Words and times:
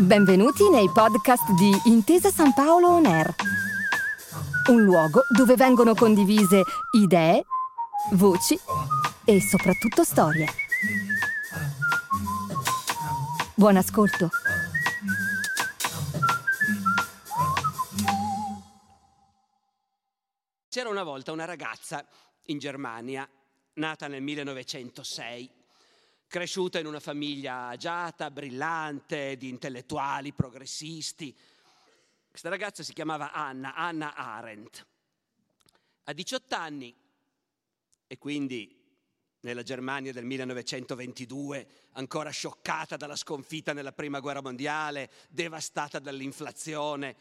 Benvenuti 0.00 0.66
nei 0.70 0.88
podcast 0.90 1.52
di 1.52 1.70
Intesa 1.84 2.30
San 2.30 2.54
Paolo 2.54 2.88
On 2.88 3.04
Air, 3.04 3.34
un 4.70 4.82
luogo 4.82 5.24
dove 5.28 5.56
vengono 5.56 5.94
condivise 5.94 6.62
idee, 6.92 7.44
voci 8.12 8.58
e 9.26 9.40
soprattutto 9.42 10.02
storie. 10.02 10.46
Buon 13.54 13.76
ascolto. 13.76 14.30
C'era 20.70 20.88
una 20.88 21.02
volta 21.02 21.30
una 21.30 21.44
ragazza 21.44 22.02
in 22.46 22.58
Germania, 22.58 23.28
nata 23.74 24.08
nel 24.08 24.22
1906 24.22 25.59
cresciuta 26.30 26.78
in 26.78 26.86
una 26.86 27.00
famiglia 27.00 27.66
agiata, 27.66 28.30
brillante, 28.30 29.36
di 29.36 29.48
intellettuali, 29.48 30.32
progressisti. 30.32 31.36
Questa 32.30 32.48
ragazza 32.48 32.84
si 32.84 32.92
chiamava 32.92 33.32
Anna, 33.32 33.74
Anna 33.74 34.14
Arendt. 34.14 34.86
A 36.04 36.12
18 36.12 36.54
anni, 36.54 36.94
e 38.06 38.18
quindi 38.18 38.80
nella 39.40 39.64
Germania 39.64 40.12
del 40.12 40.24
1922, 40.24 41.68
ancora 41.94 42.30
scioccata 42.30 42.96
dalla 42.96 43.16
sconfitta 43.16 43.72
nella 43.72 43.92
Prima 43.92 44.20
Guerra 44.20 44.40
Mondiale, 44.40 45.10
devastata 45.30 45.98
dall'inflazione, 45.98 47.16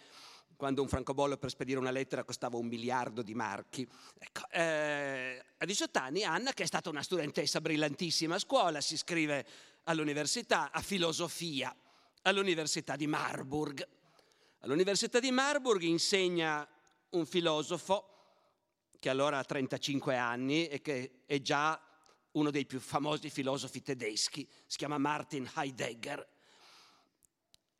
quando 0.59 0.81
un 0.81 0.89
francobollo 0.89 1.37
per 1.37 1.51
spedire 1.51 1.79
una 1.79 1.89
lettera 1.89 2.25
costava 2.25 2.57
un 2.57 2.67
miliardo 2.67 3.21
di 3.21 3.33
marchi. 3.33 3.87
Ecco, 4.17 4.41
eh, 4.51 5.41
a 5.57 5.65
18 5.65 5.99
anni 5.99 6.25
Anna, 6.25 6.51
che 6.51 6.63
è 6.63 6.65
stata 6.65 6.89
una 6.89 7.01
studentessa 7.01 7.61
brillantissima 7.61 8.35
a 8.35 8.39
scuola, 8.39 8.81
si 8.81 8.95
iscrive 8.95 9.45
all'università, 9.85 10.69
a 10.71 10.81
filosofia, 10.81 11.73
all'università 12.23 12.97
di 12.97 13.07
Marburg. 13.07 13.87
All'università 14.59 15.21
di 15.21 15.31
Marburg 15.31 15.81
insegna 15.83 16.67
un 17.11 17.25
filosofo 17.25 18.09
che 18.99 19.07
allora 19.07 19.37
ha 19.37 19.45
35 19.45 20.17
anni 20.17 20.67
e 20.67 20.81
che 20.81 21.21
è 21.25 21.39
già 21.39 21.81
uno 22.31 22.51
dei 22.51 22.65
più 22.65 22.81
famosi 22.81 23.29
filosofi 23.29 23.81
tedeschi, 23.81 24.45
si 24.65 24.75
chiama 24.75 24.97
Martin 24.97 25.49
Heidegger 25.55 26.27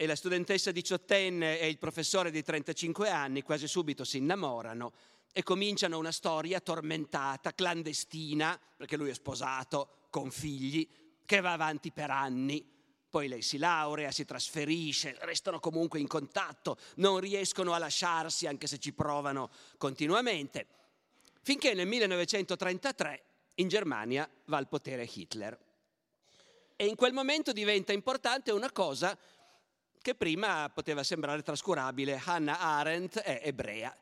e 0.02 0.06
la 0.06 0.16
studentessa 0.16 0.72
diciottenne 0.72 1.60
e 1.60 1.68
il 1.68 1.78
professore 1.78 2.32
di 2.32 2.42
35 2.42 3.10
anni 3.10 3.42
quasi 3.42 3.68
subito 3.68 4.06
si 4.06 4.16
innamorano 4.16 4.94
e 5.34 5.44
cominciano 5.44 5.98
una 5.98 6.14
storia 6.14 6.62
tormentata, 6.62 7.54
clandestina, 7.54 8.58
perché 8.78 8.96
lui 8.96 9.10
è 9.10 9.14
sposato, 9.14 10.06
con 10.10 10.32
figli, 10.32 10.88
che 11.26 11.42
va 11.42 11.52
avanti 11.52 11.92
per 11.92 12.12
anni. 12.12 12.66
Poi 13.10 13.28
lei 13.28 13.42
si 13.42 13.58
laurea, 13.58 14.10
si 14.12 14.24
trasferisce, 14.24 15.18
restano 15.20 15.60
comunque 15.60 16.00
in 16.00 16.08
contatto, 16.08 16.78
non 16.96 17.20
riescono 17.20 17.74
a 17.74 17.78
lasciarsi 17.78 18.48
anche 18.48 18.68
se 18.68 18.78
ci 18.78 18.94
provano 18.94 19.50
continuamente, 19.76 20.66
finché 21.42 21.74
nel 21.74 21.88
1933 21.88 23.24
in 23.56 23.68
Germania 23.68 24.30
va 24.46 24.56
al 24.56 24.70
potere 24.70 25.10
Hitler. 25.14 25.60
E 26.78 26.86
in 26.86 26.96
quel 26.96 27.12
momento 27.12 27.52
diventa 27.52 27.92
importante 27.92 28.54
una 28.54 28.72
cosa 28.72 29.18
che 30.02 30.16
prima 30.16 30.70
poteva 30.74 31.04
sembrare 31.04 31.42
trascurabile. 31.42 32.22
Hannah 32.24 32.60
Arendt 32.60 33.20
è 33.20 33.42
ebrea. 33.44 33.96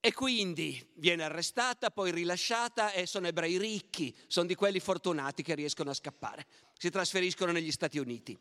E 0.00 0.12
quindi 0.12 0.92
viene 0.94 1.24
arrestata, 1.24 1.90
poi 1.90 2.12
rilasciata 2.12 2.92
e 2.92 3.06
sono 3.06 3.26
ebrei 3.26 3.58
ricchi, 3.58 4.16
sono 4.28 4.46
di 4.46 4.54
quelli 4.54 4.78
fortunati 4.78 5.42
che 5.42 5.54
riescono 5.54 5.90
a 5.90 5.94
scappare. 5.94 6.46
Si 6.78 6.90
trasferiscono 6.90 7.50
negli 7.50 7.72
Stati 7.72 7.98
Uniti. 7.98 8.38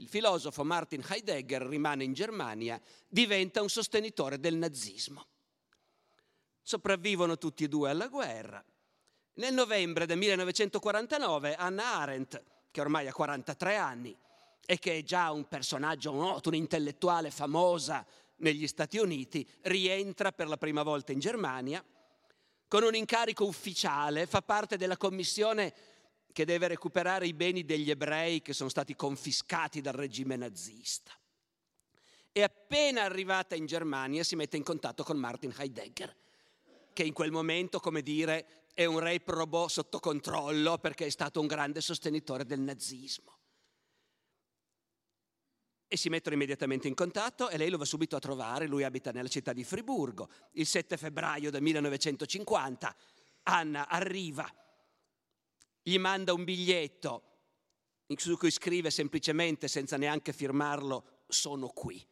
Il 0.00 0.08
filosofo 0.08 0.64
Martin 0.64 1.04
Heidegger 1.08 1.62
rimane 1.62 2.04
in 2.04 2.12
Germania, 2.12 2.80
diventa 3.06 3.62
un 3.62 3.68
sostenitore 3.68 4.38
del 4.38 4.56
nazismo. 4.56 5.26
Sopravvivono 6.62 7.38
tutti 7.38 7.64
e 7.64 7.68
due 7.68 7.90
alla 7.90 8.08
guerra. 8.08 8.64
Nel 9.34 9.54
novembre 9.54 10.06
del 10.06 10.18
1949 10.18 11.54
Hannah 11.54 11.98
Arendt, 11.98 12.42
che 12.70 12.80
ormai 12.80 13.06
ha 13.06 13.12
43 13.12 13.76
anni, 13.76 14.16
e 14.70 14.78
che 14.78 14.98
è 14.98 15.02
già 15.02 15.30
un 15.30 15.48
personaggio 15.48 16.12
noto, 16.12 16.50
un'intellettuale 16.50 17.30
famosa 17.30 18.04
negli 18.36 18.66
Stati 18.66 18.98
Uniti, 18.98 19.48
rientra 19.62 20.30
per 20.30 20.46
la 20.46 20.58
prima 20.58 20.82
volta 20.82 21.10
in 21.10 21.20
Germania 21.20 21.82
con 22.68 22.82
un 22.82 22.94
incarico 22.94 23.46
ufficiale, 23.46 24.26
fa 24.26 24.42
parte 24.42 24.76
della 24.76 24.98
commissione 24.98 25.72
che 26.34 26.44
deve 26.44 26.68
recuperare 26.68 27.26
i 27.26 27.32
beni 27.32 27.64
degli 27.64 27.88
ebrei 27.88 28.42
che 28.42 28.52
sono 28.52 28.68
stati 28.68 28.94
confiscati 28.94 29.80
dal 29.80 29.94
regime 29.94 30.36
nazista. 30.36 31.12
E 32.30 32.42
appena 32.42 33.04
arrivata 33.04 33.54
in 33.54 33.64
Germania 33.64 34.22
si 34.22 34.36
mette 34.36 34.58
in 34.58 34.64
contatto 34.64 35.02
con 35.02 35.16
Martin 35.16 35.54
Heidegger, 35.56 36.14
che 36.92 37.04
in 37.04 37.14
quel 37.14 37.30
momento, 37.30 37.80
come 37.80 38.02
dire, 38.02 38.66
è 38.74 38.84
un 38.84 38.98
re 38.98 39.18
probò 39.20 39.66
sotto 39.66 39.98
controllo 39.98 40.76
perché 40.76 41.06
è 41.06 41.10
stato 41.10 41.40
un 41.40 41.46
grande 41.46 41.80
sostenitore 41.80 42.44
del 42.44 42.60
nazismo 42.60 43.37
e 45.88 45.96
si 45.96 46.10
mettono 46.10 46.34
immediatamente 46.34 46.86
in 46.86 46.94
contatto 46.94 47.48
e 47.48 47.56
lei 47.56 47.70
lo 47.70 47.78
va 47.78 47.86
subito 47.86 48.14
a 48.14 48.20
trovare, 48.20 48.66
lui 48.66 48.84
abita 48.84 49.10
nella 49.10 49.28
città 49.28 49.52
di 49.52 49.64
Friburgo. 49.64 50.28
Il 50.52 50.66
7 50.66 50.96
febbraio 50.98 51.50
del 51.50 51.62
1950 51.62 52.94
Anna 53.44 53.88
arriva, 53.88 54.46
gli 55.82 55.98
manda 55.98 56.34
un 56.34 56.44
biglietto 56.44 57.22
su 58.16 58.36
cui 58.36 58.50
scrive 58.50 58.90
semplicemente, 58.90 59.68
senza 59.68 59.96
neanche 59.96 60.32
firmarlo, 60.34 61.24
sono 61.26 61.68
qui. 61.68 62.06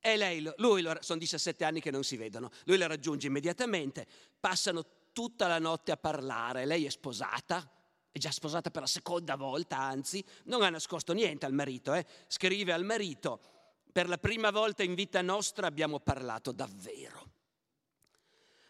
E 0.00 0.16
lei, 0.16 0.48
lui, 0.58 0.86
sono 1.00 1.18
17 1.18 1.64
anni 1.64 1.80
che 1.80 1.90
non 1.90 2.04
si 2.04 2.16
vedono, 2.16 2.50
lui 2.64 2.76
la 2.76 2.86
raggiunge 2.86 3.26
immediatamente, 3.26 4.06
passano 4.38 4.84
tutta 5.12 5.48
la 5.48 5.58
notte 5.58 5.92
a 5.92 5.96
parlare, 5.96 6.66
lei 6.66 6.84
è 6.84 6.90
sposata, 6.90 7.68
è 8.14 8.18
già 8.20 8.30
sposata 8.30 8.70
per 8.70 8.82
la 8.82 8.86
seconda 8.86 9.34
volta, 9.34 9.76
anzi, 9.76 10.24
non 10.44 10.62
ha 10.62 10.70
nascosto 10.70 11.12
niente 11.12 11.46
al 11.46 11.52
marito, 11.52 11.92
eh? 11.94 12.06
scrive 12.28 12.72
al 12.72 12.84
marito, 12.84 13.40
per 13.90 14.08
la 14.08 14.18
prima 14.18 14.52
volta 14.52 14.84
in 14.84 14.94
vita 14.94 15.20
nostra 15.20 15.66
abbiamo 15.66 15.98
parlato 15.98 16.52
davvero. 16.52 17.32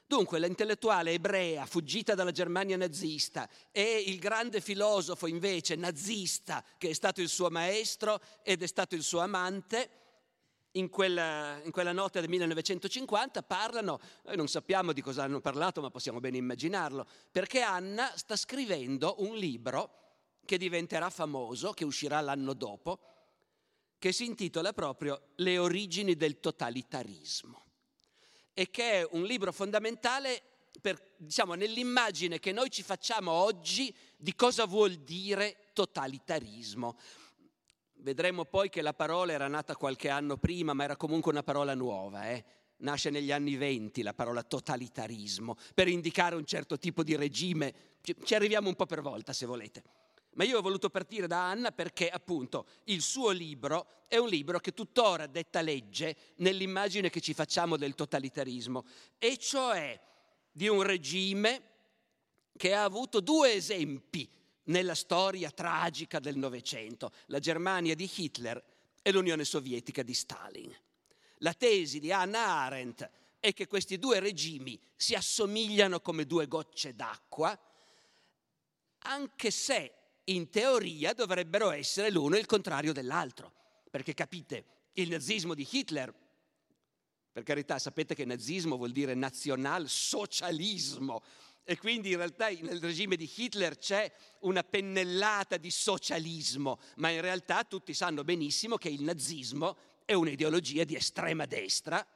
Dunque 0.07 0.39
l'intellettuale 0.39 1.11
ebrea 1.11 1.67
fuggita 1.67 2.15
dalla 2.15 2.31
Germania 2.31 2.79
nazista 2.79 3.47
e 3.71 4.05
il 4.07 4.19
grande 4.19 4.63
filosofo 4.63 5.27
invece 5.27 5.75
nazista 5.75 6.65
che 6.79 6.89
è 6.89 6.95
stato 6.95 7.21
il 7.21 7.29
suo 7.29 7.51
maestro 7.51 8.23
ed 8.43 8.63
è 8.63 8.67
stato 8.67 8.95
il 8.95 9.03
suo 9.03 9.21
amante, 9.21 10.04
in 10.77 10.89
quella, 10.89 11.61
in 11.63 11.71
quella, 11.71 11.93
notte 11.93 12.21
del 12.21 12.29
1950 12.29 13.43
parlano, 13.43 14.01
noi 14.25 14.37
non 14.37 14.49
sappiamo 14.49 14.93
di 14.93 15.01
cosa 15.01 15.25
hanno 15.25 15.41
parlato, 15.41 15.81
ma 15.81 15.91
possiamo 15.91 16.21
bene 16.21 16.37
immaginarlo, 16.37 17.07
perché 17.31 17.61
Anna 17.61 18.13
sta 18.17 18.37
scrivendo 18.37 19.17
un 19.19 19.37
libro 19.37 20.03
che 20.45 20.59
diventerà 20.59 21.11
famoso, 21.11 21.73
che 21.73 21.85
uscirà 21.85 22.21
l'anno 22.21 22.55
dopo, 22.55 23.01
che 23.99 24.13
si 24.13 24.25
intitola 24.25 24.73
proprio 24.73 25.29
Le 25.37 25.59
origini 25.59 26.17
del 26.17 26.41
totalitarismo 26.41 27.63
e 28.53 28.71
che 28.71 29.01
è 29.01 29.09
un 29.13 29.25
libro 29.25 29.51
fondamentale 29.51 30.43
per, 30.81 31.15
diciamo, 31.17 31.55
nell'immagine 31.55 32.39
che 32.39 32.53
noi 32.53 32.71
ci 32.71 32.83
facciamo 32.83 33.31
oggi 33.31 33.95
di 34.17 34.35
cosa 34.35 34.67
vuol 34.67 34.97
dire 34.97 35.71
totalitarismo. 35.73 36.97
Vedremo 38.05 38.45
poi 38.45 38.69
che 38.69 38.83
la 38.83 38.93
parola 38.93 39.33
era 39.33 39.49
nata 39.49 39.77
qualche 39.77 40.11
anno 40.11 40.37
prima, 40.37 40.75
ma 40.75 40.85
era 40.85 40.95
comunque 40.95 41.33
una 41.33 41.43
parola 41.43 41.75
nuova. 41.75 42.29
Eh? 42.29 42.45
Nasce 42.81 43.09
negli 43.09 43.33
anni 43.33 43.57
venti 43.57 44.03
la 44.03 44.13
parola 44.13 44.43
totalitarismo, 44.43 45.57
per 45.73 45.89
indicare 45.89 46.37
un 46.37 46.45
certo 46.45 46.79
tipo 46.79 47.03
di 47.03 47.17
regime. 47.17 47.75
Ci 48.03 48.35
arriviamo 48.35 48.69
un 48.69 48.75
po' 48.75 48.85
per 48.85 49.01
volta, 49.01 49.33
se 49.33 49.47
volete. 49.47 49.83
Ma 50.35 50.45
io 50.45 50.59
ho 50.59 50.61
voluto 50.61 50.91
partire 50.91 51.27
da 51.27 51.49
Anna 51.49 51.73
perché 51.73 52.11
appunto 52.11 52.67
il 52.85 53.01
suo 53.01 53.31
libro 53.31 53.87
è 54.07 54.19
un 54.19 54.29
libro 54.29 54.59
che 54.59 54.75
tuttora 54.75 55.27
detta 55.27 55.63
legge 55.63 56.15
nell'immagine 56.37 57.09
che 57.09 57.23
ci 57.23 57.33
facciamo 57.33 57.79
del 57.79 57.95
totalitarismo, 57.95 58.85
e 59.17 59.39
cioè 59.39 59.99
di 60.53 60.69
un 60.69 60.83
regime 60.83 61.63
che 62.55 62.75
ha 62.75 62.85
avuto 62.85 63.21
due 63.21 63.55
esempi 63.55 64.29
nella 64.65 64.95
storia 64.95 65.51
tragica 65.51 66.21
del 66.21 66.37
Novecento, 66.37 67.13
la 67.27 67.39
Germania 67.39 67.95
di 67.95 68.11
Hitler 68.15 68.63
e 69.03 69.13
l'Unione 69.13 69.45
Sovietica 69.45 70.03
di 70.03 70.15
Stalin. 70.15 70.75
La 71.39 71.53
tesi 71.53 72.01
di 72.01 72.13
Hannah 72.13 72.63
Arendt 72.63 73.11
è 73.41 73.53
che 73.53 73.67
questi 73.67 73.99
due 73.99 74.21
regimi 74.21 74.81
si 74.97 75.15
assomigliano 75.15 76.01
come 76.01 76.25
due 76.25 76.49
gocce 76.49 76.95
d'acqua, 76.95 77.59
anche 79.01 79.51
se 79.51 79.93
in 80.25 80.49
teoria 80.49 81.13
dovrebbero 81.13 81.71
essere 81.71 82.11
l'uno 82.11 82.37
il 82.37 82.47
contrario 82.47 82.95
dell'altro. 82.95 83.53
Perché 83.91 84.15
capite, 84.15 84.65
il 84.95 85.11
nazismo 85.11 85.55
di 85.55 85.69
Hitler 85.71 86.13
Per 87.35 87.43
carità, 87.43 87.79
sapete 87.81 88.15
che 88.15 88.25
nazismo 88.25 88.77
vuol 88.77 88.93
dire 88.93 89.13
nazionalsocialismo 89.15 91.21
e 91.65 91.79
quindi 91.79 92.11
in 92.11 92.19
realtà 92.19 92.49
nel 92.49 92.81
regime 92.81 93.17
di 93.17 93.31
Hitler 93.35 93.79
c'è 93.79 94.11
una 94.41 94.63
pennellata 94.63 95.57
di 95.57 95.71
socialismo, 95.71 96.79
ma 96.97 97.09
in 97.09 97.23
realtà 97.23 97.65
tutti 97.65 97.95
sanno 97.95 98.23
benissimo 98.23 98.77
che 98.77 98.91
il 98.91 99.03
nazismo 99.03 99.77
è 100.05 100.13
un'ideologia 100.13 100.85
di 100.85 100.95
estrema 100.95 101.47
destra 101.47 102.07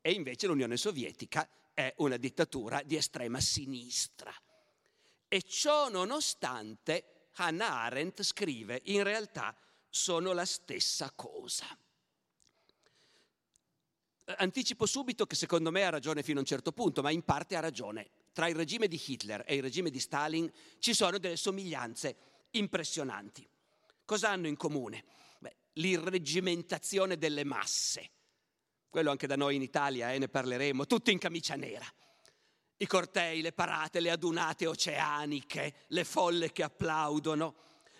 e 0.00 0.12
invece 0.12 0.46
l'Unione 0.46 0.76
Sovietica 0.76 1.48
è 1.74 1.92
una 1.98 2.16
dittatura 2.16 2.82
di 2.84 2.96
estrema 2.96 3.40
sinistra. 3.40 4.32
E 5.26 5.42
ciò 5.42 5.88
nonostante 5.88 7.30
Hannah 7.34 7.80
Arendt 7.80 8.22
scrive, 8.22 8.80
in 8.84 9.02
realtà 9.02 9.56
sono 9.88 10.32
la 10.32 10.44
stessa 10.44 11.10
cosa. 11.16 11.66
Anticipo 14.36 14.86
subito 14.86 15.26
che 15.26 15.34
secondo 15.34 15.72
me 15.72 15.84
ha 15.84 15.90
ragione 15.90 16.22
fino 16.22 16.38
a 16.38 16.42
un 16.42 16.46
certo 16.46 16.70
punto, 16.70 17.02
ma 17.02 17.10
in 17.10 17.24
parte 17.24 17.56
ha 17.56 17.60
ragione. 17.60 18.10
Tra 18.32 18.48
il 18.48 18.54
regime 18.54 18.88
di 18.88 19.00
Hitler 19.04 19.44
e 19.46 19.56
il 19.56 19.62
regime 19.62 19.90
di 19.90 20.00
Stalin 20.00 20.50
ci 20.78 20.94
sono 20.94 21.18
delle 21.18 21.36
somiglianze 21.36 22.16
impressionanti. 22.52 23.46
Cosa 24.04 24.30
hanno 24.30 24.46
in 24.46 24.56
comune? 24.56 25.04
Beh, 25.38 25.54
l'irreggimentazione 25.74 27.18
delle 27.18 27.44
masse. 27.44 28.10
Quello 28.88 29.10
anche 29.10 29.26
da 29.26 29.36
noi 29.36 29.56
in 29.56 29.62
Italia, 29.62 30.12
eh, 30.12 30.18
ne 30.18 30.28
parleremo, 30.28 30.86
tutti 30.86 31.12
in 31.12 31.18
camicia 31.18 31.56
nera. 31.56 31.86
I 32.76 32.86
cortei, 32.86 33.42
le 33.42 33.52
parate, 33.52 34.00
le 34.00 34.10
adunate 34.10 34.66
oceaniche, 34.66 35.84
le 35.88 36.04
folle 36.04 36.52
che 36.52 36.62
applaudono, 36.62 37.54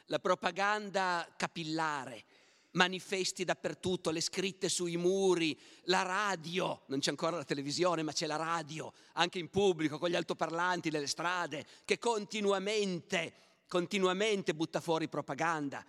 la 0.06 0.18
propaganda 0.18 1.26
capillare, 1.36 2.24
manifesti 2.72 3.44
dappertutto, 3.44 4.10
le 4.10 4.20
scritte 4.20 4.68
sui 4.68 4.96
muri, 4.96 5.58
la 5.84 6.02
radio, 6.02 6.82
non 6.86 7.00
c'è 7.00 7.10
ancora 7.10 7.36
la 7.36 7.44
televisione, 7.44 8.02
ma 8.02 8.12
c'è 8.12 8.26
la 8.26 8.36
radio, 8.36 8.92
anche 9.14 9.38
in 9.38 9.50
pubblico, 9.50 9.98
con 9.98 10.08
gli 10.08 10.14
altoparlanti 10.14 10.90
nelle 10.90 11.06
strade, 11.06 11.66
che 11.84 11.98
continuamente, 11.98 13.34
continuamente 13.68 14.54
butta 14.54 14.80
fuori 14.80 15.08
propaganda. 15.08 15.84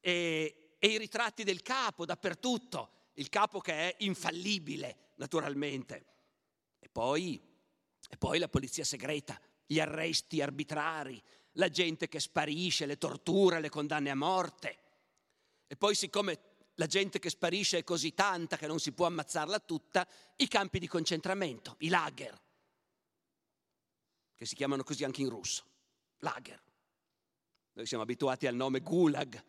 E, 0.00 0.76
e 0.78 0.86
i 0.86 0.98
ritratti 0.98 1.44
del 1.44 1.62
capo 1.62 2.04
dappertutto, 2.04 2.90
il 3.14 3.28
capo 3.28 3.60
che 3.60 3.72
è 3.72 3.94
infallibile, 4.00 5.12
naturalmente. 5.16 6.04
E 6.78 6.88
poi, 6.90 7.40
e 8.08 8.16
poi 8.16 8.38
la 8.38 8.48
polizia 8.48 8.84
segreta, 8.84 9.40
gli 9.64 9.80
arresti 9.80 10.40
arbitrari, 10.40 11.20
la 11.52 11.68
gente 11.68 12.08
che 12.08 12.20
sparisce, 12.20 12.86
le 12.86 12.98
torture, 12.98 13.60
le 13.60 13.68
condanne 13.68 14.10
a 14.10 14.14
morte. 14.14 14.78
E 15.66 15.76
poi 15.76 15.94
siccome 15.94 16.38
la 16.74 16.86
gente 16.86 17.18
che 17.18 17.30
sparisce 17.30 17.78
è 17.78 17.84
così 17.84 18.14
tanta 18.14 18.56
che 18.56 18.66
non 18.66 18.78
si 18.78 18.92
può 18.92 19.06
ammazzarla 19.06 19.60
tutta, 19.60 20.06
i 20.36 20.48
campi 20.48 20.78
di 20.78 20.86
concentramento, 20.86 21.76
i 21.78 21.88
lager, 21.88 22.40
che 24.34 24.44
si 24.44 24.54
chiamano 24.54 24.82
così 24.82 25.04
anche 25.04 25.22
in 25.22 25.30
russo, 25.30 25.64
lager. 26.18 26.62
Noi 27.72 27.86
siamo 27.86 28.02
abituati 28.02 28.46
al 28.46 28.54
nome 28.54 28.80
Gulag, 28.80 29.42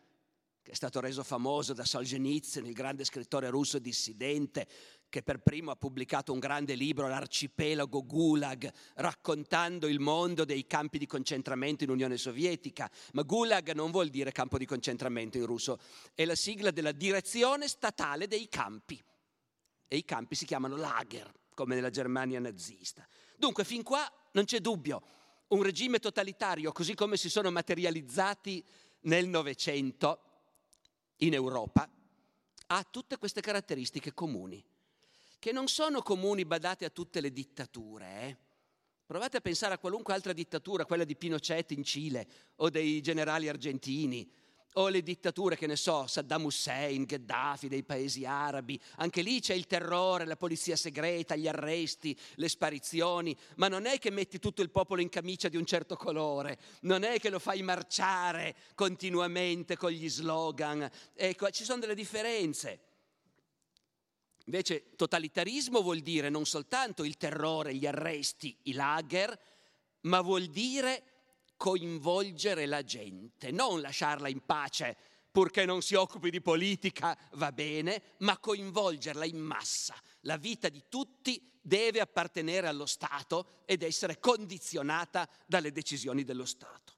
che 0.68 0.74
è 0.74 0.76
stato 0.76 1.00
reso 1.00 1.24
famoso 1.24 1.72
da 1.72 1.82
Solzhenitsyn, 1.82 2.66
il 2.66 2.74
grande 2.74 3.02
scrittore 3.02 3.48
russo 3.48 3.78
dissidente, 3.78 4.68
che 5.08 5.22
per 5.22 5.38
primo 5.38 5.70
ha 5.70 5.76
pubblicato 5.76 6.30
un 6.30 6.38
grande 6.38 6.74
libro, 6.74 7.08
L'arcipelago 7.08 8.04
Gulag, 8.04 8.70
raccontando 8.96 9.86
il 9.86 9.98
mondo 9.98 10.44
dei 10.44 10.66
campi 10.66 10.98
di 10.98 11.06
concentramento 11.06 11.84
in 11.84 11.90
Unione 11.90 12.18
Sovietica. 12.18 12.90
Ma 13.14 13.22
Gulag 13.22 13.72
non 13.72 13.90
vuol 13.90 14.10
dire 14.10 14.30
campo 14.30 14.58
di 14.58 14.66
concentramento 14.66 15.38
in 15.38 15.46
russo, 15.46 15.78
è 16.14 16.26
la 16.26 16.34
sigla 16.34 16.70
della 16.70 16.92
direzione 16.92 17.66
statale 17.66 18.26
dei 18.26 18.46
campi. 18.50 19.02
E 19.88 19.96
i 19.96 20.04
campi 20.04 20.34
si 20.34 20.44
chiamano 20.44 20.76
Lager, 20.76 21.32
come 21.54 21.76
nella 21.76 21.88
Germania 21.88 22.40
nazista. 22.40 23.08
Dunque, 23.38 23.64
fin 23.64 23.82
qua 23.82 24.06
non 24.32 24.44
c'è 24.44 24.60
dubbio, 24.60 25.02
un 25.48 25.62
regime 25.62 25.98
totalitario, 25.98 26.72
così 26.72 26.92
come 26.92 27.16
si 27.16 27.30
sono 27.30 27.50
materializzati 27.50 28.62
nel 29.04 29.28
Novecento 29.28 30.24
in 31.18 31.34
Europa, 31.34 31.88
ha 32.66 32.86
tutte 32.90 33.16
queste 33.18 33.40
caratteristiche 33.40 34.12
comuni 34.12 34.64
che 35.38 35.52
non 35.52 35.68
sono 35.68 36.02
comuni, 36.02 36.44
badate 36.44 36.84
a 36.84 36.90
tutte 36.90 37.20
le 37.20 37.32
dittature. 37.32 38.20
Eh? 38.22 38.36
Provate 39.06 39.38
a 39.38 39.40
pensare 39.40 39.74
a 39.74 39.78
qualunque 39.78 40.12
altra 40.12 40.32
dittatura, 40.32 40.84
quella 40.84 41.04
di 41.04 41.16
Pinochet 41.16 41.70
in 41.70 41.84
Cile 41.84 42.28
o 42.56 42.68
dei 42.68 43.00
generali 43.00 43.48
argentini 43.48 44.30
o 44.74 44.88
le 44.88 45.02
dittature, 45.02 45.56
che 45.56 45.66
ne 45.66 45.76
so, 45.76 46.06
Saddam 46.06 46.44
Hussein, 46.44 47.04
Gheddafi, 47.04 47.68
dei 47.68 47.82
paesi 47.82 48.24
arabi. 48.24 48.80
Anche 48.96 49.22
lì 49.22 49.40
c'è 49.40 49.54
il 49.54 49.66
terrore, 49.66 50.24
la 50.24 50.36
polizia 50.36 50.76
segreta, 50.76 51.34
gli 51.34 51.48
arresti, 51.48 52.16
le 52.34 52.48
sparizioni, 52.48 53.36
ma 53.56 53.68
non 53.68 53.86
è 53.86 53.98
che 53.98 54.10
metti 54.10 54.38
tutto 54.38 54.62
il 54.62 54.70
popolo 54.70 55.00
in 55.00 55.08
camicia 55.08 55.48
di 55.48 55.56
un 55.56 55.64
certo 55.64 55.96
colore, 55.96 56.58
non 56.82 57.02
è 57.02 57.18
che 57.18 57.30
lo 57.30 57.38
fai 57.38 57.62
marciare 57.62 58.54
continuamente 58.74 59.76
con 59.76 59.90
gli 59.90 60.08
slogan. 60.08 60.88
Ecco, 61.14 61.50
ci 61.50 61.64
sono 61.64 61.80
delle 61.80 61.94
differenze. 61.94 62.80
Invece 64.44 64.94
totalitarismo 64.96 65.82
vuol 65.82 66.00
dire 66.00 66.30
non 66.30 66.46
soltanto 66.46 67.04
il 67.04 67.18
terrore, 67.18 67.74
gli 67.74 67.86
arresti, 67.86 68.56
i 68.62 68.72
lager, 68.72 69.38
ma 70.02 70.22
vuol 70.22 70.46
dire 70.46 71.17
coinvolgere 71.58 72.64
la 72.64 72.82
gente, 72.82 73.50
non 73.50 73.82
lasciarla 73.82 74.28
in 74.28 74.40
pace 74.46 74.96
purché 75.30 75.66
non 75.66 75.82
si 75.82 75.94
occupi 75.94 76.30
di 76.30 76.40
politica, 76.40 77.16
va 77.32 77.52
bene, 77.52 78.02
ma 78.18 78.38
coinvolgerla 78.38 79.26
in 79.26 79.38
massa. 79.38 79.94
La 80.22 80.36
vita 80.36 80.70
di 80.70 80.82
tutti 80.88 81.40
deve 81.60 82.00
appartenere 82.00 82.66
allo 82.66 82.86
Stato 82.86 83.62
ed 83.66 83.82
essere 83.82 84.18
condizionata 84.18 85.28
dalle 85.46 85.70
decisioni 85.70 86.24
dello 86.24 86.46
Stato. 86.46 86.94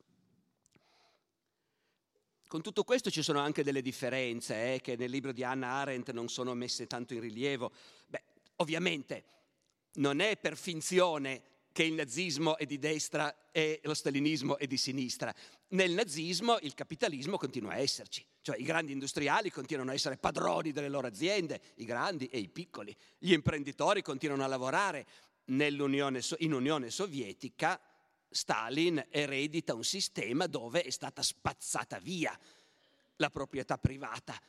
Con 2.47 2.63
tutto 2.63 2.83
questo 2.83 3.11
ci 3.11 3.23
sono 3.23 3.41
anche 3.41 3.63
delle 3.63 3.83
differenze 3.83 4.75
eh, 4.75 4.81
che 4.81 4.97
nel 4.97 5.11
libro 5.11 5.33
di 5.33 5.45
Hannah 5.45 5.81
Arendt 5.81 6.11
non 6.13 6.29
sono 6.29 6.55
messe 6.55 6.87
tanto 6.87 7.15
in 7.15 7.21
rilievo. 7.21 7.71
Beh, 8.07 8.23
ovviamente 8.57 9.25
non 9.95 10.21
è 10.21 10.37
per 10.37 10.57
finzione 10.57 11.43
che 11.73 11.85
il 11.85 11.95
nazismo 11.95 12.57
è 12.57 12.67
di 12.67 12.79
destra 12.79 13.51
e 13.53 13.81
lo 13.85 13.95
stalinismo 13.95 14.59
è 14.59 14.67
di 14.67 14.77
sinistra. 14.77 15.35
Nel 15.69 15.93
nazismo 15.93 16.59
il 16.63 16.75
capitalismo 16.75 17.37
continua 17.37 17.73
a 17.73 17.79
esserci, 17.79 18.25
cioè 18.43 18.59
i 18.59 18.65
grandi 18.65 18.93
industriali 18.93 19.51
continuano 19.51 19.91
a 19.91 19.95
essere 19.95 20.17
padroni 20.17 20.73
delle 20.73 20.89
loro 20.89 21.07
aziende, 21.07 21.61
i 21.77 21.85
grandi 21.85 22.27
e 22.27 22.39
i 22.39 22.49
piccoli. 22.49 22.95
Gli 23.19 23.33
imprenditori 23.33 24.03
continuano 24.03 24.45
a 24.45 24.49
lavorare. 24.49 25.07
In 25.47 26.53
Unione 26.53 26.91
Sovietica 26.91 27.81
Stalin 28.29 29.05
eredita 29.11 29.75
un 29.75 29.83
sistema 29.83 30.47
dove 30.47 30.83
è 30.83 30.91
stata 30.91 31.23
spazzata 31.23 31.99
via 31.99 32.39
la 33.17 33.31
proprietà 33.31 33.77
privata 33.77 34.41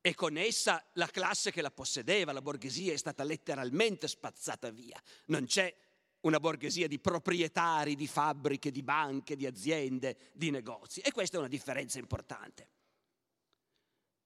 e 0.00 0.14
con 0.14 0.36
essa 0.36 0.84
la 0.94 1.06
classe 1.06 1.50
che 1.50 1.62
la 1.62 1.70
possedeva, 1.70 2.32
la 2.32 2.42
borghesia, 2.42 2.92
è 2.92 2.96
stata 2.96 3.24
letteralmente 3.24 4.08
spazzata 4.08 4.70
via. 4.70 5.00
Non 5.26 5.46
c'è 5.46 5.74
una 6.22 6.40
borghesia 6.40 6.88
di 6.88 6.98
proprietari 6.98 7.94
di 7.94 8.06
fabbriche, 8.06 8.70
di 8.70 8.82
banche, 8.82 9.36
di 9.36 9.46
aziende, 9.46 10.16
di 10.32 10.50
negozi. 10.50 11.00
E 11.00 11.12
questa 11.12 11.36
è 11.36 11.38
una 11.38 11.48
differenza 11.48 11.98
importante. 11.98 12.68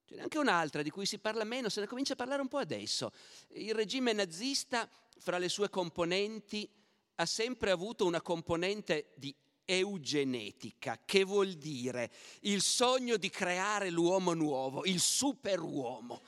Ce 0.04 0.14
n'è 0.14 0.22
anche 0.22 0.38
un'altra 0.38 0.82
di 0.82 0.90
cui 0.90 1.04
si 1.04 1.18
parla 1.18 1.44
meno, 1.44 1.68
se 1.68 1.80
ne 1.80 1.86
comincia 1.86 2.12
a 2.12 2.16
parlare 2.16 2.40
un 2.40 2.48
po' 2.48 2.58
adesso. 2.58 3.12
Il 3.54 3.74
regime 3.74 4.12
nazista, 4.12 4.88
fra 5.18 5.38
le 5.38 5.48
sue 5.48 5.68
componenti, 5.68 6.68
ha 7.16 7.26
sempre 7.26 7.70
avuto 7.70 8.06
una 8.06 8.20
componente 8.20 9.12
di 9.16 9.34
eugenetica, 9.64 11.00
che 11.04 11.24
vuol 11.24 11.54
dire 11.54 12.12
il 12.42 12.62
sogno 12.62 13.16
di 13.16 13.28
creare 13.30 13.90
l'uomo 13.90 14.32
nuovo, 14.32 14.84
il 14.84 15.00
superuomo, 15.00 16.20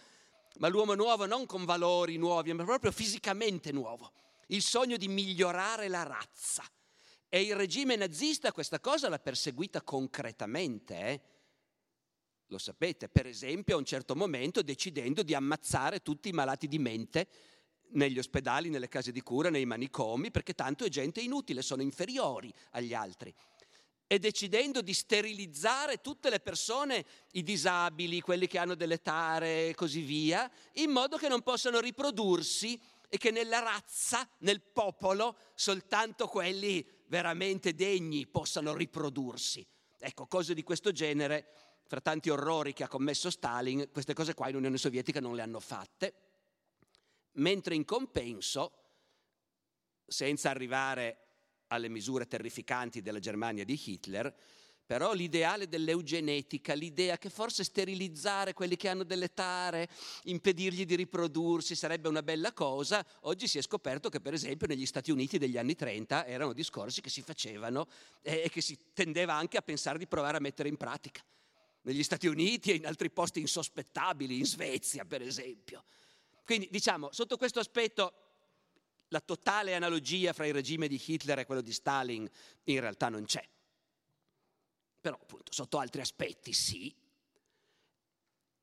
ma 0.59 0.67
l'uomo 0.67 0.95
nuovo 0.95 1.25
non 1.25 1.47
con 1.47 1.65
valori 1.65 2.17
nuovi, 2.17 2.53
ma 2.53 2.65
proprio 2.65 2.91
fisicamente 2.91 3.71
nuovo, 3.71 4.11
il 4.49 4.63
sogno 4.63 4.97
di 4.97 5.09
migliorare 5.09 5.89
la 5.89 6.03
razza. 6.03 6.65
E 7.29 7.43
il 7.43 7.55
regime 7.55 7.97
nazista 7.97 8.53
questa 8.53 8.81
cosa 8.81 9.09
l'ha 9.09 9.19
perseguita 9.19 9.83
concretamente. 9.83 10.95
Eh? 10.97 11.21
Lo 12.47 12.59
sapete, 12.59 13.09
per 13.09 13.27
esempio, 13.27 13.75
a 13.75 13.79
un 13.79 13.85
certo 13.85 14.17
momento 14.17 14.63
decidendo 14.63 15.23
di 15.23 15.35
ammazzare 15.35 16.01
tutti 16.01 16.31
i 16.31 16.33
malati 16.33 16.67
di 16.67 16.79
mente 16.79 17.29
negli 17.91 18.19
ospedali, 18.19 18.71
nelle 18.71 18.89
case 18.89 19.13
di 19.13 19.21
cura, 19.21 19.51
nei 19.51 19.67
manicomi, 19.67 20.31
perché 20.31 20.55
tanto 20.55 20.85
è 20.85 20.89
gente 20.89 21.21
inutile, 21.21 21.61
sono 21.61 21.83
inferiori 21.83 22.53
agli 22.71 22.95
altri. 22.95 23.35
E 24.07 24.19
decidendo 24.19 24.81
di 24.81 24.95
sterilizzare 24.95 26.01
tutte 26.01 26.31
le 26.31 26.41
persone, 26.41 27.05
i 27.33 27.43
disabili, 27.43 28.23
quelli 28.23 28.47
che 28.47 28.57
hanno 28.57 28.75
delle 28.75 29.03
tare 29.03 29.69
e 29.69 29.75
così 29.75 30.01
via, 30.01 30.51
in 30.75 30.91
modo 30.91 31.19
che 31.19 31.29
non 31.29 31.43
possano 31.43 31.79
riprodursi 31.79 32.81
e 33.09 33.17
che 33.17 33.31
nella 33.31 33.61
razza, 33.61 34.29
nel 34.39 34.61
popolo, 34.61 35.39
soltanto 35.55 36.29
quelli 36.29 36.87
veramente 37.07 37.75
degni 37.75 38.27
possano 38.27 38.75
riprodursi. 38.75 39.67
Ecco, 39.99 40.27
cose 40.27 40.55
di 40.55 40.63
questo 40.63 40.93
genere, 40.93 41.53
fra 41.87 42.01
tanti 42.01 42.29
orrori 42.31 42.73
che 42.73 42.85
ha 42.85 42.89
commesso 42.89 43.31
Stalin, 43.31 43.89
queste 43.91 44.13
cose 44.13 44.35
qua 44.35 44.49
in 44.49 44.57
Unione 44.57 44.77
Sovietica 44.77 45.21
non 45.21 45.35
le 45.35 45.43
hanno 45.43 45.61
fatte 45.61 46.29
mentre 47.39 47.75
in 47.75 47.85
compenso, 47.85 48.73
senza 50.07 50.51
arrivare 50.51 51.25
alle 51.69 51.89
misure 51.89 52.27
terrificanti 52.27 53.03
della 53.03 53.19
Germania 53.19 53.65
di 53.65 53.81
Hitler, 53.83 54.35
però 54.89 55.13
l'ideale 55.13 55.69
dell'eugenetica, 55.69 56.73
l'idea 56.73 57.19
che 57.19 57.29
forse 57.29 57.63
sterilizzare 57.63 58.55
quelli 58.55 58.75
che 58.75 58.89
hanno 58.89 59.05
delle 59.05 59.35
tare, 59.35 59.87
impedirgli 60.23 60.87
di 60.87 60.97
riprodursi 60.97 61.75
sarebbe 61.75 62.09
una 62.09 62.23
bella 62.23 62.55
cosa, 62.55 63.05
oggi 63.21 63.47
si 63.47 63.59
è 63.59 63.61
scoperto 63.61 64.09
che 64.09 64.19
per 64.19 64.33
esempio 64.33 64.67
negli 64.67 64.87
Stati 64.87 65.11
Uniti 65.11 65.37
degli 65.37 65.59
anni 65.59 65.75
30 65.75 66.25
erano 66.25 66.55
discorsi 66.55 67.03
che 67.03 67.11
si 67.11 67.21
facevano 67.21 67.87
e 68.23 68.49
che 68.51 68.63
si 68.63 68.79
tendeva 68.95 69.35
anche 69.35 69.59
a 69.59 69.61
pensare 69.61 69.99
di 69.99 70.07
provare 70.07 70.39
a 70.39 70.41
mettere 70.41 70.71
in 70.71 70.79
pratica. 70.79 71.23
Negli 71.83 72.03
Stati 72.03 72.27
Uniti 72.27 72.71
e 72.71 72.77
in 72.77 72.87
altri 72.87 73.11
posti 73.11 73.41
insospettabili, 73.41 74.39
in 74.39 74.47
Svezia 74.47 75.05
per 75.05 75.21
esempio. 75.21 75.85
Quindi 76.47 76.67
diciamo, 76.71 77.11
sotto 77.13 77.37
questo 77.37 77.61
aspetto 77.61 78.15
la 79.09 79.21
totale 79.21 79.75
analogia 79.75 80.33
fra 80.33 80.47
il 80.47 80.55
regime 80.55 80.89
di 80.89 80.99
Hitler 81.05 81.41
e 81.41 81.45
quello 81.45 81.61
di 81.61 81.75
Stalin 81.75 82.27
in 82.65 82.81
realtà 82.81 83.11
non 83.11 83.27
c'è 83.27 83.47
però 85.01 85.19
appunto 85.21 85.53
sotto 85.53 85.79
altri 85.79 86.01
aspetti 86.01 86.53
sì. 86.53 86.95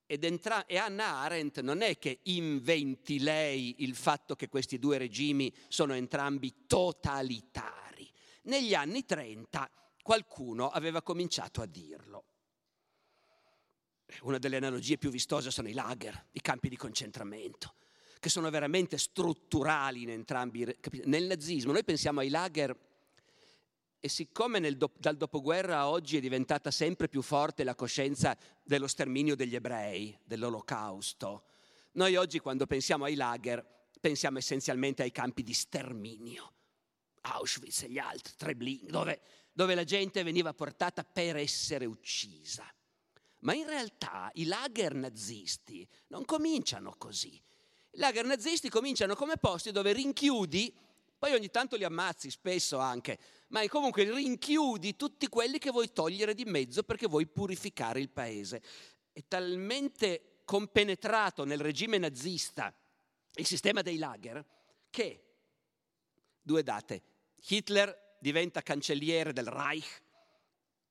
Ed 0.07 0.23
entra- 0.23 0.65
e 0.65 0.77
Anna 0.77 1.17
Arendt 1.17 1.61
non 1.61 1.81
è 1.81 1.97
che 1.97 2.19
inventi 2.23 3.19
lei 3.19 3.75
il 3.79 3.95
fatto 3.95 4.35
che 4.35 4.49
questi 4.49 4.77
due 4.77 4.97
regimi 4.97 5.53
sono 5.67 5.93
entrambi 5.93 6.65
totalitari. 6.67 8.11
Negli 8.43 8.75
anni 8.75 9.03
30 9.03 9.69
qualcuno 10.03 10.69
aveva 10.69 11.01
cominciato 11.01 11.61
a 11.61 11.65
dirlo. 11.65 12.25
Una 14.21 14.37
delle 14.37 14.57
analogie 14.57 14.99
più 14.99 15.09
vistose 15.09 15.49
sono 15.49 15.67
i 15.67 15.73
lager, 15.73 16.27
i 16.33 16.41
campi 16.41 16.69
di 16.69 16.77
concentramento, 16.77 17.73
che 18.19 18.29
sono 18.29 18.51
veramente 18.51 18.99
strutturali 18.99 20.03
in 20.03 20.11
entrambi. 20.11 20.63
Nel 21.05 21.25
nazismo 21.25 21.71
noi 21.71 21.83
pensiamo 21.83 22.19
ai 22.19 22.29
lager 22.29 22.77
e 24.05 24.07
siccome 24.07 24.59
do- 24.77 24.91
dal 24.99 25.17
dopoguerra 25.17 25.79
a 25.79 25.89
oggi 25.89 26.17
è 26.17 26.19
diventata 26.19 26.69
sempre 26.69 27.09
più 27.09 27.23
forte 27.23 27.63
la 27.63 27.73
coscienza 27.73 28.37
dello 28.61 28.85
sterminio 28.85 29.35
degli 29.35 29.55
ebrei, 29.55 30.15
dell'olocausto, 30.23 31.45
noi 31.93 32.15
oggi 32.15 32.37
quando 32.37 32.67
pensiamo 32.67 33.05
ai 33.05 33.15
lager 33.15 33.65
pensiamo 33.99 34.37
essenzialmente 34.37 35.01
ai 35.01 35.11
campi 35.11 35.41
di 35.41 35.53
sterminio, 35.53 36.53
Auschwitz 37.21 37.81
e 37.81 37.89
gli 37.89 37.97
altri, 37.97 38.33
Treblinka, 38.37 38.91
dove, 38.91 39.21
dove 39.51 39.73
la 39.73 39.83
gente 39.83 40.21
veniva 40.21 40.53
portata 40.53 41.03
per 41.03 41.37
essere 41.37 41.85
uccisa. 41.85 42.63
Ma 43.39 43.55
in 43.55 43.65
realtà 43.65 44.29
i 44.35 44.45
lager 44.45 44.93
nazisti 44.93 45.87
non 46.09 46.25
cominciano 46.25 46.93
così. 46.95 47.33
I 47.33 47.97
lager 47.97 48.25
nazisti 48.25 48.69
cominciano 48.69 49.15
come 49.15 49.37
posti 49.37 49.71
dove 49.71 49.93
rinchiudi, 49.93 50.71
poi 51.25 51.33
ogni 51.33 51.49
tanto 51.49 51.75
li 51.75 51.83
ammazzi, 51.83 52.29
spesso 52.29 52.77
anche, 52.77 53.17
ma 53.47 53.67
comunque 53.67 54.03
rinchiudi 54.03 54.95
tutti 54.95 55.27
quelli 55.27 55.57
che 55.57 55.71
vuoi 55.71 55.91
togliere 55.91 56.35
di 56.35 56.45
mezzo 56.45 56.83
perché 56.83 57.07
vuoi 57.07 57.25
purificare 57.25 57.99
il 57.99 58.11
paese. 58.11 58.61
È 59.11 59.23
talmente 59.27 60.41
compenetrato 60.45 61.43
nel 61.43 61.59
regime 61.59 61.97
nazista 61.97 62.71
il 63.37 63.45
sistema 63.47 63.81
dei 63.81 63.97
lager 63.97 64.45
che, 64.91 65.23
due 66.43 66.61
date, 66.61 67.01
Hitler 67.47 68.17
diventa 68.19 68.61
cancelliere 68.61 69.33
del 69.33 69.47
Reich 69.47 70.03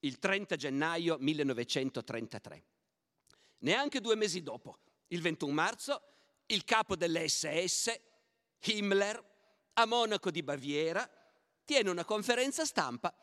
il 0.00 0.18
30 0.18 0.56
gennaio 0.56 1.16
1933. 1.20 2.64
Neanche 3.58 4.00
due 4.00 4.16
mesi 4.16 4.42
dopo, 4.42 4.78
il 5.08 5.20
21 5.20 5.52
marzo, 5.52 6.02
il 6.46 6.64
capo 6.64 6.96
dell'SS, 6.96 8.00
Himmler, 8.64 9.33
a 9.74 9.86
Monaco 9.86 10.30
di 10.30 10.42
Baviera, 10.42 11.08
tiene 11.64 11.90
una 11.90 12.04
conferenza 12.04 12.64
stampa 12.64 13.14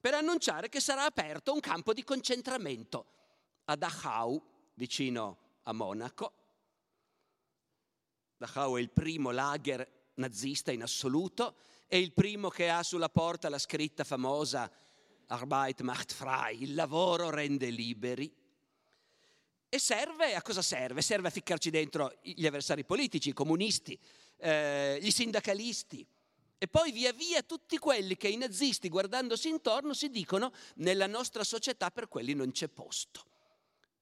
per 0.00 0.14
annunciare 0.14 0.68
che 0.68 0.80
sarà 0.80 1.04
aperto 1.04 1.52
un 1.52 1.60
campo 1.60 1.92
di 1.92 2.04
concentramento 2.04 3.06
a 3.64 3.76
Dachau, 3.76 4.40
vicino 4.74 5.38
a 5.64 5.72
Monaco. 5.72 6.32
Dachau 8.36 8.76
è 8.76 8.80
il 8.80 8.90
primo 8.90 9.30
lager 9.30 10.12
nazista 10.14 10.70
in 10.70 10.82
assoluto, 10.82 11.56
è 11.86 11.96
il 11.96 12.12
primo 12.12 12.48
che 12.48 12.70
ha 12.70 12.82
sulla 12.82 13.08
porta 13.08 13.48
la 13.48 13.58
scritta 13.58 14.04
famosa 14.04 14.70
Arbeit 15.26 15.80
macht 15.82 16.12
frei, 16.12 16.62
il 16.62 16.74
lavoro 16.74 17.30
rende 17.30 17.68
liberi. 17.68 18.32
E 19.68 19.78
serve, 19.78 20.34
a 20.34 20.40
cosa 20.40 20.62
serve? 20.62 21.02
Serve 21.02 21.28
a 21.28 21.30
ficcarci 21.30 21.68
dentro 21.68 22.18
gli 22.22 22.46
avversari 22.46 22.84
politici, 22.84 23.30
i 23.30 23.34
comunisti, 23.34 23.98
eh, 24.38 24.98
gli 25.00 25.10
sindacalisti, 25.10 26.06
e 26.60 26.66
poi 26.66 26.90
via 26.90 27.12
via 27.12 27.42
tutti 27.42 27.78
quelli 27.78 28.16
che 28.16 28.28
i 28.28 28.36
nazisti, 28.36 28.88
guardandosi 28.88 29.48
intorno, 29.48 29.94
si 29.94 30.10
dicono 30.10 30.52
nella 30.76 31.06
nostra 31.06 31.44
società 31.44 31.90
per 31.90 32.08
quelli 32.08 32.34
non 32.34 32.50
c'è 32.50 32.66
posto. 32.66 33.24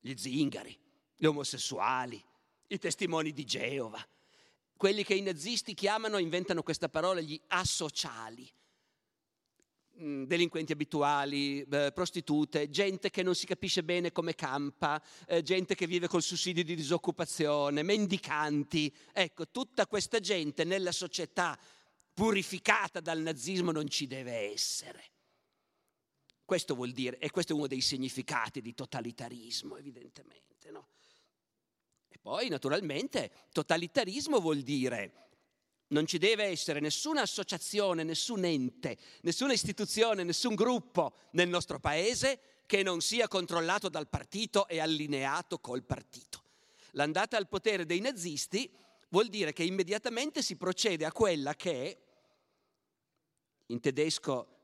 Gli 0.00 0.14
zingari, 0.16 0.76
gli 1.16 1.26
omosessuali, 1.26 2.22
i 2.68 2.78
testimoni 2.78 3.32
di 3.32 3.44
Geova, 3.44 4.04
quelli 4.76 5.04
che 5.04 5.14
i 5.14 5.20
nazisti 5.20 5.74
chiamano, 5.74 6.16
inventano 6.16 6.62
questa 6.62 6.88
parola, 6.88 7.20
gli 7.20 7.38
asociali, 7.48 8.50
delinquenti 9.96 10.72
abituali, 10.72 11.62
eh, 11.62 11.90
prostitute, 11.92 12.68
gente 12.68 13.10
che 13.10 13.22
non 13.22 13.34
si 13.34 13.46
capisce 13.46 13.82
bene 13.82 14.12
come 14.12 14.34
campa, 14.34 15.02
eh, 15.26 15.42
gente 15.42 15.74
che 15.74 15.86
vive 15.86 16.06
col 16.06 16.22
sussidio 16.22 16.62
di 16.62 16.76
disoccupazione, 16.76 17.82
mendicanti. 17.82 18.94
Ecco, 19.12 19.48
tutta 19.48 19.86
questa 19.86 20.20
gente 20.20 20.64
nella 20.64 20.92
società 20.92 21.58
purificata 22.12 23.00
dal 23.00 23.20
nazismo 23.20 23.72
non 23.72 23.88
ci 23.88 24.06
deve 24.06 24.52
essere. 24.52 25.04
Questo 26.44 26.74
vuol 26.74 26.92
dire, 26.92 27.18
e 27.18 27.30
questo 27.30 27.52
è 27.52 27.56
uno 27.56 27.66
dei 27.66 27.80
significati 27.80 28.60
di 28.60 28.74
totalitarismo, 28.74 29.76
evidentemente. 29.76 30.70
No? 30.70 30.88
E 32.08 32.18
poi, 32.20 32.48
naturalmente, 32.48 33.30
totalitarismo 33.52 34.38
vuol 34.40 34.60
dire 34.60 35.25
non 35.88 36.06
ci 36.06 36.18
deve 36.18 36.44
essere 36.44 36.80
nessuna 36.80 37.20
associazione, 37.20 38.02
nessun 38.02 38.44
ente, 38.44 38.96
nessuna 39.22 39.52
istituzione, 39.52 40.24
nessun 40.24 40.54
gruppo 40.54 41.14
nel 41.32 41.48
nostro 41.48 41.78
paese 41.78 42.40
che 42.66 42.82
non 42.82 43.00
sia 43.00 43.28
controllato 43.28 43.88
dal 43.88 44.08
partito 44.08 44.66
e 44.66 44.80
allineato 44.80 45.58
col 45.58 45.84
partito. 45.84 46.42
L'andata 46.92 47.36
al 47.36 47.48
potere 47.48 47.86
dei 47.86 48.00
nazisti 48.00 48.70
vuol 49.10 49.28
dire 49.28 49.52
che 49.52 49.62
immediatamente 49.62 50.42
si 50.42 50.56
procede 50.56 51.04
a 51.04 51.12
quella 51.12 51.54
che 51.54 51.98
in 53.66 53.80
tedesco 53.80 54.54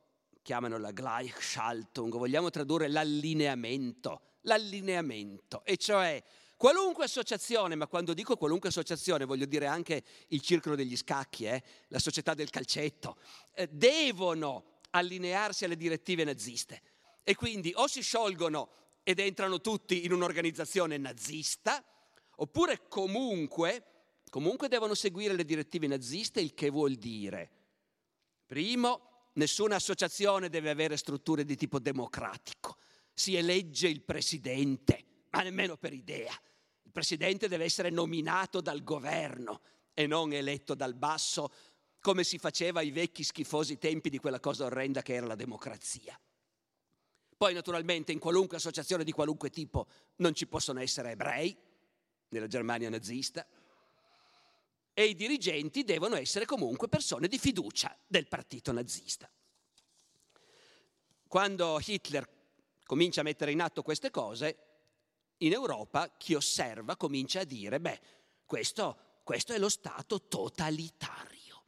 chiamano 0.43 0.79
la 0.79 0.91
Gleichschaltung, 0.91 2.17
vogliamo 2.17 2.51
tradurre 2.51 2.89
l'allineamento, 2.89 4.39
l'allineamento, 4.43 5.65
e 5.65 5.77
cioè 5.77 6.23
qualunque 6.63 7.07
associazione, 7.07 7.75
ma 7.75 7.89
quando 7.89 8.15
dico 8.15 8.37
qualunque 8.37 8.69
associazione 8.69 9.25
voglio 9.25 9.47
dire 9.47 9.67
anche 9.67 10.05
il 10.29 10.41
circolo 10.43 10.77
degli 10.77 10.97
scacchi, 10.97 11.45
eh, 11.45 11.61
la 11.89 11.99
società 11.99 12.35
del 12.35 12.51
calcetto, 12.51 13.17
eh, 13.55 13.67
devono 13.67 14.79
allinearsi 14.91 15.65
alle 15.65 15.77
direttive 15.77 16.23
naziste 16.23 16.81
e 17.25 17.35
quindi 17.35 17.73
o 17.75 17.89
si 17.89 18.01
sciolgono 18.01 18.71
ed 19.03 19.19
entrano 19.19 19.61
tutti 19.61 20.05
in 20.05 20.13
un'organizzazione 20.13 20.99
nazista, 20.99 21.85
oppure 22.37 22.87
comunque, 22.87 23.85
comunque 24.31 24.69
devono 24.69 24.95
seguire 24.95 25.35
le 25.35 25.45
direttive 25.45 25.89
naziste, 25.89 26.41
il 26.41 26.55
che 26.55 26.71
vuol 26.71 26.95
dire 26.95 27.51
Primo, 28.47 29.31
nessuna 29.33 29.75
associazione 29.75 30.49
deve 30.49 30.71
avere 30.71 30.97
strutture 30.97 31.45
di 31.45 31.57
tipo 31.57 31.81
democratico. 31.81 32.77
Si 33.13 33.35
elegge 33.35 33.89
il 33.89 34.03
presidente, 34.03 35.27
ma 35.31 35.43
nemmeno 35.43 35.77
per 35.77 35.93
idea. 35.93 36.33
Presidente 36.93 37.49
deve 37.49 37.65
essere 37.65 37.91
nominato 37.91 38.61
dal 38.61 38.85
governo 38.85 39.61
e 39.95 40.07
non 40.07 40.33
eletto 40.33 40.75
dal 40.75 40.95
basso, 40.95 41.51
come 42.01 42.23
si 42.23 42.39
faceva 42.39 42.81
ai 42.81 42.91
vecchi 42.91 43.25
schifosi 43.25 43.79
tempi 43.79 44.11
di 44.11 44.19
quella 44.19 44.41
cosa 44.41 44.67
orrenda 44.67 45.03
che 45.03 45.15
era 45.15 45.27
la 45.27 45.35
democrazia. 45.35 46.19
Poi 47.37 47.55
naturalmente 47.55 48.13
in 48.13 48.19
qualunque 48.19 48.59
associazione 48.59 49.05
di 49.05 49.13
qualunque 49.13 49.51
tipo 49.51 49.87
non 50.17 50.35
ci 50.35 50.47
possono 50.47 50.81
essere 50.81 51.13
ebrei, 51.13 51.57
nella 52.29 52.47
Germania 52.47 52.89
nazista, 52.89 53.47
e 54.95 55.05
i 55.05 55.15
dirigenti 55.15 55.85
devono 55.85 56.17
essere 56.17 56.45
comunque 56.45 56.89
persone 56.89 57.27
di 57.27 57.39
fiducia 57.39 57.97
del 58.07 58.29
partito 58.29 58.73
nazista. 58.73 59.31
Quando 61.27 61.81
Hitler 61.83 62.29
comincia 62.85 63.21
a 63.23 63.25
mettere 63.25 63.53
in 63.53 63.63
atto 63.63 63.83
queste 63.83 64.11
cose, 64.11 64.72
in 65.43 65.53
Europa 65.53 66.15
chi 66.17 66.35
osserva 66.35 66.97
comincia 66.97 67.41
a 67.41 67.45
dire, 67.45 67.81
beh, 67.81 68.01
questo, 68.47 69.21
questo 69.23 69.53
è 69.53 69.59
lo 69.59 69.69
Stato 69.69 70.27
totalitario. 70.27 71.65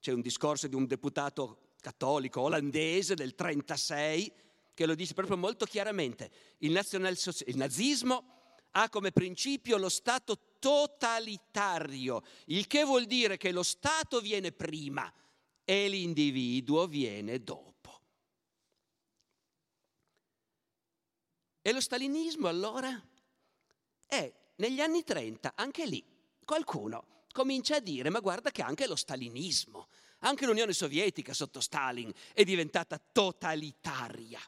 C'è 0.00 0.12
un 0.12 0.20
discorso 0.20 0.66
di 0.66 0.74
un 0.74 0.86
deputato 0.86 1.72
cattolico 1.80 2.40
olandese 2.40 3.14
del 3.14 3.34
1936 3.36 4.32
che 4.74 4.86
lo 4.86 4.94
dice 4.94 5.14
proprio 5.14 5.36
molto 5.36 5.64
chiaramente. 5.66 6.30
Il, 6.58 6.72
il 6.72 7.56
nazismo 7.56 8.32
ha 8.72 8.88
come 8.88 9.12
principio 9.12 9.76
lo 9.76 9.88
Stato 9.88 10.56
totalitario, 10.58 12.22
il 12.46 12.66
che 12.66 12.84
vuol 12.84 13.04
dire 13.04 13.36
che 13.36 13.52
lo 13.52 13.62
Stato 13.62 14.20
viene 14.20 14.52
prima 14.52 15.12
e 15.64 15.88
l'individuo 15.88 16.86
viene 16.86 17.42
dopo. 17.42 17.73
E 21.66 21.72
lo 21.72 21.80
stalinismo 21.80 22.46
allora? 22.46 23.02
è 24.06 24.32
negli 24.56 24.80
anni 24.80 25.02
30, 25.02 25.54
anche 25.56 25.86
lì, 25.86 26.04
qualcuno 26.44 27.22
comincia 27.32 27.76
a 27.76 27.80
dire, 27.80 28.10
ma 28.10 28.20
guarda 28.20 28.50
che 28.50 28.62
anche 28.62 28.86
lo 28.86 28.96
stalinismo, 28.96 29.88
anche 30.20 30.44
l'Unione 30.44 30.74
Sovietica 30.74 31.32
sotto 31.32 31.60
Stalin 31.60 32.12
è 32.34 32.44
diventata 32.44 33.00
totalitaria. 33.10 34.38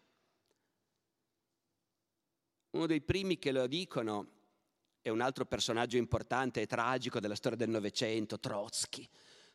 Uno 2.70 2.86
dei 2.86 3.00
primi 3.00 3.38
che 3.38 3.50
lo 3.50 3.66
dicono 3.66 4.34
è 5.00 5.08
un 5.08 5.22
altro 5.22 5.46
personaggio 5.46 5.96
importante 5.96 6.60
e 6.60 6.66
tragico 6.66 7.18
della 7.18 7.34
storia 7.34 7.56
del 7.56 7.70
Novecento, 7.70 8.38
Trotsky. 8.38 9.08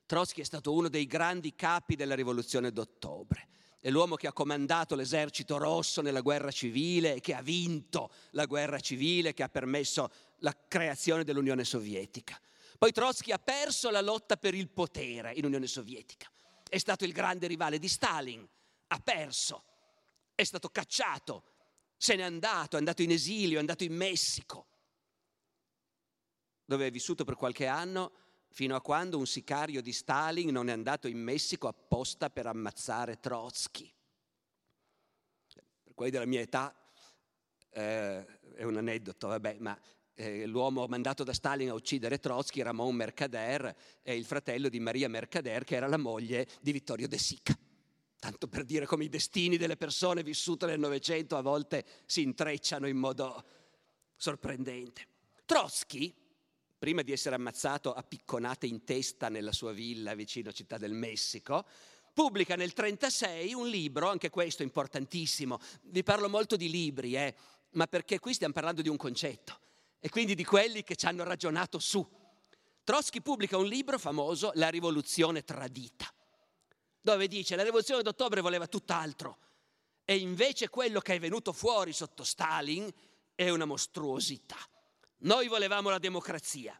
Trotsky 0.06 0.42
è 0.42 0.46
stato 0.46 0.74
uno 0.74 0.90
dei 0.90 1.06
grandi 1.06 1.54
capi 1.56 1.96
della 1.96 2.16
rivoluzione 2.16 2.72
d'ottobre. 2.72 3.48
È 3.84 3.90
l'uomo 3.90 4.16
che 4.16 4.28
ha 4.28 4.32
comandato 4.32 4.94
l'esercito 4.94 5.58
rosso 5.58 6.04
nella 6.04 6.22
guerra 6.22 6.52
civile 6.52 7.16
e 7.16 7.20
che 7.20 7.34
ha 7.34 7.42
vinto 7.42 8.12
la 8.32 8.46
guerra 8.46 8.80
civile, 8.80 9.34
che 9.34 9.42
ha 9.42 9.50
permesso 9.50 10.12
la 10.42 10.56
creazione 10.68 11.24
dell'Unione 11.24 11.64
Sovietica. 11.64 12.40
Poi 12.78 12.92
Trotsky 12.92 13.32
ha 13.32 13.40
perso 13.40 13.90
la 13.90 14.02
lotta 14.02 14.38
per 14.38 14.54
il 14.54 14.70
potere 14.70 15.34
in 15.34 15.46
Unione 15.46 15.66
Sovietica. 15.66 16.32
È 16.70 16.78
stato 16.78 17.06
il 17.06 17.12
grande 17.12 17.48
rivale 17.48 17.80
di 17.80 17.88
Stalin, 17.88 18.48
ha 18.88 19.00
perso, 19.00 19.64
è 20.36 20.44
stato 20.44 20.70
cacciato, 20.70 21.44
se 21.98 22.16
n'è 22.16 22.22
andato, 22.22 22.76
è 22.76 22.80
andato 22.80 23.02
in 23.02 23.10
esilio, 23.10 23.58
è 23.58 23.62
andato 23.62 23.84
in 23.84 23.96
Messico, 23.96 24.68
dove 26.66 26.86
è 26.86 26.92
vissuto 26.92 27.24
per 27.24 27.34
qualche 27.34 27.66
anno 27.66 28.12
fino 28.52 28.76
a 28.76 28.82
quando 28.82 29.18
un 29.18 29.26
sicario 29.26 29.82
di 29.82 29.94
Stalin 29.94 30.52
non 30.52 30.70
è 30.70 30.74
andato 30.74 31.08
in 31.08 31.18
Messico 31.18 31.68
apposta 31.68 32.30
per 32.30 32.48
ammazzare 32.48 33.20
Trotsky. 33.20 33.92
Per 35.84 35.94
quelli 35.94 36.12
della 36.12 36.26
mia 36.26 36.42
età 36.42 36.76
eh, 37.70 38.26
è 38.56 38.64
un 38.64 38.78
aneddoto, 38.78 39.28
vabbè, 39.28 39.58
ma 39.60 39.80
eh, 40.14 40.46
l'uomo 40.46 40.86
mandato 40.88 41.24
da 41.24 41.34
Stalin 41.34 41.70
a 41.70 41.74
uccidere 41.74 42.20
Trotsky, 42.20 42.62
Ramon 42.62 42.96
Mercader, 42.96 43.76
è 44.02 44.12
il 44.12 44.26
fratello 44.26 44.68
di 44.68 44.80
Maria 44.80 45.08
Mercader, 45.08 45.64
che 45.64 45.76
era 45.76 45.88
la 45.88 45.98
moglie 45.98 46.48
di 46.60 46.74
Vittorio 46.74 47.08
De 47.08 47.18
Sica. 47.18 47.58
Tanto 48.20 48.48
per 48.48 48.66
dire 48.66 48.86
come 48.86 49.06
i 49.06 49.10
destini 49.10 49.58
delle 49.58 49.78
persone 49.78 50.22
vissute 50.22 50.68
nel 50.68 50.78
Novecento 50.78 51.38
a 51.38 51.42
volte 51.42 51.84
si 52.06 52.22
intrecciano 52.22 52.88
in 52.88 52.98
modo 52.98 53.44
sorprendente. 54.16 55.08
Trotsky, 55.46 56.14
prima 56.82 57.04
di 57.04 57.12
essere 57.12 57.36
ammazzato 57.36 57.94
a 57.94 58.02
picconate 58.02 58.66
in 58.66 58.84
testa 58.84 59.30
nella 59.30 59.52
sua 59.52 59.72
villa 59.72 60.16
vicino 60.16 60.52
Città 60.52 60.80
del 60.80 60.94
Messico, 60.94 61.64
pubblica 62.12 62.56
nel 62.56 62.74
1936 62.76 63.54
un 63.54 63.70
libro, 63.70 64.10
anche 64.10 64.32
questo 64.32 64.64
importantissimo. 64.64 65.60
Vi 65.84 66.02
parlo 66.02 66.28
molto 66.28 66.56
di 66.56 66.72
libri, 66.72 67.14
eh, 67.14 67.36
ma 67.74 67.86
perché 67.86 68.18
qui 68.18 68.34
stiamo 68.34 68.54
parlando 68.54 68.82
di 68.82 68.90
un 68.90 68.98
concetto 68.98 69.60
e 70.00 70.10
quindi 70.10 70.34
di 70.34 70.44
quelli 70.44 70.82
che 70.82 70.96
ci 70.96 71.06
hanno 71.06 71.24
ragionato 71.24 71.78
su. 71.78 72.04
Trotsky 72.84 73.22
pubblica 73.22 73.58
un 73.58 73.68
libro 73.68 74.00
famoso, 74.00 74.50
La 74.56 74.70
rivoluzione 74.70 75.44
tradita, 75.44 76.12
dove 77.00 77.28
dice 77.28 77.56
la 77.56 77.62
rivoluzione 77.62 78.02
d'ottobre 78.02 78.42
voleva 78.42 78.66
tutt'altro 78.66 79.38
e 80.04 80.18
invece 80.18 80.70
quello 80.70 81.00
che 81.00 81.14
è 81.14 81.20
venuto 81.20 81.54
fuori 81.54 81.94
sotto 81.94 82.24
Stalin 82.24 82.92
è 83.36 83.50
una 83.50 83.66
mostruosità. 83.66 84.58
Noi 85.24 85.48
volevamo 85.48 85.90
la 85.90 86.00
democrazia. 86.00 86.80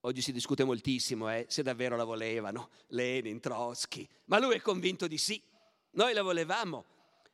Oggi 0.00 0.20
si 0.20 0.32
discute 0.32 0.64
moltissimo 0.64 1.30
eh, 1.30 1.46
se 1.48 1.62
davvero 1.62 1.96
la 1.96 2.04
volevano, 2.04 2.68
Lenin, 2.88 3.40
Trotsky, 3.40 4.06
ma 4.26 4.38
lui 4.38 4.56
è 4.56 4.60
convinto 4.60 5.06
di 5.06 5.16
sì. 5.16 5.42
Noi 5.92 6.12
la 6.12 6.22
volevamo, 6.22 6.84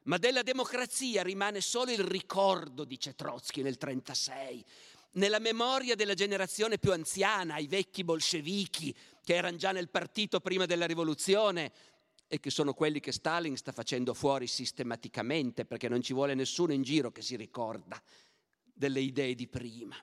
ma 0.04 0.18
della 0.18 0.42
democrazia 0.42 1.24
rimane 1.24 1.60
solo 1.60 1.90
il 1.90 1.98
ricordo, 1.98 2.84
dice 2.84 3.14
Trotsky 3.16 3.62
nel 3.62 3.76
1936, 3.80 4.64
nella 5.12 5.40
memoria 5.40 5.96
della 5.96 6.14
generazione 6.14 6.78
più 6.78 6.92
anziana, 6.92 7.58
i 7.58 7.66
vecchi 7.66 8.04
bolscevichi 8.04 8.94
che 9.24 9.34
erano 9.34 9.56
già 9.56 9.72
nel 9.72 9.88
partito 9.88 10.38
prima 10.38 10.66
della 10.66 10.86
rivoluzione 10.86 11.72
e 12.28 12.38
che 12.38 12.50
sono 12.50 12.72
quelli 12.72 13.00
che 13.00 13.12
Stalin 13.12 13.56
sta 13.56 13.72
facendo 13.72 14.14
fuori 14.14 14.46
sistematicamente 14.46 15.64
perché 15.64 15.88
non 15.88 16.02
ci 16.02 16.12
vuole 16.12 16.34
nessuno 16.34 16.72
in 16.72 16.82
giro 16.82 17.10
che 17.10 17.22
si 17.22 17.36
ricorda 17.36 18.00
delle 18.76 19.00
idee 19.00 19.34
di 19.34 19.48
prima. 19.48 19.96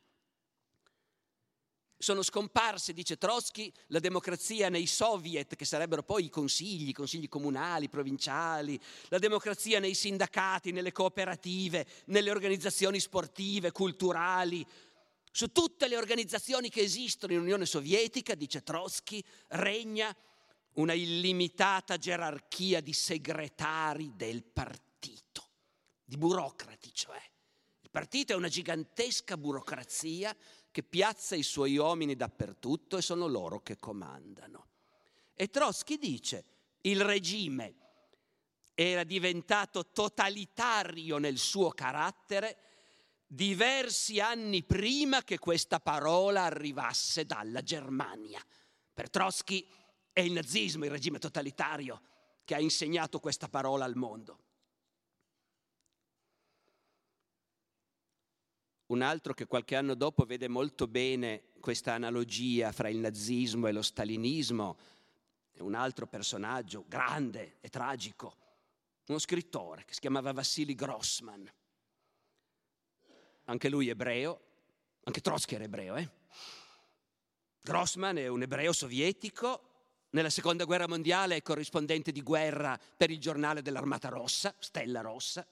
Sono 1.95 2.21
scomparse, 2.21 2.91
dice 2.91 3.17
Trotsky, 3.17 3.71
la 3.87 3.99
democrazia 3.99 4.67
nei 4.67 4.87
soviet, 4.87 5.55
che 5.55 5.63
sarebbero 5.63 6.03
poi 6.03 6.25
i 6.25 6.29
consigli, 6.29 6.89
i 6.89 6.93
consigli 6.93 7.29
comunali, 7.29 7.87
provinciali, 7.87 8.77
la 9.07 9.19
democrazia 9.19 9.79
nei 9.79 9.93
sindacati, 9.93 10.71
nelle 10.71 10.91
cooperative, 10.91 11.87
nelle 12.07 12.31
organizzazioni 12.31 12.99
sportive, 12.99 13.71
culturali. 13.71 14.65
Su 15.31 15.51
tutte 15.53 15.87
le 15.87 15.95
organizzazioni 15.95 16.69
che 16.69 16.81
esistono 16.81 17.33
in 17.33 17.39
Unione 17.39 17.65
Sovietica, 17.65 18.35
dice 18.35 18.63
Trotsky, 18.63 19.23
regna 19.49 20.13
una 20.73 20.93
illimitata 20.93 21.97
gerarchia 21.97 22.81
di 22.81 22.91
segretari 22.91 24.11
del 24.15 24.43
partito, 24.43 25.47
di 26.03 26.17
burocrati 26.17 26.89
cioè 26.91 27.31
partito 27.93 28.33
è 28.33 28.35
una 28.35 28.47
gigantesca 28.47 29.37
burocrazia 29.37 30.35
che 30.71 30.81
piazza 30.81 31.35
i 31.35 31.43
suoi 31.43 31.77
uomini 31.77 32.15
dappertutto 32.15 32.97
e 32.97 33.03
sono 33.03 33.27
loro 33.27 33.61
che 33.61 33.77
comandano. 33.77 34.65
E 35.35 35.49
Trotsky 35.49 35.99
dice, 35.99 36.43
il 36.81 37.01
regime 37.01 37.75
era 38.73 39.03
diventato 39.03 39.91
totalitario 39.91 41.19
nel 41.19 41.37
suo 41.37 41.69
carattere 41.69 42.57
diversi 43.27 44.19
anni 44.19 44.63
prima 44.63 45.21
che 45.21 45.37
questa 45.37 45.79
parola 45.79 46.45
arrivasse 46.45 47.27
dalla 47.27 47.61
Germania. 47.61 48.43
Per 48.91 49.11
Trotsky 49.11 49.69
è 50.11 50.21
il 50.21 50.31
nazismo, 50.31 50.85
il 50.85 50.91
regime 50.91 51.19
totalitario, 51.19 52.01
che 52.43 52.55
ha 52.55 52.59
insegnato 52.59 53.19
questa 53.19 53.47
parola 53.49 53.85
al 53.85 53.95
mondo. 53.95 54.39
Un 58.87 59.01
altro 59.01 59.33
che 59.33 59.45
qualche 59.45 59.75
anno 59.75 59.95
dopo 59.95 60.25
vede 60.25 60.47
molto 60.47 60.87
bene 60.87 61.43
questa 61.59 61.93
analogia 61.93 62.71
fra 62.73 62.89
il 62.89 62.97
nazismo 62.97 63.67
e 63.67 63.71
lo 63.71 63.81
stalinismo 63.81 64.77
è 65.51 65.61
un 65.61 65.75
altro 65.75 66.05
personaggio 66.07 66.83
grande 66.87 67.57
e 67.61 67.69
tragico, 67.69 68.35
uno 69.07 69.19
scrittore 69.19 69.85
che 69.85 69.93
si 69.93 70.01
chiamava 70.01 70.33
Vassili 70.33 70.75
Grossman. 70.75 71.49
Anche 73.45 73.69
lui 73.69 73.87
ebreo, 73.87 74.41
anche 75.03 75.21
Trotsky 75.21 75.55
era 75.55 75.63
ebreo. 75.63 75.95
Eh? 75.95 76.09
Grossman 77.61 78.17
è 78.17 78.27
un 78.27 78.41
ebreo 78.41 78.73
sovietico, 78.73 79.69
nella 80.09 80.29
seconda 80.29 80.65
guerra 80.65 80.87
mondiale 80.87 81.37
è 81.37 81.41
corrispondente 81.41 82.11
di 82.11 82.21
guerra 82.21 82.79
per 82.97 83.09
il 83.09 83.19
giornale 83.19 83.61
dell'Armata 83.61 84.09
Rossa, 84.09 84.53
Stella 84.59 85.01
Rossa 85.01 85.47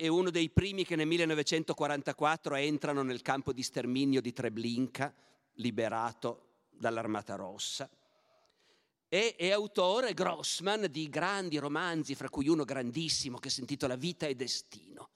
è 0.00 0.08
uno 0.08 0.30
dei 0.30 0.48
primi 0.48 0.86
che 0.86 0.96
nel 0.96 1.06
1944 1.06 2.54
entrano 2.54 3.02
nel 3.02 3.20
campo 3.20 3.52
di 3.52 3.62
sterminio 3.62 4.22
di 4.22 4.32
Treblinka, 4.32 5.14
liberato 5.56 6.68
dall'Armata 6.70 7.34
Rossa. 7.34 7.86
E 9.10 9.34
è 9.36 9.50
autore, 9.50 10.14
Grossman, 10.14 10.86
di 10.90 11.10
grandi 11.10 11.58
romanzi, 11.58 12.14
fra 12.14 12.30
cui 12.30 12.48
uno 12.48 12.64
grandissimo 12.64 13.36
che 13.36 13.50
si 13.50 13.60
intitola 13.60 13.96
Vita 13.96 14.26
e 14.26 14.34
Destino, 14.34 15.10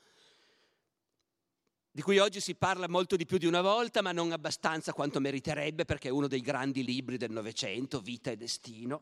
di 1.91 2.03
cui 2.03 2.19
oggi 2.19 2.41
si 2.41 2.55
parla 2.55 2.87
molto 2.87 3.17
di 3.17 3.25
più 3.25 3.39
di 3.39 3.47
una 3.47 3.63
volta, 3.63 4.03
ma 4.03 4.13
non 4.13 4.33
abbastanza 4.33 4.93
quanto 4.93 5.19
meriterebbe, 5.19 5.87
perché 5.87 6.09
è 6.09 6.13
uno 6.13 6.29
dei 6.29 6.43
grandi 6.43 6.85
libri 6.85 7.17
del 7.17 7.31
Novecento, 7.31 8.01
Vita 8.01 8.31
e 8.31 8.37
Destino, 8.37 9.01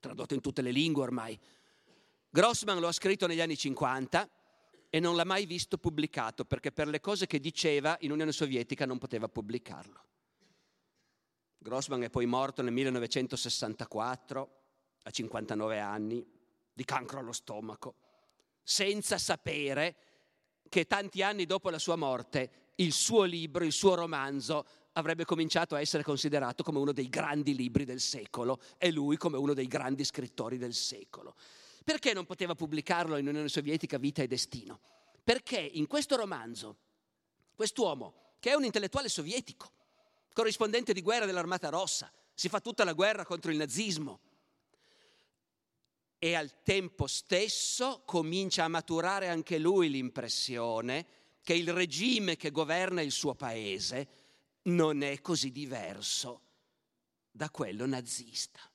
tradotto 0.00 0.34
in 0.34 0.42
tutte 0.42 0.60
le 0.60 0.70
lingue 0.70 1.02
ormai. 1.02 1.40
Grossman 2.28 2.78
lo 2.78 2.88
ha 2.88 2.92
scritto 2.92 3.26
negli 3.26 3.40
anni 3.40 3.56
50 3.56 4.28
e 4.94 5.00
non 5.00 5.16
l'ha 5.16 5.24
mai 5.24 5.46
visto 5.46 5.78
pubblicato 5.78 6.44
perché 6.44 6.70
per 6.70 6.86
le 6.86 7.00
cose 7.00 7.26
che 7.26 7.40
diceva 7.40 7.96
in 8.00 8.12
Unione 8.12 8.30
Sovietica 8.30 8.84
non 8.84 8.98
poteva 8.98 9.26
pubblicarlo. 9.26 10.04
Grossman 11.56 12.02
è 12.02 12.10
poi 12.10 12.26
morto 12.26 12.60
nel 12.60 12.74
1964 12.74 14.60
a 15.04 15.10
59 15.10 15.80
anni 15.80 16.22
di 16.74 16.84
cancro 16.84 17.20
allo 17.20 17.32
stomaco, 17.32 17.94
senza 18.62 19.16
sapere 19.16 19.96
che 20.68 20.84
tanti 20.84 21.22
anni 21.22 21.46
dopo 21.46 21.70
la 21.70 21.78
sua 21.78 21.96
morte 21.96 22.72
il 22.76 22.92
suo 22.92 23.22
libro, 23.22 23.64
il 23.64 23.72
suo 23.72 23.94
romanzo 23.94 24.66
avrebbe 24.92 25.24
cominciato 25.24 25.74
a 25.74 25.80
essere 25.80 26.02
considerato 26.02 26.62
come 26.62 26.78
uno 26.78 26.92
dei 26.92 27.08
grandi 27.08 27.54
libri 27.54 27.86
del 27.86 28.00
secolo 28.00 28.60
e 28.76 28.90
lui 28.90 29.16
come 29.16 29.38
uno 29.38 29.54
dei 29.54 29.68
grandi 29.68 30.04
scrittori 30.04 30.58
del 30.58 30.74
secolo. 30.74 31.34
Perché 31.82 32.12
non 32.12 32.26
poteva 32.26 32.54
pubblicarlo 32.54 33.16
in 33.16 33.26
Unione 33.26 33.48
Sovietica 33.48 33.98
Vita 33.98 34.22
e 34.22 34.26
Destino? 34.26 34.80
Perché 35.22 35.58
in 35.58 35.86
questo 35.86 36.16
romanzo 36.16 36.76
quest'uomo 37.54 38.34
che 38.38 38.50
è 38.50 38.54
un 38.54 38.64
intellettuale 38.64 39.08
sovietico, 39.08 39.70
corrispondente 40.32 40.92
di 40.92 41.02
guerra 41.02 41.26
dell'Armata 41.26 41.68
Rossa, 41.68 42.12
si 42.34 42.48
fa 42.48 42.60
tutta 42.60 42.82
la 42.84 42.92
guerra 42.92 43.24
contro 43.24 43.50
il 43.50 43.56
nazismo. 43.56 44.20
E 46.18 46.34
al 46.34 46.62
tempo 46.62 47.06
stesso 47.06 48.02
comincia 48.04 48.64
a 48.64 48.68
maturare 48.68 49.28
anche 49.28 49.58
lui 49.58 49.90
l'impressione 49.90 51.06
che 51.42 51.54
il 51.54 51.72
regime 51.72 52.36
che 52.36 52.50
governa 52.50 53.00
il 53.00 53.12
suo 53.12 53.34
paese 53.34 54.08
non 54.62 55.02
è 55.02 55.20
così 55.20 55.50
diverso 55.50 56.42
da 57.30 57.50
quello 57.50 57.86
nazista. 57.86 58.71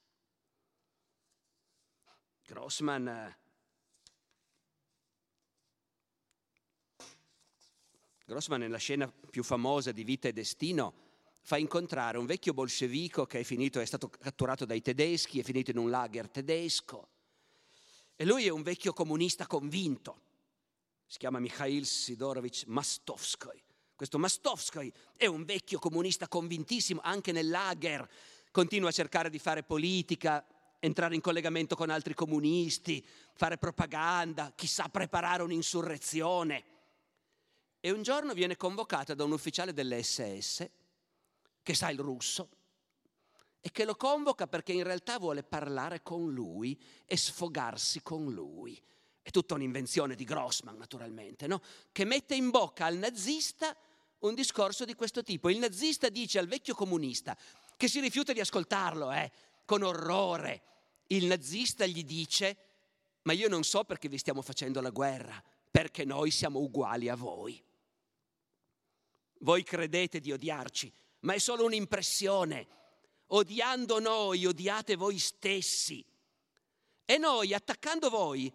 Grossman 2.47 3.35
Grossman 8.25 8.61
nella 8.61 8.77
scena 8.77 9.11
più 9.29 9.43
famosa 9.43 9.91
di 9.91 10.05
Vita 10.05 10.29
e 10.29 10.33
Destino 10.33 10.93
fa 11.41 11.57
incontrare 11.57 12.17
un 12.17 12.25
vecchio 12.25 12.53
bolscevico 12.53 13.25
che 13.25 13.41
è, 13.41 13.43
finito, 13.43 13.81
è 13.81 13.85
stato 13.85 14.09
catturato 14.09 14.63
dai 14.63 14.81
tedeschi, 14.81 15.39
è 15.39 15.43
finito 15.43 15.71
in 15.71 15.77
un 15.77 15.89
lager 15.89 16.29
tedesco. 16.29 17.09
E 18.15 18.25
lui 18.25 18.45
è 18.45 18.49
un 18.49 18.63
vecchio 18.63 18.93
comunista 18.93 19.45
convinto. 19.45 20.21
Si 21.05 21.17
chiama 21.17 21.39
Mikhail 21.39 21.85
Sidorovich 21.85 22.63
Mastovsky. 22.67 23.61
Questo 23.93 24.17
Mastovsky 24.19 24.91
è 25.17 25.25
un 25.25 25.43
vecchio 25.43 25.79
comunista 25.79 26.29
convintissimo, 26.29 27.01
anche 27.03 27.33
nel 27.33 27.49
lager. 27.49 28.09
Continua 28.51 28.89
a 28.89 28.93
cercare 28.93 29.29
di 29.29 29.39
fare 29.39 29.63
politica, 29.63 30.45
entrare 30.79 31.15
in 31.15 31.21
collegamento 31.21 31.75
con 31.75 31.89
altri 31.89 32.13
comunisti, 32.13 33.05
fare 33.33 33.57
propaganda, 33.57 34.51
chissà 34.55 34.89
preparare 34.89 35.43
un'insurrezione. 35.43 36.63
E 37.79 37.91
un 37.91 38.01
giorno 38.01 38.33
viene 38.33 38.55
convocato 38.55 39.13
da 39.13 39.23
un 39.23 39.31
ufficiale 39.31 39.73
dell'SS 39.73 40.69
che 41.63 41.73
sa 41.75 41.89
il 41.89 41.99
russo 41.99 42.49
e 43.59 43.71
che 43.71 43.85
lo 43.85 43.95
convoca 43.95 44.47
perché 44.47 44.71
in 44.71 44.83
realtà 44.83 45.19
vuole 45.19 45.43
parlare 45.43 46.01
con 46.01 46.31
lui 46.31 46.79
e 47.05 47.17
sfogarsi 47.17 48.01
con 48.01 48.31
lui. 48.31 48.81
È 49.21 49.29
tutta 49.29 49.55
un'invenzione 49.55 50.15
di 50.15 50.23
Grossman, 50.23 50.77
naturalmente, 50.77 51.47
no? 51.47 51.61
che 51.91 52.05
mette 52.05 52.35
in 52.35 52.49
bocca 52.49 52.85
al 52.85 52.95
nazista 52.95 53.75
un 54.19 54.33
discorso 54.33 54.85
di 54.85 54.95
questo 54.95 55.21
tipo. 55.21 55.49
Il 55.49 55.59
nazista 55.59 56.09
dice 56.09 56.39
al 56.39 56.47
vecchio 56.47 56.73
comunista, 56.73 57.37
che 57.75 57.87
si 57.87 57.99
rifiuta 57.99 58.33
di 58.33 58.39
ascoltarlo, 58.39 59.11
eh, 59.11 59.31
con 59.67 59.83
orrore, 59.83 60.61
il 61.07 61.25
nazista 61.25 61.85
gli 61.85 62.05
dice, 62.05 62.57
ma 63.23 63.33
io 63.33 63.49
non 63.49 63.65
so 63.65 63.83
perché 63.83 64.07
vi 64.07 64.17
stiamo 64.17 64.41
facendo 64.41 64.79
la 64.79 64.91
guerra, 64.91 65.43
perché 65.69 66.05
noi 66.05 66.31
siamo 66.31 66.59
uguali 66.59 67.09
a 67.09 67.15
voi. 67.15 67.61
Voi 69.39 69.63
credete 69.63 70.21
di 70.21 70.31
odiarci, 70.31 70.89
ma 71.19 71.33
è 71.33 71.37
solo 71.37 71.65
un'impressione. 71.65 72.67
Odiando 73.27 73.99
noi, 73.99 74.45
odiate 74.45 74.95
voi 74.95 75.19
stessi. 75.19 76.03
E 77.03 77.17
noi, 77.17 77.53
attaccando 77.53 78.09
voi, 78.09 78.49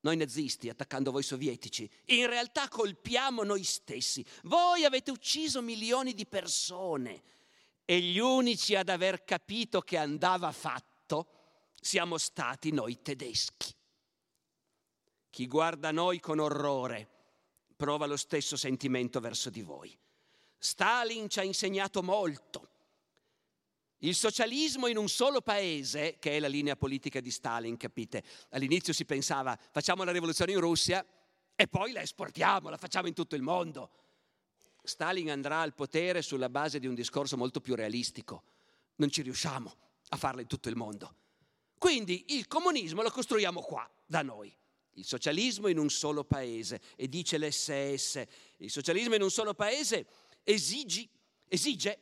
noi 0.00 0.16
nazisti, 0.16 0.68
attaccando 0.68 1.10
voi 1.10 1.22
sovietici, 1.22 1.90
in 2.06 2.26
realtà 2.26 2.68
colpiamo 2.68 3.42
noi 3.42 3.64
stessi. 3.64 4.22
Voi 4.42 4.84
avete 4.84 5.10
ucciso 5.10 5.62
milioni 5.62 6.12
di 6.12 6.26
persone 6.26 7.22
e 7.90 7.98
gli 7.98 8.20
unici 8.20 8.76
ad 8.76 8.88
aver 8.88 9.24
capito 9.24 9.80
che 9.80 9.96
andava 9.96 10.52
fatto 10.52 11.26
siamo 11.74 12.18
stati 12.18 12.70
noi 12.70 13.02
tedeschi. 13.02 13.74
Chi 15.28 15.48
guarda 15.48 15.90
noi 15.90 16.20
con 16.20 16.38
orrore 16.38 17.08
prova 17.74 18.06
lo 18.06 18.16
stesso 18.16 18.56
sentimento 18.56 19.18
verso 19.18 19.50
di 19.50 19.62
voi. 19.62 19.98
Stalin 20.56 21.28
ci 21.28 21.40
ha 21.40 21.42
insegnato 21.42 22.00
molto. 22.00 22.68
Il 24.02 24.14
socialismo 24.14 24.86
in 24.86 24.96
un 24.96 25.08
solo 25.08 25.40
paese, 25.40 26.20
che 26.20 26.36
è 26.36 26.38
la 26.38 26.46
linea 26.46 26.76
politica 26.76 27.18
di 27.18 27.32
Stalin, 27.32 27.76
capite? 27.76 28.22
All'inizio 28.50 28.92
si 28.92 29.04
pensava 29.04 29.58
facciamo 29.72 30.04
la 30.04 30.12
rivoluzione 30.12 30.52
in 30.52 30.60
Russia 30.60 31.04
e 31.56 31.66
poi 31.66 31.90
la 31.90 32.02
esportiamo, 32.02 32.68
la 32.68 32.76
facciamo 32.76 33.08
in 33.08 33.14
tutto 33.14 33.34
il 33.34 33.42
mondo. 33.42 33.90
Stalin 34.82 35.30
andrà 35.30 35.60
al 35.60 35.74
potere 35.74 36.22
sulla 36.22 36.48
base 36.48 36.78
di 36.78 36.86
un 36.86 36.94
discorso 36.94 37.36
molto 37.36 37.60
più 37.60 37.74
realistico. 37.74 38.42
Non 38.96 39.10
ci 39.10 39.22
riusciamo 39.22 39.74
a 40.08 40.16
farla 40.16 40.40
in 40.40 40.46
tutto 40.46 40.68
il 40.68 40.76
mondo. 40.76 41.14
Quindi 41.78 42.26
il 42.28 42.46
comunismo 42.46 43.02
lo 43.02 43.10
costruiamo 43.10 43.60
qua, 43.60 43.88
da 44.04 44.22
noi. 44.22 44.54
Il 44.94 45.04
socialismo 45.04 45.68
in 45.68 45.78
un 45.78 45.88
solo 45.88 46.24
paese. 46.24 46.80
E 46.96 47.08
dice 47.08 47.38
l'SS, 47.38 48.24
il 48.58 48.70
socialismo 48.70 49.14
in 49.14 49.22
un 49.22 49.30
solo 49.30 49.54
paese 49.54 50.06
esigi, 50.44 51.08
esige 51.48 51.98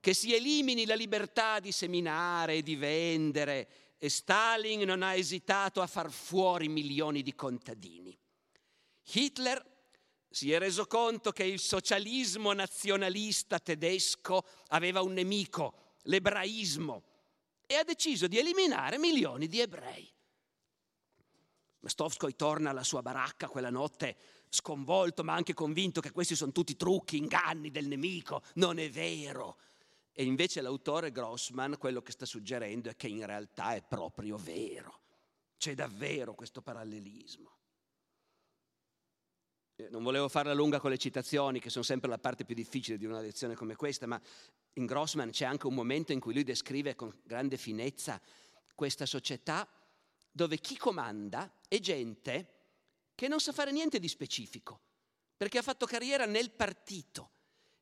che 0.00 0.14
si 0.14 0.34
elimini 0.34 0.86
la 0.86 0.94
libertà 0.94 1.60
di 1.60 1.72
seminare 1.72 2.56
e 2.56 2.62
di 2.62 2.76
vendere 2.76 3.68
e 3.98 4.08
Stalin 4.08 4.82
non 4.82 5.02
ha 5.02 5.14
esitato 5.14 5.80
a 5.80 5.86
far 5.86 6.10
fuori 6.10 6.68
milioni 6.68 7.22
di 7.22 7.34
contadini. 7.34 8.16
Hitler 9.12 9.64
si 10.36 10.52
è 10.52 10.58
reso 10.58 10.86
conto 10.86 11.32
che 11.32 11.44
il 11.44 11.58
socialismo 11.58 12.52
nazionalista 12.52 13.58
tedesco 13.58 14.44
aveva 14.66 15.00
un 15.00 15.14
nemico, 15.14 15.94
l'ebraismo, 16.02 17.02
e 17.64 17.76
ha 17.76 17.84
deciso 17.84 18.26
di 18.26 18.38
eliminare 18.38 18.98
milioni 18.98 19.46
di 19.46 19.60
ebrei. 19.60 20.06
Mastovskoy 21.78 22.36
torna 22.36 22.68
alla 22.68 22.84
sua 22.84 23.00
baracca 23.00 23.48
quella 23.48 23.70
notte 23.70 24.14
sconvolto 24.50 25.24
ma 25.24 25.32
anche 25.32 25.54
convinto 25.54 26.02
che 26.02 26.12
questi 26.12 26.36
sono 26.36 26.52
tutti 26.52 26.76
trucchi, 26.76 27.16
inganni 27.16 27.70
del 27.70 27.86
nemico, 27.86 28.42
non 28.56 28.78
è 28.78 28.90
vero. 28.90 29.56
E 30.12 30.22
invece 30.22 30.60
l'autore 30.60 31.12
Grossman 31.12 31.78
quello 31.78 32.02
che 32.02 32.12
sta 32.12 32.26
suggerendo 32.26 32.90
è 32.90 32.96
che 32.96 33.08
in 33.08 33.24
realtà 33.24 33.74
è 33.74 33.82
proprio 33.82 34.36
vero. 34.36 35.00
C'è 35.56 35.72
davvero 35.72 36.34
questo 36.34 36.60
parallelismo. 36.60 37.56
Eh, 39.78 39.88
non 39.90 40.02
volevo 40.02 40.28
farla 40.28 40.54
lunga 40.54 40.80
con 40.80 40.90
le 40.90 40.96
citazioni, 40.96 41.60
che 41.60 41.68
sono 41.68 41.84
sempre 41.84 42.08
la 42.08 42.18
parte 42.18 42.46
più 42.46 42.54
difficile 42.54 42.96
di 42.96 43.04
una 43.04 43.20
lezione 43.20 43.54
come 43.54 43.76
questa, 43.76 44.06
ma 44.06 44.20
in 44.74 44.86
Grossman 44.86 45.30
c'è 45.30 45.44
anche 45.44 45.66
un 45.66 45.74
momento 45.74 46.12
in 46.12 46.20
cui 46.20 46.32
lui 46.32 46.44
descrive 46.44 46.94
con 46.94 47.14
grande 47.22 47.58
finezza 47.58 48.20
questa 48.74 49.04
società 49.04 49.68
dove 50.30 50.58
chi 50.58 50.76
comanda 50.78 51.60
è 51.68 51.78
gente 51.78 52.52
che 53.14 53.28
non 53.28 53.38
sa 53.38 53.52
fare 53.52 53.70
niente 53.70 53.98
di 53.98 54.08
specifico, 54.08 54.80
perché 55.36 55.58
ha 55.58 55.62
fatto 55.62 55.84
carriera 55.84 56.24
nel 56.24 56.50
partito 56.50 57.30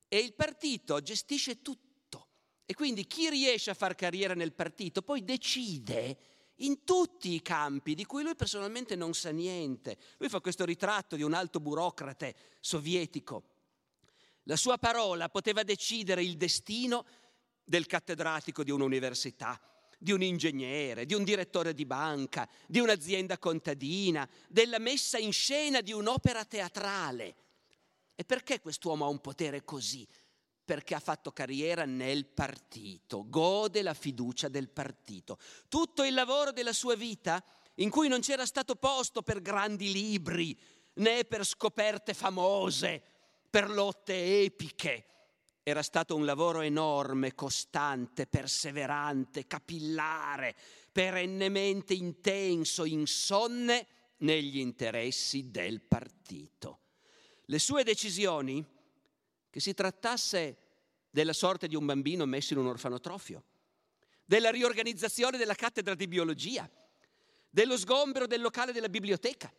e 0.09 0.19
il 0.19 0.35
partito 0.35 1.01
gestisce 1.01 1.63
tutto. 1.63 2.29
E 2.67 2.75
quindi 2.75 3.07
chi 3.07 3.29
riesce 3.29 3.71
a 3.71 3.75
fare 3.75 3.95
carriera 3.95 4.35
nel 4.35 4.53
partito 4.53 5.03
poi 5.03 5.23
decide 5.23 6.17
in 6.59 6.85
tutti 6.85 7.35
i 7.35 7.43
campi 7.43 7.95
di 7.95 8.05
cui 8.05 8.23
lui 8.23 8.35
personalmente 8.35 8.97
non 8.97 9.15
sa 9.15 9.31
niente. 9.31 9.97
Lui 10.19 10.29
fa 10.29 10.41
questo 10.41 10.65
ritratto 10.65 11.17
di 11.17 11.23
un 11.23 11.33
alto 11.33 11.61
burocrate 11.61 12.35
sovietico. 12.61 13.43
La 14.45 14.57
sua 14.57 14.79
parola 14.79 15.29
poteva 15.29 15.63
decidere 15.63 16.23
il 16.23 16.37
destino 16.37 17.05
del 17.65 17.87
cattedratico 17.87 18.63
di 18.63 18.71
un'università 18.71 19.59
di 20.05 20.13
un 20.13 20.23
ingegnere, 20.23 21.07
di 21.07 21.15
un 21.15 21.25
direttore 21.25 21.73
di 21.73 21.87
banca, 21.87 22.47
di 22.67 22.79
un'azienda 22.79 23.39
contadina, 23.39 24.29
della 24.49 24.79
messa 24.79 25.17
in 25.17 25.33
scena 25.33 25.81
di 25.81 25.93
un'opera 25.93 26.45
teatrale. 26.45 27.35
E 28.15 28.23
perché 28.25 28.61
quest'uomo 28.61 29.07
ha 29.07 29.09
un 29.09 29.21
potere 29.21 29.65
così? 29.65 30.07
Perché 30.65 30.95
ha 30.95 31.01
fatto 31.01 31.31
carriera 31.33 31.85
nel 31.85 32.25
partito, 32.27 33.29
gode 33.29 33.83
la 33.83 33.95
fiducia 33.95 34.49
del 34.49 34.71
partito. 34.71 35.39
Tutto 35.69 36.05
il 36.05 36.15
lavoro 36.15 36.53
della 36.53 36.73
sua 36.73 36.95
vita, 36.95 37.45
in 37.77 37.91
cui 37.91 38.09
non 38.09 38.21
c'era 38.21 38.47
stato 38.47 38.77
posto 38.77 39.23
per 39.23 39.43
grandi 39.43 39.93
libri, 39.93 40.59
né 40.95 41.25
per 41.25 41.45
scoperte 41.45 42.15
famose, 42.15 43.03
per 43.51 43.69
lotte 43.69 44.43
epiche, 44.43 45.07
era 45.67 45.83
stato 45.83 46.15
un 46.15 46.27
lavoro 46.27 46.61
enorme, 46.61 47.35
costante, 47.35 48.27
perseverante, 48.27 49.47
capillare, 49.47 50.55
perennemente 50.93 51.95
intenso, 51.95 52.85
insonne 52.85 53.87
negli 54.19 54.59
interessi 54.59 55.51
del 55.51 55.81
partito. 55.81 56.81
Le 57.47 57.59
sue 57.59 57.83
decisioni, 57.83 58.63
che 59.55 59.61
si 59.61 59.73
trattasse 59.73 60.57
della 61.09 61.33
sorte 61.33 61.69
di 61.69 61.77
un 61.77 61.87
bambino 61.87 62.27
messo 62.27 62.55
in 62.55 62.59
un 62.59 62.67
orfanotrofio, 62.67 63.45
della 64.25 64.51
riorganizzazione 64.51 65.39
della 65.39 65.55
cattedra 65.55 65.95
di 65.95 66.09
biologia, 66.09 66.69
dello 67.49 67.79
sgombero 67.79 68.27
del 68.27 68.41
locale 68.41 68.73
della 68.73 68.89
biblioteca, 68.89 69.55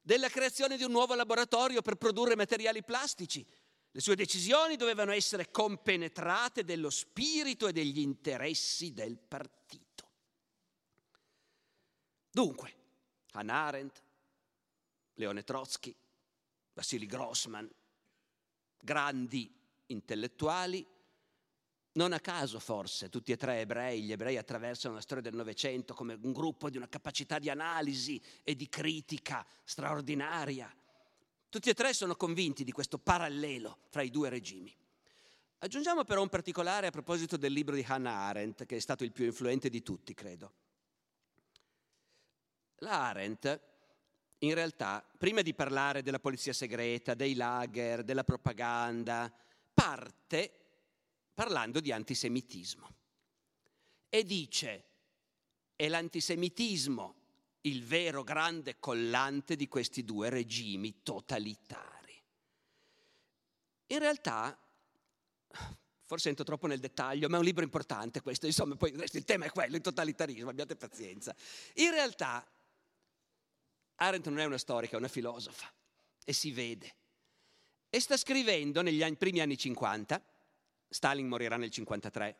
della 0.00 0.30
creazione 0.30 0.78
di 0.78 0.82
un 0.82 0.92
nuovo 0.92 1.14
laboratorio 1.14 1.82
per 1.82 1.96
produrre 1.96 2.36
materiali 2.36 2.82
plastici, 2.82 3.46
le 3.90 4.00
sue 4.00 4.16
decisioni 4.16 4.76
dovevano 4.76 5.12
essere 5.12 5.50
compenetrate 5.50 6.64
dello 6.64 6.88
spirito 6.88 7.68
e 7.68 7.72
degli 7.74 7.98
interessi 7.98 8.94
del 8.94 9.18
partito. 9.18 10.08
Dunque, 12.30 12.74
Hannah 13.32 13.66
Arendt, 13.66 14.02
Leone 15.16 15.44
Trotsky, 15.44 15.94
Vassili 16.72 17.04
Grossman, 17.04 17.70
grandi 18.84 19.50
intellettuali, 19.86 20.86
non 21.92 22.12
a 22.12 22.20
caso 22.20 22.58
forse, 22.58 23.08
tutti 23.08 23.32
e 23.32 23.36
tre 23.36 23.60
ebrei, 23.60 24.02
gli 24.02 24.12
ebrei 24.12 24.36
attraversano 24.36 24.94
la 24.94 25.00
storia 25.00 25.22
del 25.22 25.34
Novecento 25.34 25.94
come 25.94 26.18
un 26.20 26.32
gruppo 26.32 26.68
di 26.68 26.76
una 26.76 26.88
capacità 26.88 27.38
di 27.38 27.48
analisi 27.48 28.20
e 28.42 28.54
di 28.54 28.68
critica 28.68 29.46
straordinaria. 29.64 30.72
Tutti 31.48 31.70
e 31.70 31.74
tre 31.74 31.94
sono 31.94 32.16
convinti 32.16 32.64
di 32.64 32.72
questo 32.72 32.98
parallelo 32.98 33.78
fra 33.88 34.02
i 34.02 34.10
due 34.10 34.28
regimi. 34.28 34.76
Aggiungiamo 35.58 36.04
però 36.04 36.20
un 36.20 36.28
particolare 36.28 36.88
a 36.88 36.90
proposito 36.90 37.36
del 37.36 37.52
libro 37.52 37.74
di 37.74 37.84
Hannah 37.86 38.26
Arendt, 38.26 38.66
che 38.66 38.76
è 38.76 38.80
stato 38.80 39.04
il 39.04 39.12
più 39.12 39.24
influente 39.24 39.70
di 39.70 39.82
tutti, 39.82 40.12
credo. 40.14 40.52
La 42.78 43.08
Arendt, 43.08 43.60
in 44.38 44.54
realtà, 44.54 45.04
prima 45.16 45.42
di 45.42 45.54
parlare 45.54 46.02
della 46.02 46.18
polizia 46.18 46.52
segreta, 46.52 47.14
dei 47.14 47.34
lager, 47.34 48.04
della 48.04 48.24
propaganda, 48.24 49.32
parte 49.72 50.52
parlando 51.32 51.80
di 51.80 51.92
antisemitismo. 51.92 52.92
E 54.08 54.22
dice, 54.24 54.84
è 55.76 55.88
l'antisemitismo 55.88 57.22
il 57.62 57.82
vero 57.84 58.22
grande 58.22 58.78
collante 58.78 59.56
di 59.56 59.68
questi 59.68 60.04
due 60.04 60.28
regimi 60.28 61.02
totalitari. 61.02 62.22
In 63.86 63.98
realtà, 63.98 64.58
forse 66.04 66.28
entro 66.28 66.44
troppo 66.44 66.66
nel 66.66 66.78
dettaglio, 66.78 67.28
ma 67.28 67.36
è 67.36 67.38
un 67.38 67.44
libro 67.44 67.64
importante 67.64 68.20
questo, 68.20 68.46
insomma, 68.46 68.76
poi 68.76 68.92
il 68.92 69.24
tema 69.24 69.46
è 69.46 69.50
quello, 69.50 69.76
il 69.76 69.82
totalitarismo, 69.82 70.50
abbiate 70.50 70.76
pazienza. 70.76 71.34
In 71.74 71.90
realtà, 71.90 72.46
Arendt 73.96 74.26
non 74.28 74.38
è 74.38 74.44
una 74.44 74.58
storica, 74.58 74.96
è 74.96 74.98
una 74.98 75.08
filosofa, 75.08 75.72
e 76.24 76.32
si 76.32 76.52
vede. 76.52 76.94
E 77.88 78.00
sta 78.00 78.16
scrivendo 78.16 78.82
negli 78.82 79.02
anni, 79.02 79.16
primi 79.16 79.40
anni 79.40 79.56
50, 79.56 80.22
Stalin 80.88 81.28
morirà 81.28 81.56
nel 81.56 81.70
53, 81.70 82.36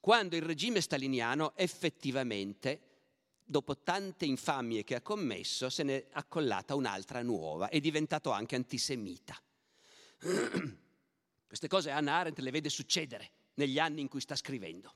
quando 0.00 0.34
il 0.34 0.42
regime 0.42 0.80
staliniano 0.80 1.54
effettivamente, 1.56 2.80
dopo 3.44 3.78
tante 3.78 4.24
infamie 4.24 4.82
che 4.82 4.94
ha 4.94 5.02
commesso, 5.02 5.68
se 5.68 5.82
ne 5.82 5.96
è 5.96 6.06
accollata 6.12 6.74
un'altra 6.74 7.22
nuova, 7.22 7.68
è 7.68 7.80
diventato 7.80 8.30
anche 8.30 8.56
antisemita. 8.56 9.38
Queste 11.46 11.68
cose 11.68 11.90
Anna 11.90 12.14
Arendt 12.14 12.38
le 12.38 12.50
vede 12.50 12.70
succedere 12.70 13.30
negli 13.54 13.78
anni 13.78 14.00
in 14.00 14.08
cui 14.08 14.20
sta 14.20 14.36
scrivendo. 14.36 14.94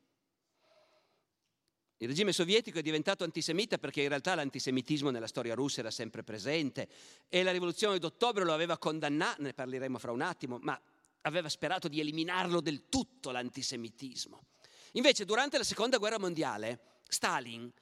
Il 1.99 2.09
regime 2.09 2.33
sovietico 2.33 2.79
è 2.79 2.83
diventato 2.83 3.25
antisemita 3.25 3.79
perché 3.79 4.03
in 4.03 4.09
realtà 4.09 4.35
l'antisemitismo 4.35 5.11
nella 5.11 5.29
storia 5.29 5.55
russa 5.55 5.81
era 5.81 5.91
sempre 5.91 6.25
presente 6.25 6.89
e 7.29 7.43
la 7.43 7.53
rivoluzione 7.53 7.99
d'ottobre 7.99 8.45
lo 8.45 8.53
aveva 8.53 8.79
condannato, 8.79 9.43
ne 9.43 9.55
parleremo 9.55 9.99
fra 9.99 10.11
un 10.11 10.21
attimo, 10.21 10.59
ma 10.61 10.79
aveva 11.23 11.49
sperato 11.49 11.89
di 11.89 12.01
eliminarlo 12.01 12.61
del 12.61 12.89
tutto 12.89 13.31
l'antisemitismo. 13.31 14.45
Invece 14.93 15.25
durante 15.25 15.57
la 15.57 15.65
seconda 15.65 15.99
guerra 15.99 16.19
mondiale 16.19 17.01
Stalin, 17.09 17.73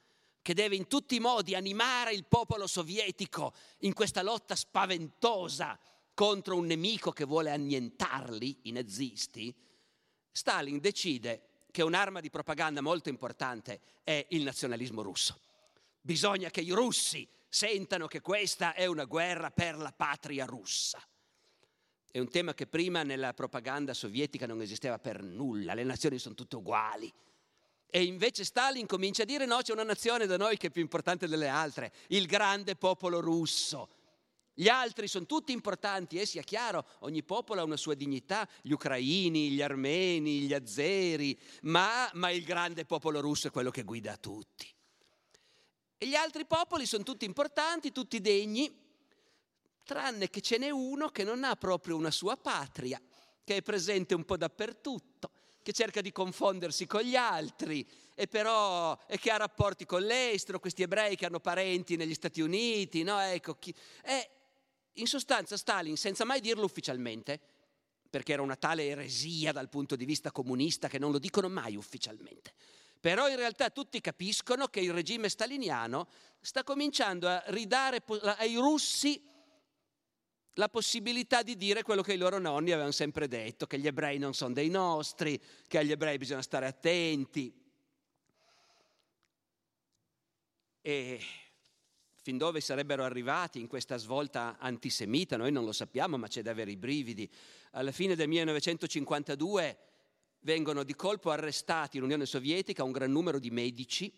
che 0.41 0.53
deve 0.53 0.75
in 0.75 0.87
tutti 0.87 1.15
i 1.15 1.19
modi 1.19 1.55
animare 1.55 2.13
il 2.13 2.25
popolo 2.25 2.67
sovietico 2.67 3.53
in 3.79 3.93
questa 3.93 4.21
lotta 4.21 4.55
spaventosa 4.55 5.79
contro 6.13 6.57
un 6.57 6.65
nemico 6.65 7.11
che 7.11 7.25
vuole 7.25 7.49
annientarli, 7.49 8.59
i 8.63 8.71
nazisti, 8.71 9.53
Stalin 10.31 10.79
decide 10.79 11.52
che 11.73 11.81
un'arma 11.81 12.19
di 12.19 12.29
propaganda 12.29 12.81
molto 12.81 13.09
importante 13.09 13.79
è 14.03 14.23
il 14.29 14.43
nazionalismo 14.43 15.01
russo. 15.01 15.39
Bisogna 15.99 16.51
che 16.51 16.61
i 16.61 16.69
russi 16.69 17.27
sentano 17.49 18.05
che 18.05 18.21
questa 18.21 18.75
è 18.75 18.85
una 18.85 19.05
guerra 19.05 19.49
per 19.49 19.77
la 19.77 19.91
patria 19.91 20.45
russa. 20.45 21.01
È 22.11 22.19
un 22.19 22.29
tema 22.29 22.53
che 22.53 22.67
prima 22.67 23.01
nella 23.01 23.33
propaganda 23.33 23.95
sovietica 23.95 24.45
non 24.45 24.61
esisteva 24.61 24.99
per 24.99 25.23
nulla, 25.23 25.73
le 25.73 25.83
nazioni 25.83 26.19
sono 26.19 26.35
tutte 26.35 26.57
uguali. 26.57 27.11
E 27.89 28.03
invece 28.03 28.43
Stalin 28.43 28.85
comincia 28.85 29.23
a 29.23 29.25
dire 29.25 29.47
no, 29.47 29.57
c'è 29.63 29.73
una 29.73 29.81
nazione 29.81 30.27
da 30.27 30.37
noi 30.37 30.57
che 30.57 30.67
è 30.67 30.69
più 30.69 30.83
importante 30.83 31.27
delle 31.27 31.47
altre, 31.47 31.91
il 32.09 32.27
grande 32.27 32.75
popolo 32.75 33.19
russo. 33.19 33.89
Gli 34.55 34.67
altri 34.67 35.07
sono 35.07 35.25
tutti 35.25 35.51
importanti, 35.51 36.19
e 36.19 36.25
sia 36.27 36.43
chiaro, 36.43 36.85
ogni 36.99 37.23
popolo 37.23 37.61
ha 37.61 37.63
una 37.63 37.77
sua 37.77 37.95
dignità, 37.95 38.47
gli 38.61 38.71
ucraini, 38.71 39.49
gli 39.49 39.61
armeni, 39.61 40.41
gli 40.41 40.53
azeri, 40.53 41.37
ma, 41.63 42.09
ma 42.13 42.29
il 42.29 42.43
grande 42.43 42.85
popolo 42.85 43.19
russo 43.19 43.47
è 43.47 43.51
quello 43.51 43.71
che 43.71 43.83
guida 43.83 44.15
tutti. 44.17 44.71
E 45.97 46.07
gli 46.07 46.15
altri 46.15 46.45
popoli 46.45 46.85
sono 46.85 47.03
tutti 47.03 47.25
importanti, 47.25 47.91
tutti 47.91 48.21
degni, 48.21 48.71
tranne 49.83 50.29
che 50.29 50.41
ce 50.41 50.57
n'è 50.57 50.69
uno 50.69 51.09
che 51.09 51.23
non 51.23 51.43
ha 51.43 51.55
proprio 51.55 51.95
una 51.95 52.11
sua 52.11 52.37
patria, 52.37 53.01
che 53.43 53.57
è 53.57 53.61
presente 53.63 54.13
un 54.13 54.23
po' 54.23 54.37
dappertutto, 54.37 55.31
che 55.63 55.73
cerca 55.73 56.01
di 56.01 56.11
confondersi 56.11 56.85
con 56.85 57.01
gli 57.01 57.15
altri 57.15 57.87
e 58.15 58.27
però 58.27 58.97
e 59.07 59.17
che 59.17 59.31
ha 59.31 59.37
rapporti 59.37 59.85
con 59.85 60.03
l'estero, 60.03 60.59
questi 60.59 60.83
ebrei 60.83 61.15
che 61.15 61.25
hanno 61.25 61.39
parenti 61.39 61.95
negli 61.95 62.13
Stati 62.13 62.41
Uniti, 62.41 63.03
no? 63.03 63.19
Ecco, 63.19 63.55
chi, 63.55 63.73
è, 64.01 64.29
in 64.93 65.07
sostanza 65.07 65.57
Stalin, 65.57 65.97
senza 65.97 66.25
mai 66.25 66.39
dirlo 66.39 66.65
ufficialmente, 66.65 67.39
perché 68.09 68.33
era 68.33 68.41
una 68.41 68.55
tale 68.55 68.87
eresia 68.87 69.51
dal 69.51 69.69
punto 69.69 69.95
di 69.95 70.05
vista 70.05 70.31
comunista 70.31 70.87
che 70.87 70.99
non 70.99 71.11
lo 71.11 71.19
dicono 71.19 71.49
mai 71.49 71.75
ufficialmente, 71.75 72.53
però 72.99 73.27
in 73.27 73.35
realtà 73.35 73.69
tutti 73.69 73.99
capiscono 74.01 74.67
che 74.67 74.79
il 74.79 74.93
regime 74.93 75.29
staliniano 75.29 76.07
sta 76.39 76.63
cominciando 76.63 77.27
a 77.27 77.43
ridare 77.47 78.03
ai 78.37 78.55
russi 78.55 79.21
la 80.57 80.69
possibilità 80.69 81.41
di 81.41 81.57
dire 81.57 81.81
quello 81.81 82.03
che 82.03 82.13
i 82.13 82.17
loro 82.17 82.37
nonni 82.37 82.71
avevano 82.71 82.91
sempre 82.91 83.27
detto, 83.27 83.65
che 83.65 83.79
gli 83.79 83.87
ebrei 83.87 84.19
non 84.19 84.33
sono 84.33 84.53
dei 84.53 84.69
nostri, 84.69 85.41
che 85.67 85.79
agli 85.79 85.91
ebrei 85.91 86.17
bisogna 86.17 86.43
stare 86.43 86.67
attenti. 86.67 87.51
E 90.81 91.19
fin 92.23 92.37
dove 92.37 92.61
sarebbero 92.61 93.03
arrivati 93.03 93.59
in 93.59 93.67
questa 93.67 93.97
svolta 93.97 94.55
antisemita, 94.57 95.35
noi 95.35 95.51
non 95.51 95.65
lo 95.65 95.73
sappiamo, 95.73 96.17
ma 96.17 96.27
c'è 96.27 96.41
da 96.41 96.51
avere 96.51 96.71
i 96.71 96.77
brividi. 96.77 97.29
Alla 97.71 97.91
fine 97.91 98.15
del 98.15 98.29
1952 98.29 99.77
vengono 100.39 100.83
di 100.83 100.95
colpo 100.95 101.31
arrestati 101.31 101.97
in 101.97 102.03
Unione 102.03 102.25
Sovietica 102.25 102.85
un 102.85 102.93
gran 102.93 103.11
numero 103.11 103.39
di 103.39 103.51
medici 103.51 104.09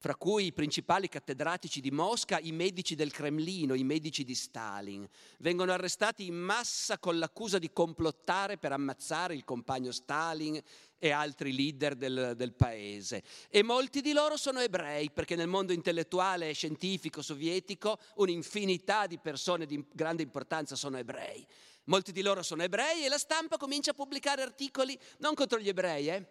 fra 0.00 0.14
cui 0.14 0.46
i 0.46 0.52
principali 0.52 1.08
cattedratici 1.08 1.80
di 1.80 1.90
Mosca, 1.90 2.38
i 2.38 2.52
medici 2.52 2.94
del 2.94 3.10
Cremlino, 3.10 3.74
i 3.74 3.82
medici 3.82 4.22
di 4.22 4.34
Stalin. 4.34 5.06
Vengono 5.38 5.72
arrestati 5.72 6.26
in 6.26 6.36
massa 6.36 6.98
con 6.98 7.18
l'accusa 7.18 7.58
di 7.58 7.72
complottare 7.72 8.58
per 8.58 8.70
ammazzare 8.70 9.34
il 9.34 9.44
compagno 9.44 9.90
Stalin 9.90 10.60
e 10.98 11.10
altri 11.10 11.52
leader 11.52 11.96
del, 11.96 12.34
del 12.36 12.54
paese. 12.54 13.24
E 13.48 13.64
molti 13.64 14.00
di 14.00 14.12
loro 14.12 14.36
sono 14.36 14.60
ebrei, 14.60 15.10
perché 15.10 15.34
nel 15.34 15.48
mondo 15.48 15.72
intellettuale 15.72 16.48
e 16.48 16.54
scientifico 16.54 17.20
sovietico 17.20 17.98
un'infinità 18.16 19.08
di 19.08 19.18
persone 19.18 19.66
di 19.66 19.84
grande 19.92 20.22
importanza 20.22 20.76
sono 20.76 20.96
ebrei. 20.96 21.44
Molti 21.84 22.12
di 22.12 22.22
loro 22.22 22.42
sono 22.42 22.62
ebrei 22.62 23.04
e 23.04 23.08
la 23.08 23.18
stampa 23.18 23.56
comincia 23.56 23.90
a 23.90 23.94
pubblicare 23.94 24.42
articoli 24.42 24.96
non 25.18 25.34
contro 25.34 25.58
gli 25.58 25.68
ebrei, 25.68 26.08
eh, 26.08 26.26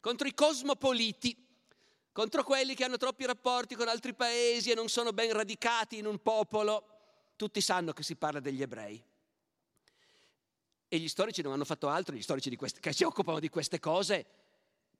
contro 0.00 0.26
i 0.26 0.34
cosmopoliti 0.34 1.48
contro 2.20 2.44
quelli 2.44 2.74
che 2.74 2.84
hanno 2.84 2.98
troppi 2.98 3.24
rapporti 3.24 3.74
con 3.74 3.88
altri 3.88 4.12
paesi 4.12 4.70
e 4.70 4.74
non 4.74 4.90
sono 4.90 5.14
ben 5.14 5.32
radicati 5.32 5.96
in 5.96 6.04
un 6.04 6.20
popolo. 6.20 6.84
Tutti 7.34 7.62
sanno 7.62 7.94
che 7.94 8.02
si 8.02 8.14
parla 8.14 8.40
degli 8.40 8.60
ebrei. 8.60 9.02
E 10.86 10.98
gli 10.98 11.08
storici 11.08 11.40
non 11.40 11.54
hanno 11.54 11.64
fatto 11.64 11.88
altro, 11.88 12.14
gli 12.14 12.20
storici 12.20 12.54
queste, 12.56 12.78
che 12.78 12.92
si 12.92 13.04
occupano 13.04 13.38
di 13.38 13.48
queste 13.48 13.78
cose, 13.78 14.26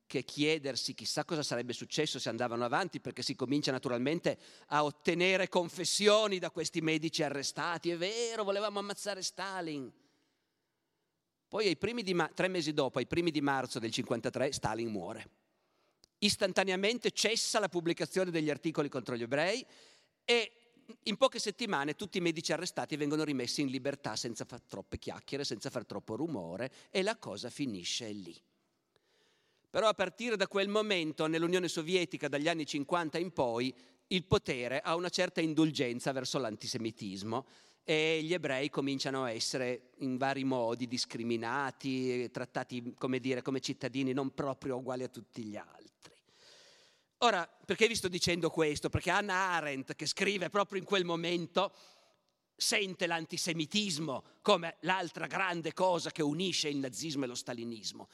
che 0.06 0.24
chiedersi 0.24 0.94
chissà 0.94 1.26
cosa 1.26 1.42
sarebbe 1.42 1.74
successo 1.74 2.18
se 2.18 2.30
andavano 2.30 2.64
avanti, 2.64 3.00
perché 3.00 3.20
si 3.20 3.34
comincia 3.34 3.70
naturalmente 3.70 4.38
a 4.68 4.82
ottenere 4.82 5.50
confessioni 5.50 6.38
da 6.38 6.50
questi 6.50 6.80
medici 6.80 7.22
arrestati. 7.22 7.90
È 7.90 7.98
vero, 7.98 8.44
volevamo 8.44 8.78
ammazzare 8.78 9.20
Stalin. 9.20 9.92
Poi 11.48 11.76
ma- 12.14 12.30
tre 12.34 12.48
mesi 12.48 12.72
dopo, 12.72 12.96
ai 12.96 13.06
primi 13.06 13.30
di 13.30 13.42
marzo 13.42 13.78
del 13.78 13.90
1953, 13.90 14.52
Stalin 14.52 14.88
muore 14.90 15.39
istantaneamente 16.20 17.10
cessa 17.12 17.58
la 17.58 17.68
pubblicazione 17.68 18.30
degli 18.30 18.50
articoli 18.50 18.88
contro 18.88 19.16
gli 19.16 19.22
ebrei 19.22 19.64
e 20.24 20.52
in 21.04 21.16
poche 21.16 21.38
settimane 21.38 21.94
tutti 21.94 22.18
i 22.18 22.20
medici 22.20 22.52
arrestati 22.52 22.96
vengono 22.96 23.22
rimessi 23.24 23.60
in 23.60 23.68
libertà 23.68 24.16
senza 24.16 24.44
far 24.44 24.62
troppe 24.62 24.98
chiacchiere, 24.98 25.44
senza 25.44 25.70
far 25.70 25.86
troppo 25.86 26.16
rumore 26.16 26.72
e 26.90 27.02
la 27.02 27.16
cosa 27.16 27.48
finisce 27.48 28.10
lì. 28.10 28.36
Però 29.70 29.86
a 29.86 29.94
partire 29.94 30.36
da 30.36 30.48
quel 30.48 30.68
momento 30.68 31.26
nell'Unione 31.26 31.68
Sovietica, 31.68 32.26
dagli 32.26 32.48
anni 32.48 32.66
50 32.66 33.18
in 33.18 33.32
poi, 33.32 33.72
il 34.08 34.24
potere 34.24 34.80
ha 34.80 34.96
una 34.96 35.10
certa 35.10 35.40
indulgenza 35.40 36.10
verso 36.10 36.38
l'antisemitismo 36.38 37.46
e 37.84 38.20
gli 38.22 38.32
ebrei 38.32 38.70
cominciano 38.70 39.24
a 39.24 39.30
essere 39.30 39.90
in 39.98 40.16
vari 40.16 40.44
modi 40.44 40.86
discriminati, 40.86 42.30
trattati 42.30 42.94
come, 42.96 43.18
dire, 43.18 43.42
come 43.42 43.60
cittadini 43.60 44.12
non 44.12 44.32
proprio 44.32 44.76
uguali 44.76 45.02
a 45.02 45.08
tutti 45.08 45.42
gli 45.42 45.56
altri. 45.56 46.14
Ora, 47.18 47.46
perché 47.46 47.86
vi 47.86 47.94
sto 47.94 48.08
dicendo 48.08 48.48
questo? 48.48 48.88
Perché 48.88 49.10
Anna 49.10 49.34
Arendt, 49.34 49.94
che 49.94 50.06
scrive 50.06 50.48
proprio 50.48 50.78
in 50.78 50.86
quel 50.86 51.04
momento, 51.04 51.72
sente 52.56 53.06
l'antisemitismo 53.06 54.24
come 54.42 54.76
l'altra 54.80 55.26
grande 55.26 55.72
cosa 55.72 56.10
che 56.10 56.22
unisce 56.22 56.68
il 56.68 56.78
nazismo 56.78 57.24
e 57.24 57.28
lo 57.28 57.34
stalinismo. 57.34 58.08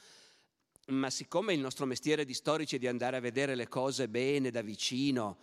Ma 0.87 1.09
siccome 1.09 1.53
il 1.53 1.59
nostro 1.59 1.85
mestiere 1.85 2.25
di 2.25 2.33
storici 2.33 2.77
è 2.77 2.79
di 2.79 2.87
andare 2.87 3.17
a 3.17 3.21
vedere 3.21 3.55
le 3.55 3.67
cose 3.67 4.07
bene 4.07 4.51
da 4.51 4.61
vicino 4.61 5.37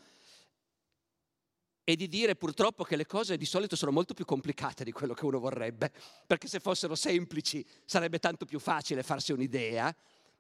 e 1.85 1.97
di 1.97 2.09
dire 2.09 2.35
purtroppo 2.35 2.83
che 2.83 2.97
le 2.97 3.07
cose 3.07 3.37
di 3.37 3.45
solito 3.45 3.77
sono 3.77 3.93
molto 3.93 4.15
più 4.15 4.25
complicate 4.25 4.85
di 4.85 4.93
quello 4.93 5.15
che 5.15 5.27
uno 5.27 5.39
vorrebbe, 5.39 5.93
perché 6.27 6.49
se 6.49 6.59
fossero 6.59 6.95
semplici 6.95 7.65
sarebbe 7.85 8.19
tanto 8.19 8.47
più 8.47 8.59
facile 8.59 9.03
farsi 9.03 9.33
un'idea, 9.33 9.95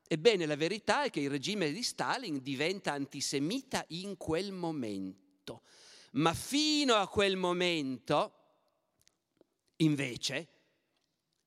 ebbene 0.08 0.46
la 0.46 0.56
verità 0.56 1.04
è 1.04 1.10
che 1.10 1.20
il 1.20 1.30
regime 1.30 1.70
di 1.70 1.82
Stalin 1.82 2.42
diventa 2.42 2.92
antisemita 2.92 3.84
in 3.88 4.16
quel 4.16 4.52
momento. 4.52 5.62
Ma 6.12 6.32
fino 6.32 6.94
a 6.94 7.08
quel 7.08 7.36
momento 7.36 8.38
Invece, 9.78 10.48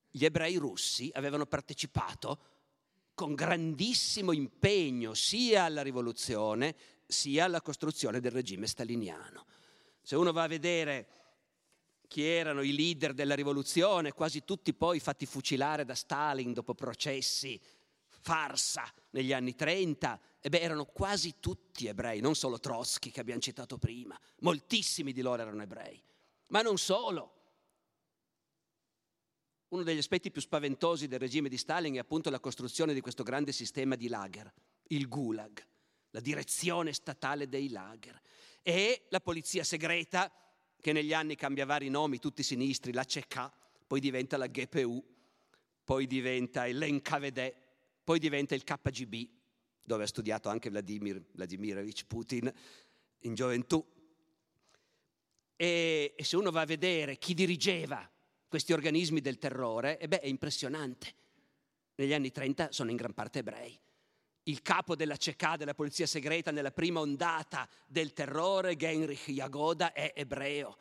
gli 0.09 0.25
ebrei 0.25 0.57
russi 0.57 1.09
avevano 1.13 1.45
partecipato 1.45 2.55
con 3.13 3.33
grandissimo 3.33 4.31
impegno 4.31 5.13
sia 5.13 5.63
alla 5.63 5.81
rivoluzione 5.81 6.75
sia 7.05 7.45
alla 7.45 7.61
costruzione 7.61 8.19
del 8.19 8.31
regime 8.31 8.67
staliniano. 8.67 9.45
Se 10.07 10.15
uno 10.15 10.31
va 10.31 10.43
a 10.43 10.47
vedere 10.47 11.07
chi 12.07 12.23
erano 12.23 12.61
i 12.61 12.73
leader 12.73 13.13
della 13.13 13.35
rivoluzione, 13.35 14.13
quasi 14.13 14.45
tutti 14.45 14.73
poi 14.73 15.01
fatti 15.01 15.25
fucilare 15.25 15.83
da 15.83 15.95
Stalin 15.95 16.53
dopo 16.53 16.73
processi 16.73 17.59
farsa 18.07 18.89
negli 19.09 19.33
anni 19.33 19.53
30, 19.53 20.17
e 20.39 20.47
beh, 20.47 20.61
erano 20.61 20.85
quasi 20.85 21.41
tutti 21.41 21.87
ebrei, 21.87 22.21
non 22.21 22.35
solo 22.35 22.57
Trotsky 22.57 23.11
che 23.11 23.19
abbiamo 23.19 23.41
citato 23.41 23.77
prima, 23.77 24.17
moltissimi 24.39 25.11
di 25.11 25.19
loro 25.19 25.41
erano 25.41 25.61
ebrei, 25.61 26.01
ma 26.51 26.61
non 26.61 26.77
solo. 26.77 27.33
Uno 29.67 29.83
degli 29.83 29.97
aspetti 29.97 30.31
più 30.31 30.39
spaventosi 30.39 31.09
del 31.09 31.19
regime 31.19 31.49
di 31.49 31.57
Stalin 31.57 31.95
è 31.95 31.99
appunto 31.99 32.29
la 32.29 32.39
costruzione 32.39 32.93
di 32.93 33.01
questo 33.01 33.23
grande 33.23 33.51
sistema 33.51 33.97
di 33.97 34.07
lager, 34.07 34.53
il 34.83 35.09
Gulag, 35.09 35.61
la 36.11 36.21
direzione 36.21 36.93
statale 36.93 37.49
dei 37.49 37.69
lager, 37.69 38.21
e 38.67 39.05
la 39.11 39.21
polizia 39.21 39.63
segreta 39.63 40.29
che 40.81 40.91
negli 40.91 41.13
anni 41.13 41.37
cambia 41.37 41.65
vari 41.65 41.87
nomi, 41.87 42.19
tutti 42.19 42.43
sinistri, 42.43 42.91
la 42.91 43.05
CK, 43.05 43.49
poi 43.87 44.01
diventa 44.01 44.35
la 44.35 44.47
GPU, 44.47 45.01
poi 45.85 46.05
diventa 46.05 46.67
l'NKVD, 46.67 47.55
poi 48.03 48.19
diventa 48.19 48.55
il 48.55 48.65
KGB, 48.65 49.29
dove 49.81 50.03
ha 50.03 50.07
studiato 50.07 50.49
anche 50.49 50.69
Vladimir 50.69 51.23
Vladimirovich 51.31 52.05
Putin 52.07 52.53
in 53.19 53.33
gioventù. 53.35 53.81
E, 55.55 56.13
e 56.17 56.23
se 56.25 56.35
uno 56.35 56.51
va 56.51 56.59
a 56.59 56.65
vedere 56.65 57.17
chi 57.17 57.33
dirigeva 57.33 58.11
questi 58.49 58.73
organismi 58.73 59.21
del 59.21 59.37
terrore, 59.37 59.97
e 59.97 60.09
beh, 60.09 60.19
è 60.19 60.27
impressionante. 60.27 61.13
Negli 61.95 62.11
anni 62.11 62.33
30 62.33 62.73
sono 62.73 62.89
in 62.89 62.97
gran 62.97 63.13
parte 63.13 63.39
ebrei. 63.39 63.79
Il 64.47 64.61
capo 64.61 64.95
della 64.95 65.17
CK, 65.17 65.55
della 65.55 65.73
polizia 65.73 66.07
segreta, 66.07 66.51
nella 66.51 66.71
prima 66.71 67.01
ondata 67.01 67.67
del 67.85 68.13
terrore, 68.13 68.77
Genrich 68.77 69.29
Jagoda, 69.29 69.91
è 69.91 70.13
ebreo. 70.15 70.77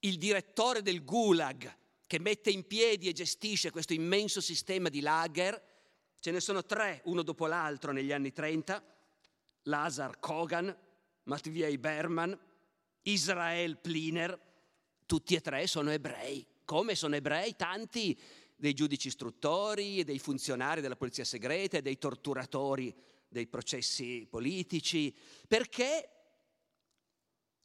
Il 0.00 0.18
direttore 0.18 0.82
del 0.82 1.02
Gulag, 1.02 1.74
che 2.06 2.18
mette 2.18 2.50
in 2.50 2.66
piedi 2.66 3.08
e 3.08 3.12
gestisce 3.12 3.70
questo 3.70 3.94
immenso 3.94 4.42
sistema 4.42 4.90
di 4.90 5.00
lager, 5.00 5.60
ce 6.20 6.30
ne 6.32 6.40
sono 6.40 6.66
tre, 6.66 7.00
uno 7.04 7.22
dopo 7.22 7.46
l'altro, 7.46 7.92
negli 7.92 8.12
anni 8.12 8.30
30, 8.30 8.84
Lazar 9.62 10.18
Kogan, 10.18 10.76
Matvei 11.22 11.78
Berman, 11.78 12.38
Israel 13.04 13.78
Pliner, 13.78 14.38
tutti 15.06 15.34
e 15.34 15.40
tre 15.40 15.66
sono 15.66 15.90
ebrei. 15.90 16.46
Come 16.66 16.94
sono 16.94 17.16
ebrei? 17.16 17.56
Tanti 17.56 18.18
dei 18.62 18.74
giudici 18.74 19.08
istruttori, 19.08 20.04
dei 20.04 20.20
funzionari 20.20 20.80
della 20.80 20.94
polizia 20.94 21.24
segreta 21.24 21.78
e 21.78 21.82
dei 21.82 21.98
torturatori 21.98 22.94
dei 23.26 23.48
processi 23.48 24.24
politici, 24.30 25.12
perché, 25.48 26.08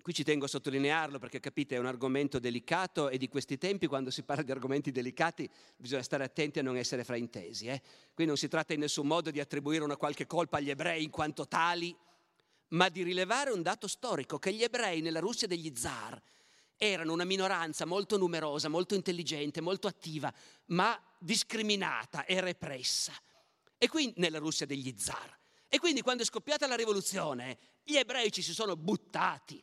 qui 0.01 0.11
ci 0.11 0.23
tengo 0.23 0.45
a 0.45 0.47
sottolinearlo 0.47 1.19
perché 1.19 1.39
capite 1.39 1.75
è 1.75 1.77
un 1.77 1.85
argomento 1.85 2.39
delicato 2.39 3.09
e 3.09 3.19
di 3.19 3.27
questi 3.27 3.59
tempi 3.59 3.85
quando 3.85 4.09
si 4.09 4.23
parla 4.23 4.41
di 4.41 4.49
argomenti 4.49 4.89
delicati 4.89 5.47
bisogna 5.75 6.01
stare 6.01 6.23
attenti 6.23 6.57
a 6.57 6.63
non 6.63 6.77
essere 6.77 7.03
fraintesi. 7.03 7.67
Eh? 7.67 7.79
Qui 8.15 8.25
non 8.25 8.35
si 8.35 8.47
tratta 8.47 8.73
in 8.73 8.79
nessun 8.79 9.05
modo 9.05 9.29
di 9.29 9.39
attribuire 9.39 9.83
una 9.83 9.97
qualche 9.97 10.25
colpa 10.25 10.57
agli 10.57 10.71
ebrei 10.71 11.03
in 11.03 11.11
quanto 11.11 11.47
tali, 11.47 11.95
ma 12.69 12.89
di 12.89 13.03
rilevare 13.03 13.51
un 13.51 13.61
dato 13.61 13.87
storico, 13.87 14.39
che 14.39 14.51
gli 14.51 14.63
ebrei 14.63 15.01
nella 15.01 15.19
Russia 15.19 15.45
degli 15.45 15.71
zar 15.75 16.19
erano 16.77 17.13
una 17.13 17.25
minoranza 17.25 17.85
molto 17.85 18.17
numerosa, 18.17 18.69
molto 18.69 18.95
intelligente, 18.95 19.61
molto 19.61 19.87
attiva, 19.87 20.33
ma 20.67 20.99
discriminata 21.19 22.25
e 22.25 22.39
repressa. 22.39 23.13
E 23.77 23.87
quindi 23.89 24.19
nella 24.19 24.39
Russia 24.39 24.65
degli 24.65 24.93
zar. 24.97 25.37
E 25.67 25.79
quindi 25.79 26.01
quando 26.01 26.23
è 26.23 26.25
scoppiata 26.25 26.67
la 26.67 26.75
rivoluzione, 26.75 27.57
gli 27.83 27.95
ebrei 27.95 28.31
ci 28.31 28.41
si 28.41 28.53
sono 28.53 28.75
buttati 28.75 29.61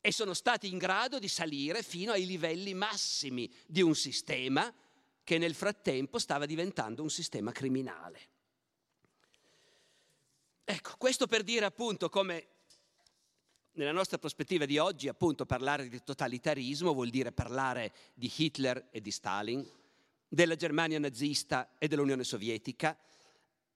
e 0.00 0.12
sono 0.12 0.34
stati 0.34 0.68
in 0.68 0.78
grado 0.78 1.18
di 1.18 1.28
salire 1.28 1.82
fino 1.82 2.12
ai 2.12 2.26
livelli 2.26 2.74
massimi 2.74 3.52
di 3.66 3.82
un 3.82 3.94
sistema 3.94 4.72
che 5.24 5.38
nel 5.38 5.54
frattempo 5.54 6.18
stava 6.18 6.46
diventando 6.46 7.02
un 7.02 7.10
sistema 7.10 7.50
criminale. 7.50 8.28
Ecco, 10.64 10.94
questo 10.96 11.26
per 11.26 11.42
dire 11.42 11.64
appunto 11.64 12.08
come 12.08 12.48
nella 13.76 13.92
nostra 13.92 14.18
prospettiva 14.18 14.64
di 14.64 14.78
oggi, 14.78 15.08
appunto, 15.08 15.46
parlare 15.46 15.88
di 15.88 16.02
totalitarismo 16.02 16.92
vuol 16.92 17.10
dire 17.10 17.32
parlare 17.32 17.92
di 18.14 18.32
Hitler 18.34 18.88
e 18.90 19.00
di 19.00 19.10
Stalin, 19.10 19.66
della 20.28 20.56
Germania 20.56 20.98
nazista 20.98 21.76
e 21.78 21.86
dell'Unione 21.86 22.24
Sovietica, 22.24 22.98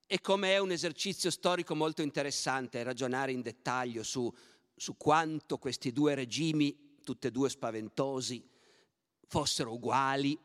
e 0.07 0.21
come 0.21 0.53
è 0.53 0.59
un 0.59 0.73
esercizio 0.73 1.31
storico 1.31 1.75
molto 1.75 2.03
interessante 2.03 2.83
ragionare 2.83 3.33
in 3.33 3.43
dettaglio 3.43 4.03
su, 4.03 4.33
su 4.75 4.97
quanto 4.97 5.59
questi 5.59 5.93
due 5.93 6.15
regimi, 6.15 6.99
tutti 7.05 7.27
e 7.27 7.31
due 7.31 7.49
spaventosi, 7.49 8.45
fossero 9.29 9.73
uguali 9.73 10.37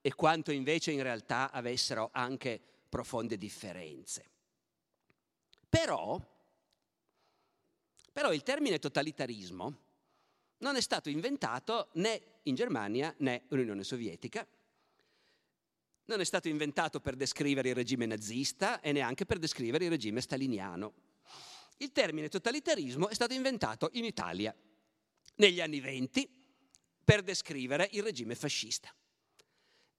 e 0.00 0.14
quanto 0.14 0.52
invece 0.52 0.92
in 0.92 1.02
realtà 1.02 1.50
avessero 1.50 2.10
anche 2.12 2.60
profonde 2.88 3.36
differenze. 3.36 4.24
Però, 5.68 6.18
però 8.12 8.32
il 8.32 8.42
termine 8.42 8.78
totalitarismo 8.78 9.78
non 10.58 10.76
è 10.76 10.80
stato 10.80 11.08
inventato 11.08 11.88
né 11.94 12.40
in 12.44 12.54
Germania 12.54 13.14
né 13.18 13.44
nell'Unione 13.48 13.84
Sovietica, 13.84 14.46
non 16.06 16.20
è 16.20 16.24
stato 16.24 16.48
inventato 16.48 17.00
per 17.00 17.14
descrivere 17.14 17.68
il 17.68 17.74
regime 17.74 18.04
nazista 18.04 18.80
e 18.80 18.92
neanche 18.92 19.24
per 19.26 19.38
descrivere 19.38 19.84
il 19.84 19.90
regime 19.90 20.20
staliniano. 20.20 20.94
Il 21.76 21.92
termine 21.92 22.28
totalitarismo 22.28 23.08
è 23.08 23.14
stato 23.14 23.32
inventato 23.32 23.90
in 23.92 24.04
Italia 24.04 24.54
negli 25.36 25.60
anni 25.60 25.80
venti 25.80 26.28
per 27.02 27.22
descrivere 27.22 27.88
il 27.92 28.02
regime 28.02 28.34
fascista. 28.34 28.92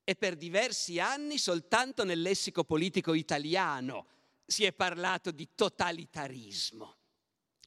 E 0.03 0.15
per 0.15 0.35
diversi 0.35 0.99
anni 0.99 1.37
soltanto 1.37 2.03
nel 2.03 2.21
lessico 2.21 2.63
politico 2.65 3.13
italiano 3.13 4.07
si 4.45 4.65
è 4.65 4.73
parlato 4.73 5.31
di 5.31 5.47
totalitarismo. 5.55 6.97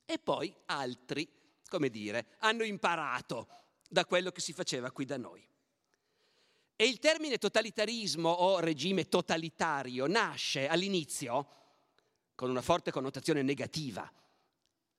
E 0.04 0.18
poi 0.18 0.54
altri, 0.66 1.28
come 1.68 1.88
dire, 1.88 2.26
hanno 2.38 2.64
imparato 2.64 3.48
da 3.88 4.04
quello 4.04 4.30
che 4.30 4.40
si 4.40 4.52
faceva 4.52 4.90
qui 4.90 5.04
da 5.04 5.16
noi. 5.16 5.46
E 6.76 6.84
il 6.86 6.98
termine 6.98 7.38
totalitarismo 7.38 8.28
o 8.28 8.58
regime 8.58 9.08
totalitario 9.08 10.06
nasce 10.06 10.66
all'inizio 10.66 11.48
con 12.34 12.50
una 12.50 12.62
forte 12.62 12.90
connotazione 12.90 13.42
negativa. 13.42 14.10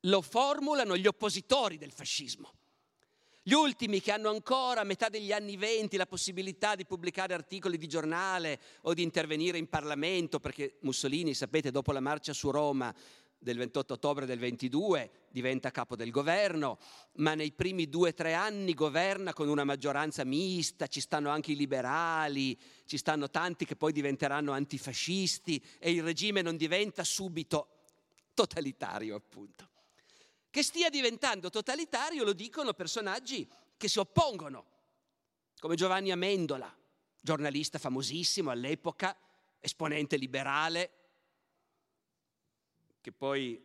Lo 0.01 0.21
formulano 0.21 0.95
gli 0.95 1.07
oppositori 1.07 1.77
del 1.77 1.91
fascismo. 1.91 2.53
Gli 3.43 3.53
ultimi 3.53 4.01
che 4.01 4.11
hanno 4.11 4.29
ancora 4.29 4.81
a 4.81 4.85
metà 4.85 5.09
degli 5.09 5.31
anni 5.31 5.55
venti 5.55 5.97
la 5.97 6.07
possibilità 6.07 6.73
di 6.73 6.85
pubblicare 6.85 7.33
articoli 7.33 7.77
di 7.77 7.87
giornale 7.87 8.59
o 8.81 8.93
di 8.93 9.03
intervenire 9.03 9.59
in 9.59 9.67
Parlamento, 9.67 10.39
perché 10.39 10.77
Mussolini, 10.81 11.33
sapete, 11.35 11.69
dopo 11.69 11.91
la 11.91 11.99
marcia 11.99 12.33
su 12.33 12.49
Roma 12.49 12.91
del 13.46 13.58
28 13.58 13.93
ottobre 13.93 14.25
del 14.25 14.39
22 14.39 15.27
diventa 15.29 15.69
capo 15.69 15.96
del 15.96 16.10
governo, 16.10 16.79
ma 17.17 17.35
nei 17.35 17.52
primi 17.52 17.87
due 17.87 18.10
o 18.10 18.13
tre 18.15 18.33
anni 18.33 18.73
governa 18.73 19.33
con 19.33 19.48
una 19.48 19.63
maggioranza 19.63 20.23
mista, 20.23 20.87
ci 20.87 21.00
stanno 21.00 21.29
anche 21.29 21.52
i 21.52 21.56
liberali, 21.56 22.60
ci 22.85 22.98
stanno 22.98 23.29
tanti 23.29 23.65
che 23.65 23.75
poi 23.75 23.91
diventeranno 23.91 24.52
antifascisti 24.52 25.63
e 25.77 25.91
il 25.91 26.02
regime 26.02 26.41
non 26.41 26.58
diventa 26.58 27.04
subito 27.04 27.67
totalitario, 28.33 29.15
appunto. 29.15 29.69
Che 30.50 30.63
stia 30.63 30.89
diventando 30.89 31.52
totalitario 31.52 32.23
lo 32.23 32.33
dicono 32.33 32.73
personaggi 32.73 33.48
che 33.77 33.87
si 33.87 34.00
oppongono, 34.00 34.65
come 35.60 35.75
Giovanni 35.75 36.12
Amendola, 36.12 36.75
giornalista 37.21 37.77
famosissimo 37.77 38.50
all'epoca, 38.50 39.15
esponente 39.60 40.17
liberale, 40.17 41.04
che 43.06 43.12
poi 43.12 43.62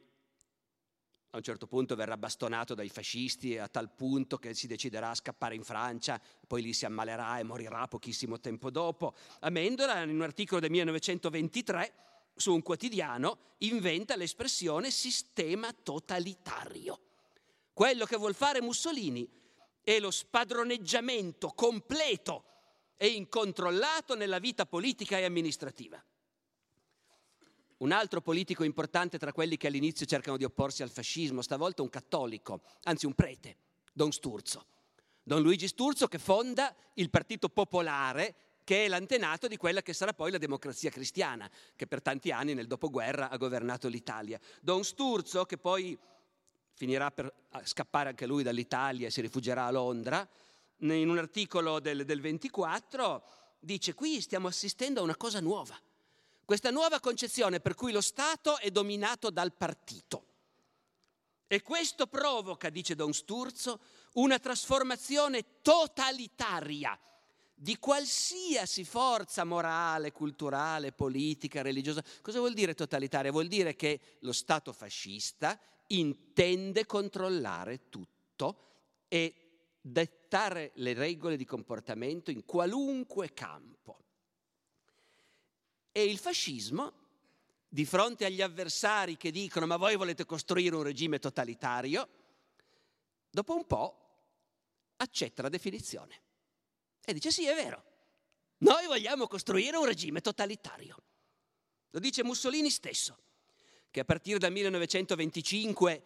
A 1.33 1.37
un 1.37 1.43
certo 1.45 1.69
punto 1.69 1.95
verrà 1.95 2.17
bastonato 2.17 2.75
dai 2.75 2.89
fascisti 2.89 3.57
a 3.57 3.69
tal 3.69 3.89
punto 3.89 4.37
che 4.37 4.53
si 4.53 4.67
deciderà 4.67 5.11
a 5.11 5.15
scappare 5.15 5.55
in 5.55 5.63
Francia, 5.63 6.21
poi 6.45 6.61
lì 6.61 6.73
si 6.73 6.87
ammalerà 6.87 7.39
e 7.39 7.45
morirà 7.45 7.87
pochissimo 7.87 8.41
tempo 8.41 8.69
dopo. 8.69 9.15
Amendola, 9.39 10.03
in 10.03 10.11
un 10.11 10.23
articolo 10.23 10.61
del 10.61 10.71
1923, 10.71 11.93
su 12.35 12.53
un 12.53 12.63
quotidiano, 12.63 13.55
inventa 13.59 14.17
l'espressione 14.17 14.91
sistema 14.91 15.73
totalitario. 15.73 17.01
Quello 17.73 18.07
che 18.07 18.17
vuol 18.17 18.35
fare 18.35 18.61
Mussolini 18.61 19.31
è 19.83 20.01
lo 20.01 20.11
spadroneggiamento 20.11 21.53
completo 21.55 22.45
e 22.97 23.07
incontrollato 23.07 24.17
nella 24.17 24.41
vita 24.41 24.67
politica 24.67 25.17
e 25.17 25.25
amministrativa. 25.25 26.05
Un 27.81 27.93
altro 27.93 28.21
politico 28.21 28.63
importante 28.63 29.19
tra 29.19 29.33
quelli 29.33 29.57
che 29.57 29.69
all'inizio 29.69 30.05
cercano 30.05 30.37
di 30.37 30.45
opporsi 30.45 30.83
al 30.83 30.91
fascismo, 30.91 31.41
stavolta 31.41 31.81
un 31.81 31.89
cattolico, 31.89 32.61
anzi 32.83 33.07
un 33.07 33.15
prete, 33.15 33.57
Don 33.95 34.13
Sturzo. 34.13 34.67
Don 35.23 35.41
Luigi 35.41 35.67
Sturzo 35.67 36.07
che 36.07 36.19
fonda 36.19 36.75
il 36.95 37.09
Partito 37.09 37.49
Popolare, 37.49 38.35
che 38.65 38.85
è 38.85 38.89
l'antenato 38.89 39.49
di 39.49 39.57
quella 39.57 39.81
che 39.81 39.95
sarà 39.95 40.13
poi 40.13 40.31
la 40.31 40.37
democrazia 40.37 40.91
cristiana, 40.91 41.51
che 41.75 41.87
per 41.87 42.03
tanti 42.03 42.31
anni 42.31 42.53
nel 42.53 42.67
dopoguerra 42.67 43.31
ha 43.31 43.37
governato 43.39 43.89
l'Italia. 43.89 44.39
Don 44.61 44.85
Sturzo, 44.85 45.47
che 45.47 45.57
poi 45.57 45.99
finirà 46.75 47.11
per 47.11 47.33
scappare 47.63 48.11
anche 48.11 48.27
lui 48.27 48.43
dall'Italia 48.43 49.07
e 49.07 49.11
si 49.11 49.23
rifugierà 49.23 49.65
a 49.65 49.71
Londra, 49.71 50.29
in 50.81 51.09
un 51.09 51.17
articolo 51.17 51.81
del, 51.81 52.05
del 52.05 52.21
24 52.21 53.25
dice 53.59 53.95
qui 53.95 54.21
stiamo 54.21 54.49
assistendo 54.49 55.01
a 55.01 55.03
una 55.03 55.17
cosa 55.17 55.41
nuova 55.41 55.79
questa 56.51 56.73
nuova 56.73 56.99
concezione 56.99 57.61
per 57.61 57.77
cui 57.77 57.93
lo 57.93 58.01
Stato 58.01 58.59
è 58.59 58.73
dominato 58.73 59.31
dal 59.31 59.53
partito. 59.53 60.25
E 61.47 61.63
questo 61.63 62.09
provoca, 62.09 62.71
dice 62.71 62.97
Don 62.97 63.13
Sturzo, 63.13 63.79
una 64.15 64.37
trasformazione 64.41 65.61
totalitaria 65.63 66.99
di 67.55 67.79
qualsiasi 67.79 68.85
forza 68.85 69.45
morale, 69.45 70.11
culturale, 70.11 70.91
politica, 70.91 71.63
religiosa. 71.63 72.03
Cosa 72.21 72.41
vuol 72.41 72.55
dire 72.55 72.75
totalitaria? 72.75 73.31
Vuol 73.31 73.47
dire 73.47 73.77
che 73.77 74.01
lo 74.23 74.33
Stato 74.33 74.73
fascista 74.73 75.57
intende 75.87 76.85
controllare 76.85 77.89
tutto 77.89 79.05
e 79.07 79.77
dettare 79.81 80.73
le 80.75 80.95
regole 80.95 81.37
di 81.37 81.45
comportamento 81.45 82.33
in 82.33 82.45
qualunque 82.45 83.33
campo. 83.35 84.10
E 86.01 86.05
il 86.05 86.17
fascismo, 86.17 86.93
di 87.69 87.85
fronte 87.85 88.25
agli 88.25 88.41
avversari 88.41 89.19
che 89.19 89.31
dicono 89.31 89.67
ma 89.67 89.77
voi 89.77 89.97
volete 89.97 90.25
costruire 90.25 90.75
un 90.75 90.83
regime 90.83 91.19
totalitario, 91.19 92.09
dopo 93.29 93.55
un 93.55 93.67
po' 93.67 93.97
accetta 94.97 95.43
la 95.43 95.51
definizione 95.51 96.23
e 97.05 97.13
dice 97.13 97.31
sì, 97.31 97.45
è 97.45 97.55
vero, 97.55 97.85
noi 98.59 98.87
vogliamo 98.87 99.27
costruire 99.27 99.77
un 99.77 99.85
regime 99.85 100.23
totalitario. 100.23 100.97
Lo 101.91 101.99
dice 101.99 102.25
Mussolini 102.25 102.71
stesso, 102.71 103.19
che 103.91 104.01
a 104.01 104.05
partire 104.05 104.39
dal 104.39 104.53
1925 104.53 106.03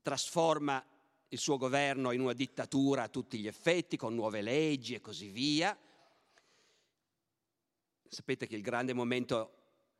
trasforma 0.00 0.82
il 1.28 1.38
suo 1.38 1.58
governo 1.58 2.12
in 2.12 2.20
una 2.20 2.32
dittatura 2.32 3.02
a 3.02 3.08
tutti 3.08 3.38
gli 3.38 3.48
effetti, 3.48 3.98
con 3.98 4.14
nuove 4.14 4.40
leggi 4.40 4.94
e 4.94 5.02
così 5.02 5.28
via. 5.28 5.76
Sapete 8.08 8.46
che 8.46 8.56
il 8.56 8.62
grande 8.62 8.92
momento 8.92 9.50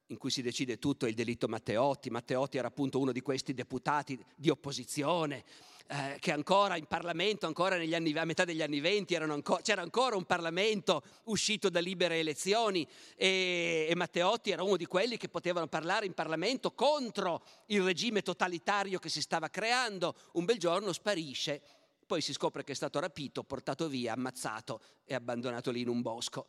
in 0.08 0.18
cui 0.18 0.30
si 0.30 0.42
decide 0.42 0.78
tutto 0.78 1.06
è 1.06 1.08
il 1.08 1.14
delitto 1.14 1.48
Matteotti. 1.48 2.10
Matteotti 2.10 2.58
era 2.58 2.68
appunto 2.68 2.98
uno 2.98 3.12
di 3.12 3.20
questi 3.20 3.54
deputati 3.54 4.22
di 4.36 4.50
opposizione 4.50 5.44
eh, 5.86 6.16
che 6.18 6.32
ancora 6.32 6.76
in 6.76 6.86
Parlamento, 6.86 7.46
ancora 7.46 7.76
anni, 7.76 8.16
a 8.16 8.24
metà 8.24 8.44
degli 8.44 8.62
anni 8.62 8.80
venti, 8.80 9.16
c'era 9.62 9.82
ancora 9.82 10.16
un 10.16 10.24
Parlamento 10.24 11.02
uscito 11.24 11.68
da 11.68 11.80
libere 11.80 12.18
elezioni 12.18 12.86
e, 13.16 13.86
e 13.88 13.94
Matteotti 13.94 14.50
era 14.50 14.62
uno 14.62 14.76
di 14.76 14.86
quelli 14.86 15.16
che 15.16 15.28
potevano 15.28 15.66
parlare 15.66 16.06
in 16.06 16.14
Parlamento 16.14 16.72
contro 16.72 17.42
il 17.66 17.82
regime 17.82 18.22
totalitario 18.22 18.98
che 18.98 19.08
si 19.08 19.20
stava 19.20 19.48
creando. 19.48 20.14
Un 20.32 20.44
bel 20.44 20.58
giorno 20.58 20.92
sparisce, 20.92 21.60
poi 22.06 22.20
si 22.20 22.32
scopre 22.32 22.64
che 22.64 22.72
è 22.72 22.76
stato 22.76 22.98
rapito, 22.98 23.42
portato 23.44 23.88
via, 23.88 24.12
ammazzato 24.12 24.80
e 25.04 25.14
abbandonato 25.14 25.70
lì 25.70 25.80
in 25.80 25.88
un 25.88 26.02
bosco. 26.02 26.46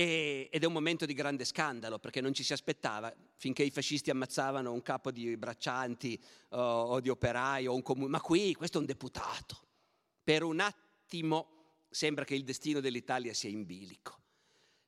E, 0.00 0.48
ed 0.50 0.62
è 0.62 0.66
un 0.66 0.72
momento 0.72 1.04
di 1.04 1.12
grande 1.12 1.44
scandalo 1.44 1.98
perché 1.98 2.22
non 2.22 2.32
ci 2.32 2.42
si 2.42 2.54
aspettava 2.54 3.14
finché 3.36 3.64
i 3.64 3.70
fascisti 3.70 4.08
ammazzavano 4.08 4.72
un 4.72 4.80
capo 4.80 5.10
di 5.10 5.36
braccianti 5.36 6.18
uh, 6.48 6.56
o 6.56 7.00
di 7.00 7.10
operai 7.10 7.66
o 7.66 7.74
un 7.74 7.82
comune, 7.82 8.08
ma 8.08 8.20
qui 8.22 8.54
questo 8.54 8.78
è 8.78 8.80
un 8.80 8.86
deputato. 8.86 9.60
Per 10.24 10.42
un 10.42 10.60
attimo 10.60 11.84
sembra 11.90 12.24
che 12.24 12.34
il 12.34 12.44
destino 12.44 12.80
dell'Italia 12.80 13.34
sia 13.34 13.50
in 13.50 13.66
bilico. 13.66 14.18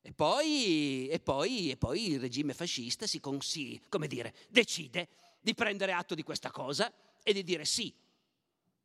E 0.00 0.14
poi, 0.14 1.08
e 1.08 1.20
poi, 1.20 1.70
e 1.70 1.76
poi 1.76 2.12
il 2.12 2.18
regime 2.18 2.54
fascista 2.54 3.06
si, 3.06 3.20
consi, 3.20 3.78
come 3.90 4.06
dire, 4.06 4.34
decide 4.48 5.08
di 5.42 5.52
prendere 5.52 5.92
atto 5.92 6.14
di 6.14 6.22
questa 6.22 6.50
cosa 6.50 6.90
e 7.22 7.34
di 7.34 7.44
dire 7.44 7.66
sì. 7.66 7.94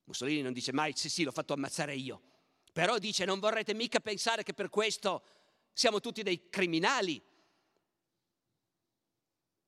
Mussolini 0.03 0.41
non 0.41 0.51
dice 0.51 0.73
mai 0.73 0.91
sì 0.93 1.07
sì 1.07 1.23
l'ho 1.23 1.31
fatto 1.31 1.53
ammazzare 1.53 1.95
io, 1.95 2.21
però 2.73 2.97
dice 2.97 3.23
non 3.23 3.39
vorrete 3.39 3.73
mica 3.73 4.01
pensare 4.01 4.43
che 4.43 4.53
per 4.53 4.69
questo 4.69 5.23
siamo 5.77 5.99
tutti 5.99 6.23
dei 6.23 6.49
criminali. 6.49 7.21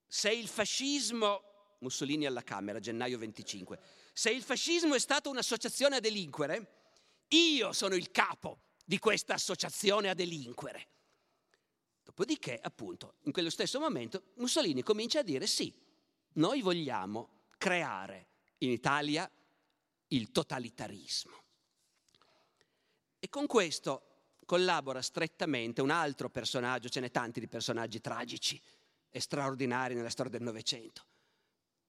Se 0.08 0.32
il 0.32 0.48
fascismo, 0.48 1.76
Mussolini 1.82 2.26
alla 2.26 2.42
Camera, 2.42 2.80
gennaio 2.80 3.20
25, 3.20 3.80
se 4.12 4.32
il 4.32 4.42
fascismo 4.42 4.96
è 4.96 5.00
stato 5.00 5.30
un'associazione 5.30 5.98
a 5.98 6.00
delinquere, 6.00 6.78
io 7.28 7.74
sono 7.74 7.94
il 7.94 8.10
capo 8.10 8.62
di 8.84 8.98
questa 8.98 9.36
associazione 9.36 10.10
a 10.10 10.16
delinquere. 10.16 10.88
Dopodiché, 12.04 12.60
appunto, 12.60 13.18
in 13.26 13.32
quello 13.32 13.52
stesso 13.52 13.80
momento, 13.80 14.32
Mussolini 14.38 14.82
comincia 14.82 15.20
a 15.20 15.24
dire 15.24 15.46
sì, 15.46 15.72
noi 16.34 16.62
vogliamo 16.62 17.44
creare 17.60 18.30
in 18.60 18.72
Italia 18.72 19.30
il 20.08 20.32
totalitarismo. 20.32 21.44
E 23.20 23.30
con 23.30 23.46
questo 23.46 24.09
collabora 24.50 25.04
strettamente 25.04 25.80
un 25.80 25.92
altro 25.92 26.28
personaggio, 26.32 26.90
ce 26.90 27.02
n'è 27.02 27.12
tanti 27.12 27.40
di 27.40 27.48
personaggi 27.48 28.02
tragici 28.02 28.60
e 29.12 29.20
straordinari 29.20 29.94
nella 29.94 30.10
storia 30.10 30.32
del 30.32 30.42
Novecento, 30.42 31.06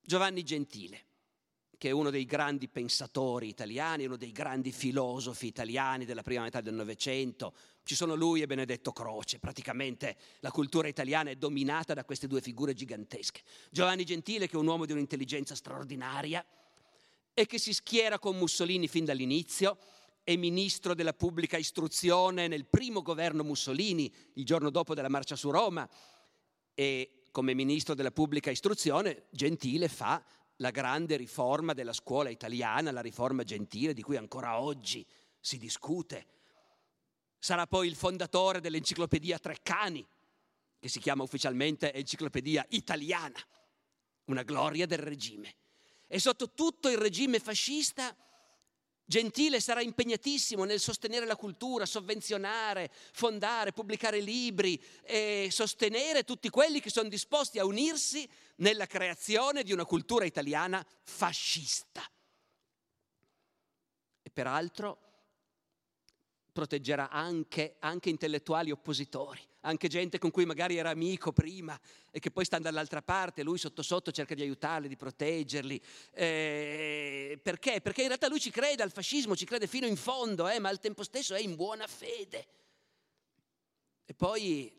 Giovanni 0.02 0.42
Gentile, 0.42 1.06
che 1.78 1.88
è 1.88 1.92
uno 1.92 2.10
dei 2.10 2.26
grandi 2.26 2.68
pensatori 2.68 3.48
italiani, 3.48 4.04
uno 4.04 4.18
dei 4.18 4.30
grandi 4.30 4.72
filosofi 4.72 5.46
italiani 5.46 6.04
della 6.04 6.20
prima 6.20 6.42
metà 6.42 6.60
del 6.60 6.74
Novecento. 6.74 7.54
Ci 7.82 7.94
sono 7.94 8.14
lui 8.14 8.42
e 8.42 8.46
Benedetto 8.46 8.92
Croce, 8.92 9.38
praticamente 9.38 10.14
la 10.40 10.50
cultura 10.50 10.86
italiana 10.86 11.30
è 11.30 11.36
dominata 11.36 11.94
da 11.94 12.04
queste 12.04 12.26
due 12.26 12.42
figure 12.42 12.74
gigantesche. 12.74 13.40
Giovanni 13.70 14.04
Gentile, 14.04 14.46
che 14.46 14.56
è 14.56 14.60
un 14.60 14.66
uomo 14.66 14.84
di 14.84 14.92
un'intelligenza 14.92 15.54
straordinaria 15.54 16.44
e 17.32 17.46
che 17.46 17.56
si 17.56 17.72
schiera 17.72 18.18
con 18.18 18.36
Mussolini 18.36 18.86
fin 18.86 19.06
dall'inizio, 19.06 19.78
è 20.22 20.36
ministro 20.36 20.94
della 20.94 21.12
pubblica 21.14 21.56
istruzione 21.56 22.46
nel 22.46 22.66
primo 22.66 23.02
governo 23.02 23.42
Mussolini, 23.42 24.12
il 24.34 24.44
giorno 24.44 24.70
dopo 24.70 24.94
della 24.94 25.08
marcia 25.08 25.36
su 25.36 25.50
Roma, 25.50 25.88
e 26.74 27.28
come 27.30 27.54
ministro 27.54 27.94
della 27.94 28.10
pubblica 28.10 28.50
istruzione 28.50 29.26
Gentile 29.30 29.88
fa 29.88 30.22
la 30.56 30.70
grande 30.70 31.16
riforma 31.16 31.72
della 31.72 31.92
scuola 31.92 32.28
italiana, 32.28 32.90
la 32.90 33.00
riforma 33.00 33.44
gentile 33.44 33.94
di 33.94 34.02
cui 34.02 34.16
ancora 34.16 34.60
oggi 34.60 35.06
si 35.40 35.56
discute. 35.56 36.26
Sarà 37.38 37.66
poi 37.66 37.88
il 37.88 37.96
fondatore 37.96 38.60
dell'enciclopedia 38.60 39.38
Treccani, 39.38 40.06
che 40.78 40.88
si 40.88 41.00
chiama 41.00 41.22
ufficialmente 41.22 41.92
Enciclopedia 41.92 42.64
Italiana, 42.70 43.38
una 44.26 44.42
gloria 44.42 44.86
del 44.86 44.98
regime. 44.98 45.56
E 46.06 46.18
sotto 46.18 46.52
tutto 46.52 46.88
il 46.90 46.98
regime 46.98 47.38
fascista 47.38 48.14
Gentile 49.10 49.58
sarà 49.58 49.82
impegnatissimo 49.82 50.62
nel 50.62 50.78
sostenere 50.78 51.26
la 51.26 51.34
cultura, 51.34 51.84
sovvenzionare, 51.84 52.92
fondare, 53.12 53.72
pubblicare 53.72 54.20
libri 54.20 54.80
e 55.02 55.48
sostenere 55.50 56.22
tutti 56.22 56.48
quelli 56.48 56.78
che 56.80 56.90
sono 56.90 57.08
disposti 57.08 57.58
a 57.58 57.64
unirsi 57.64 58.28
nella 58.58 58.86
creazione 58.86 59.64
di 59.64 59.72
una 59.72 59.84
cultura 59.84 60.24
italiana 60.26 60.86
fascista. 61.02 62.08
E 64.22 64.30
peraltro 64.30 65.09
proteggerà 66.52 67.10
anche, 67.10 67.76
anche, 67.80 68.10
intellettuali 68.10 68.70
oppositori, 68.70 69.40
anche 69.60 69.88
gente 69.88 70.18
con 70.18 70.30
cui 70.30 70.44
magari 70.44 70.76
era 70.76 70.90
amico 70.90 71.32
prima 71.32 71.78
e 72.10 72.18
che 72.18 72.30
poi 72.30 72.44
sta 72.44 72.58
dall'altra 72.58 73.02
parte, 73.02 73.42
lui 73.42 73.58
sotto 73.58 73.82
sotto 73.82 74.10
cerca 74.10 74.34
di 74.34 74.42
aiutarli, 74.42 74.88
di 74.88 74.96
proteggerli. 74.96 75.80
Eh, 76.12 77.40
perché? 77.42 77.80
Perché 77.80 78.02
in 78.02 78.08
realtà 78.08 78.28
lui 78.28 78.40
ci 78.40 78.50
crede 78.50 78.82
al 78.82 78.92
fascismo, 78.92 79.36
ci 79.36 79.46
crede 79.46 79.66
fino 79.66 79.86
in 79.86 79.96
fondo, 79.96 80.48
eh, 80.48 80.58
ma 80.58 80.68
al 80.68 80.80
tempo 80.80 81.02
stesso 81.02 81.34
è 81.34 81.40
in 81.40 81.54
buona 81.54 81.86
fede. 81.86 82.46
E 84.04 84.14
poi, 84.14 84.72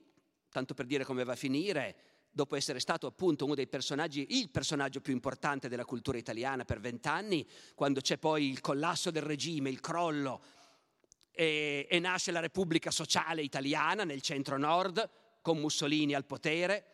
tanto 0.50 0.74
per 0.74 0.86
dire 0.86 1.06
come 1.06 1.24
va 1.24 1.34
a 1.34 1.38
finire, 1.38 1.96
dopo 2.32 2.56
essere 2.56 2.80
stato 2.80 3.08
appunto 3.08 3.46
uno 3.46 3.56
dei 3.56 3.68
personaggi, 3.68 4.26
il 4.38 4.50
personaggio 4.50 5.02
più 5.02 5.14
importante 5.14 5.68
della 5.68 5.86
cultura 5.86 6.18
italiana 6.18 6.66
per 6.66 6.80
vent'anni, 6.80 7.48
quando 7.76 8.00
c'è 8.00 8.18
poi 8.18 8.50
il 8.50 8.62
collasso 8.62 9.12
del 9.12 9.24
regime, 9.24 9.70
il 9.70 9.82
crollo, 9.82 10.42
e, 11.32 11.88
e 11.90 12.00
nasce 12.00 12.32
la 12.32 12.40
Repubblica 12.40 12.92
Sociale 12.92 13.42
Italiana 13.42 14.04
nel 14.04 14.22
centro-nord, 14.22 15.10
con 15.42 15.58
Mussolini 15.58 16.14
al 16.14 16.26
potere, 16.26 16.86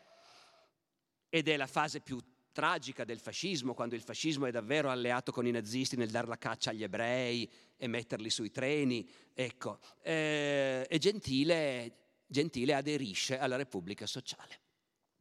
ed 1.29 1.47
è 1.47 1.57
la 1.57 1.67
fase 1.67 1.99
più 1.99 2.19
tragica 2.51 3.03
del 3.03 3.19
fascismo, 3.19 3.75
quando 3.75 3.93
il 3.93 4.01
fascismo 4.01 4.47
è 4.47 4.51
davvero 4.51 4.89
alleato 4.89 5.31
con 5.31 5.45
i 5.45 5.51
nazisti 5.51 5.95
nel 5.95 6.09
dar 6.09 6.27
la 6.27 6.37
caccia 6.37 6.71
agli 6.71 6.81
ebrei 6.81 7.47
e 7.75 7.87
metterli 7.87 8.31
sui 8.31 8.49
treni. 8.49 9.07
Ecco, 9.33 9.79
eh, 10.01 10.87
e 10.89 10.97
Gentile, 10.97 11.91
Gentile 12.25 12.73
aderisce 12.73 13.37
alla 13.37 13.57
Repubblica 13.57 14.07
Sociale. 14.07 14.59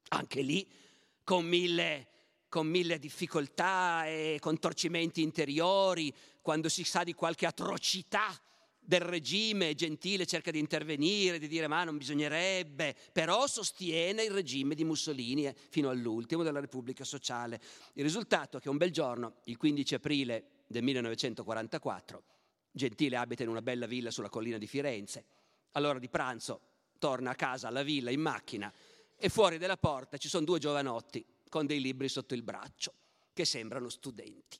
Anche 0.09 0.41
lì 0.41 0.67
con 1.25 1.45
mille, 1.45 2.09
con 2.49 2.69
mille 2.69 2.99
difficoltà 2.99 4.07
e 4.07 4.39
contorcimenti 4.41 5.21
interiori, 5.21 6.15
quando 6.41 6.71
si 6.71 6.85
sa 6.85 7.05
di 7.05 7.13
qualche 7.13 7.45
atrocità 7.45 8.35
del 8.87 9.01
regime 9.01 9.75
Gentile 9.75 10.27
cerca 10.27 10.51
di 10.51 10.61
intervenire, 10.61 11.39
di 11.39 11.49
dire 11.49 11.67
ma 11.67 11.83
non 11.83 11.97
bisognerebbe, 11.97 12.95
però 13.13 13.47
sostiene 13.47 14.23
il 14.23 14.31
regime 14.31 14.75
di 14.75 14.85
Mussolini 14.85 15.47
eh, 15.47 15.55
fino 15.71 15.91
all'ultimo 15.91 16.45
della 16.45 16.61
Repubblica 16.61 17.05
Sociale. 17.05 17.61
Il 17.95 18.05
risultato 18.05 18.59
è 18.59 18.61
che 18.61 18.69
un 18.69 18.77
bel 18.77 18.93
giorno, 18.93 19.39
il 19.45 19.57
15 19.57 19.95
aprile 19.97 20.45
del 20.69 20.85
1944, 20.85 22.23
Gentile 22.71 23.17
abita 23.17 23.43
in 23.43 23.49
una 23.49 23.63
bella 23.63 23.87
villa 23.87 24.11
sulla 24.11 24.29
collina 24.29 24.59
di 24.59 24.67
Firenze. 24.67 25.25
All'ora 25.73 25.99
di 25.99 26.09
pranzo 26.09 26.61
torna 26.99 27.31
a 27.31 27.35
casa 27.35 27.69
alla 27.69 27.83
villa 27.83 28.11
in 28.11 28.21
macchina 28.21 28.73
e 29.17 29.29
fuori 29.29 29.59
dalla 29.59 29.77
porta 29.77 30.17
ci 30.17 30.29
sono 30.29 30.45
due 30.45 30.59
giovanotti 30.59 31.25
con 31.49 31.67
dei 31.67 31.81
libri 31.81 32.09
sotto 32.09 32.35
il 32.35 32.43
braccio 32.43 32.93
che 33.33 33.45
sembrano 33.45 33.89
studenti. 33.89 34.59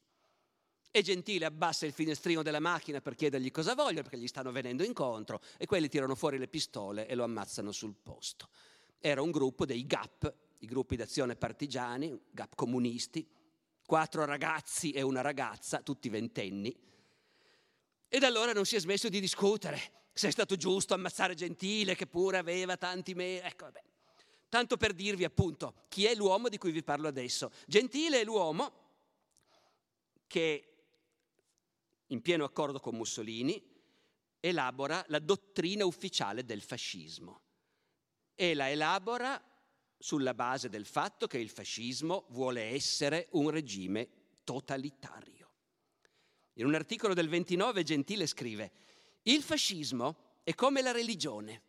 E 0.97 1.03
Gentile 1.03 1.45
abbassa 1.45 1.85
il 1.85 1.93
finestrino 1.93 2.43
della 2.43 2.59
macchina 2.59 3.03
per 3.03 3.15
chiedergli 3.15 3.51
cosa 3.51 3.75
vogliono, 3.75 4.01
perché 4.01 4.17
gli 4.17 4.27
stanno 4.27 4.51
venendo 4.51 4.83
incontro, 4.83 5.43
e 5.59 5.67
quelli 5.67 5.91
tirano 5.91 6.15
fuori 6.15 6.39
le 6.39 6.49
pistole 6.49 7.07
e 7.07 7.15
lo 7.15 7.23
ammazzano 7.23 7.71
sul 7.71 7.95
posto. 8.03 8.49
Era 8.99 9.21
un 9.21 9.31
gruppo 9.31 9.67
dei 9.67 9.87
GAP, 9.87 10.35
i 10.61 10.65
gruppi 10.65 10.97
d'azione 10.97 11.37
partigiani, 11.37 12.19
GAP 12.31 12.55
comunisti, 12.55 13.29
quattro 13.85 14.25
ragazzi 14.25 14.93
e 14.93 15.03
una 15.03 15.21
ragazza, 15.21 15.83
tutti 15.83 16.09
ventenni. 16.09 16.75
E 18.09 18.19
da 18.19 18.27
allora 18.27 18.55
non 18.55 18.65
si 18.65 18.77
è 18.77 18.81
smesso 18.81 19.11
di 19.11 19.21
discutere 19.21 20.07
se 20.15 20.29
è 20.29 20.31
stato 20.31 20.57
giusto 20.57 20.95
ammazzare 20.95 21.35
Gentile, 21.35 21.95
che 21.95 22.07
pure 22.07 22.39
aveva 22.39 22.79
tanti 22.79 23.13
me. 23.13 23.43
Ecco, 23.43 23.67
vabbè. 23.67 23.83
Tanto 24.49 24.79
per 24.79 24.95
dirvi 24.95 25.25
appunto 25.25 25.75
chi 25.89 26.07
è 26.07 26.15
l'uomo 26.15 26.49
di 26.49 26.57
cui 26.57 26.71
vi 26.71 26.83
parlo 26.83 27.07
adesso. 27.07 27.51
Gentile 27.67 28.23
è 28.23 28.25
l'uomo 28.25 28.85
che 30.27 30.71
in 32.09 32.23
pieno 32.23 32.45
accordo 32.45 32.81
con 32.81 32.97
Mussolini, 32.97 33.63
elabora 34.41 35.05
la 35.09 35.19
dottrina 35.19 35.85
ufficiale 35.85 36.45
del 36.45 36.63
fascismo 36.63 37.41
e 38.35 38.55
la 38.55 38.71
elabora 38.71 39.43
sulla 39.99 40.35
base 40.35 40.69
del 40.69 40.85
fatto 40.85 41.27
che 41.27 41.39
il 41.39 41.49
fascismo 41.49 42.27
vuole 42.29 42.63
essere 42.63 43.29
un 43.33 43.51
regime 43.51 44.09
totalitario. 44.45 45.51
In 46.55 46.67
un 46.67 46.75
articolo 46.75 47.15
del 47.15 47.29
29 47.29 47.83
Gentile 47.83 48.27
scrive, 48.27 48.73
il 49.23 49.43
fascismo 49.43 50.39
è 50.45 50.55
come 50.55 50.83
la 50.83 50.93
religione. 50.93 51.63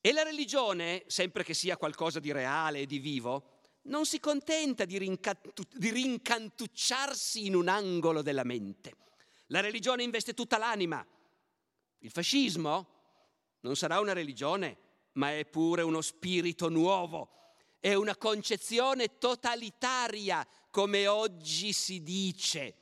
E 0.00 0.12
la 0.12 0.22
religione, 0.22 1.04
sempre 1.06 1.44
che 1.44 1.54
sia 1.54 1.76
qualcosa 1.76 2.18
di 2.18 2.32
reale 2.32 2.80
e 2.80 2.86
di 2.86 2.98
vivo, 2.98 3.51
non 3.82 4.06
si 4.06 4.20
contenta 4.20 4.84
di, 4.84 4.98
rincantu- 4.98 5.76
di 5.76 5.90
rincantucciarsi 5.90 7.46
in 7.46 7.54
un 7.54 7.68
angolo 7.68 8.22
della 8.22 8.44
mente. 8.44 8.96
La 9.46 9.60
religione 9.60 10.02
investe 10.02 10.34
tutta 10.34 10.58
l'anima. 10.58 11.04
Il 11.98 12.10
fascismo 12.10 12.88
non 13.60 13.76
sarà 13.76 14.00
una 14.00 14.12
religione, 14.12 14.78
ma 15.12 15.36
è 15.36 15.44
pure 15.46 15.82
uno 15.82 16.00
spirito 16.00 16.68
nuovo. 16.68 17.54
È 17.78 17.94
una 17.94 18.16
concezione 18.16 19.18
totalitaria, 19.18 20.46
come 20.70 21.06
oggi 21.06 21.72
si 21.72 22.02
dice. 22.02 22.76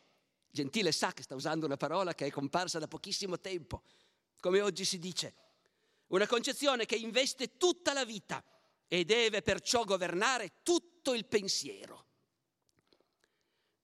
Gentile 0.50 0.92
sa 0.92 1.12
che 1.12 1.22
sta 1.22 1.34
usando 1.34 1.66
una 1.66 1.76
parola 1.76 2.14
che 2.14 2.26
è 2.26 2.30
comparsa 2.30 2.78
da 2.78 2.88
pochissimo 2.88 3.38
tempo, 3.40 3.82
come 4.40 4.60
oggi 4.60 4.84
si 4.84 4.98
dice. 4.98 5.34
Una 6.08 6.26
concezione 6.26 6.86
che 6.86 6.96
investe 6.96 7.56
tutta 7.56 7.92
la 7.92 8.04
vita 8.04 8.44
e 8.88 9.04
deve 9.04 9.42
perciò 9.42 9.84
governare 9.84 10.54
tutto 11.00 11.14
il 11.14 11.24
pensiero. 11.24 12.04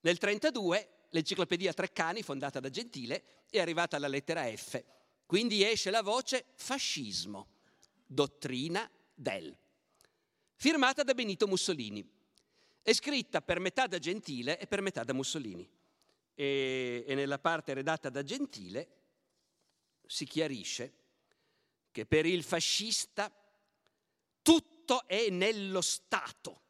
Nel 0.00 0.18
1932 0.20 1.06
l'enciclopedia 1.10 1.72
Treccani, 1.72 2.22
fondata 2.22 2.60
da 2.60 2.68
Gentile, 2.68 3.44
è 3.48 3.58
arrivata 3.58 3.96
alla 3.96 4.06
lettera 4.06 4.44
F. 4.54 4.84
Quindi 5.24 5.64
esce 5.64 5.90
la 5.90 6.02
voce 6.02 6.44
fascismo, 6.54 7.48
dottrina 8.06 8.88
del, 9.14 9.56
firmata 10.56 11.02
da 11.02 11.14
Benito 11.14 11.48
Mussolini. 11.48 12.06
È 12.82 12.92
scritta 12.92 13.40
per 13.40 13.58
metà 13.60 13.86
da 13.86 13.98
Gentile 13.98 14.58
e 14.58 14.66
per 14.66 14.82
metà 14.82 15.02
da 15.02 15.14
Mussolini. 15.14 15.68
E, 16.34 17.04
e 17.06 17.14
nella 17.14 17.38
parte 17.38 17.72
redatta 17.72 18.10
da 18.10 18.22
Gentile 18.22 18.88
si 20.06 20.26
chiarisce 20.26 20.92
che 21.90 22.04
per 22.04 22.26
il 22.26 22.44
fascista 22.44 23.32
tutto 24.42 25.06
è 25.06 25.30
nello 25.30 25.80
Stato 25.80 26.64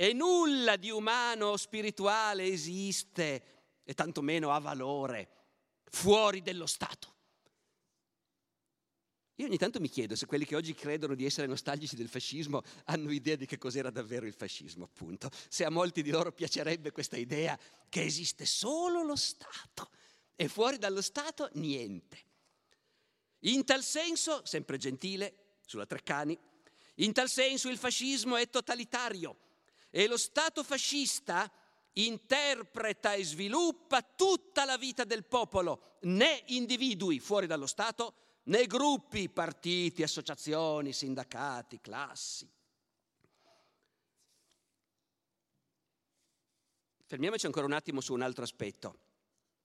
e 0.00 0.12
nulla 0.12 0.76
di 0.76 0.90
umano 0.90 1.46
o 1.46 1.56
spirituale 1.56 2.44
esiste, 2.44 3.42
e 3.82 3.94
tantomeno 3.94 4.52
ha 4.52 4.60
valore, 4.60 5.28
fuori 5.90 6.40
dello 6.40 6.66
Stato. 6.66 7.16
Io 9.34 9.46
ogni 9.46 9.58
tanto 9.58 9.80
mi 9.80 9.88
chiedo 9.88 10.14
se 10.14 10.26
quelli 10.26 10.44
che 10.44 10.54
oggi 10.54 10.72
credono 10.72 11.16
di 11.16 11.24
essere 11.24 11.48
nostalgici 11.48 11.96
del 11.96 12.08
fascismo 12.08 12.62
hanno 12.84 13.10
idea 13.10 13.34
di 13.34 13.44
che 13.44 13.58
cos'era 13.58 13.90
davvero 13.90 14.24
il 14.24 14.34
fascismo, 14.34 14.84
appunto. 14.84 15.30
Se 15.48 15.64
a 15.64 15.70
molti 15.70 16.02
di 16.02 16.10
loro 16.10 16.30
piacerebbe 16.30 16.92
questa 16.92 17.16
idea 17.16 17.58
che 17.88 18.04
esiste 18.04 18.46
solo 18.46 19.02
lo 19.02 19.16
Stato 19.16 19.90
e 20.36 20.46
fuori 20.46 20.78
dallo 20.78 21.02
Stato 21.02 21.50
niente. 21.54 22.18
In 23.40 23.64
tal 23.64 23.82
senso, 23.82 24.46
sempre 24.46 24.76
gentile, 24.76 25.56
sulla 25.66 25.86
Treccani, 25.86 26.38
in 26.96 27.12
tal 27.12 27.28
senso 27.28 27.68
il 27.68 27.78
fascismo 27.78 28.36
è 28.36 28.48
totalitario 28.48 29.46
e 29.90 30.06
lo 30.06 30.16
Stato 30.16 30.62
fascista 30.62 31.50
interpreta 31.94 33.14
e 33.14 33.24
sviluppa 33.24 34.02
tutta 34.02 34.64
la 34.64 34.76
vita 34.76 35.04
del 35.04 35.24
popolo, 35.24 35.98
né 36.02 36.44
individui 36.46 37.18
fuori 37.18 37.46
dallo 37.46 37.66
Stato, 37.66 38.14
né 38.44 38.66
gruppi, 38.66 39.28
partiti, 39.28 40.02
associazioni, 40.02 40.92
sindacati, 40.92 41.80
classi. 41.80 42.48
Fermiamoci 47.04 47.46
ancora 47.46 47.66
un 47.66 47.72
attimo 47.72 48.00
su 48.00 48.12
un 48.12 48.22
altro 48.22 48.44
aspetto, 48.44 48.98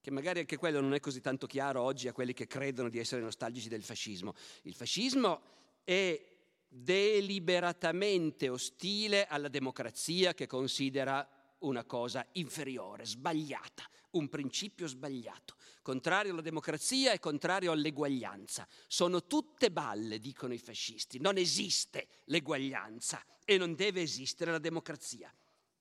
che 0.00 0.10
magari 0.10 0.40
anche 0.40 0.56
quello 0.56 0.80
non 0.80 0.94
è 0.94 1.00
così 1.00 1.20
tanto 1.20 1.46
chiaro 1.46 1.82
oggi 1.82 2.08
a 2.08 2.12
quelli 2.12 2.32
che 2.32 2.46
credono 2.46 2.88
di 2.88 2.98
essere 2.98 3.20
nostalgici 3.20 3.68
del 3.68 3.82
fascismo. 3.82 4.34
Il 4.62 4.74
fascismo 4.74 5.42
è 5.84 6.33
deliberatamente 6.76 8.48
ostile 8.48 9.26
alla 9.26 9.48
democrazia 9.48 10.34
che 10.34 10.48
considera 10.48 11.26
una 11.58 11.84
cosa 11.84 12.26
inferiore, 12.32 13.06
sbagliata, 13.06 13.88
un 14.12 14.28
principio 14.28 14.88
sbagliato, 14.88 15.54
contrario 15.82 16.32
alla 16.32 16.40
democrazia 16.40 17.12
e 17.12 17.20
contrario 17.20 17.70
all'eguaglianza. 17.70 18.66
Sono 18.88 19.24
tutte 19.26 19.70
balle, 19.70 20.18
dicono 20.18 20.52
i 20.52 20.58
fascisti, 20.58 21.20
non 21.20 21.36
esiste 21.36 22.08
l'eguaglianza 22.24 23.24
e 23.44 23.56
non 23.56 23.76
deve 23.76 24.02
esistere 24.02 24.50
la 24.50 24.58
democrazia. 24.58 25.32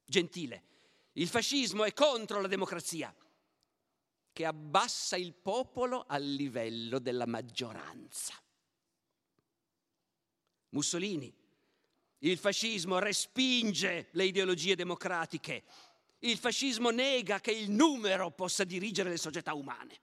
Gentile, 0.05 0.63
il 1.13 1.27
fascismo 1.27 1.85
è 1.85 1.93
contro 1.93 2.39
la 2.39 2.47
democrazia, 2.47 3.13
che 4.31 4.45
abbassa 4.45 5.15
il 5.15 5.33
popolo 5.33 6.05
al 6.07 6.23
livello 6.23 6.99
della 6.99 7.25
maggioranza. 7.25 8.42
Mussolini. 10.73 11.33
Il 12.19 12.37
fascismo 12.37 12.99
respinge 12.99 14.09
le 14.11 14.25
ideologie 14.25 14.75
democratiche. 14.75 15.63
Il 16.19 16.37
fascismo 16.37 16.89
nega 16.89 17.39
che 17.39 17.51
il 17.51 17.69
numero 17.69 18.31
possa 18.31 18.63
dirigere 18.63 19.09
le 19.09 19.17
società 19.17 19.53
umane 19.53 19.99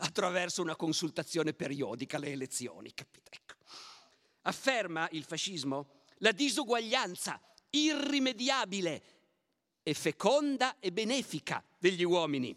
attraverso 0.00 0.62
una 0.62 0.76
consultazione 0.76 1.54
periodica 1.54 2.16
alle 2.16 2.32
elezioni, 2.32 2.92
capite? 2.94 3.30
Ecco. 3.32 3.54
Afferma 4.42 5.08
il 5.12 5.24
fascismo 5.24 6.02
la 6.18 6.32
disuguaglianza 6.32 7.40
irrimediabile 7.70 9.02
e 9.82 9.94
feconda 9.94 10.78
e 10.80 10.92
benefica 10.92 11.64
degli 11.78 12.02
uomini. 12.02 12.56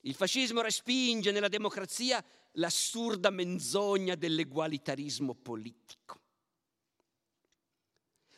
Il 0.00 0.14
fascismo 0.14 0.60
respinge 0.60 1.30
nella 1.30 1.48
democrazia 1.48 2.22
l'assurda 2.54 3.30
menzogna 3.30 4.14
dell'egualitarismo 4.14 5.34
politico. 5.34 6.20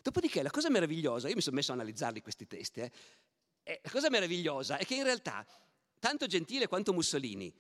Dopodiché 0.03 0.43
la 0.43 0.51
cosa 0.51 0.71
meravigliosa, 0.71 1.29
io 1.29 1.35
mi 1.35 1.41
sono 1.41 1.57
messo 1.57 1.73
a 1.73 1.75
analizzarli 1.75 2.21
questi 2.21 2.47
testi, 2.47 2.81
eh, 2.81 2.93
e 3.65 3.81
la 3.83 3.91
cosa 3.91 4.09
meravigliosa 4.09 4.77
è 4.77 4.85
che 4.85 4.95
in 4.95 5.03
realtà 5.03 5.45
tanto 5.99 6.27
Gentile 6.27 6.69
quanto 6.69 6.93
Mussolini 6.93 7.53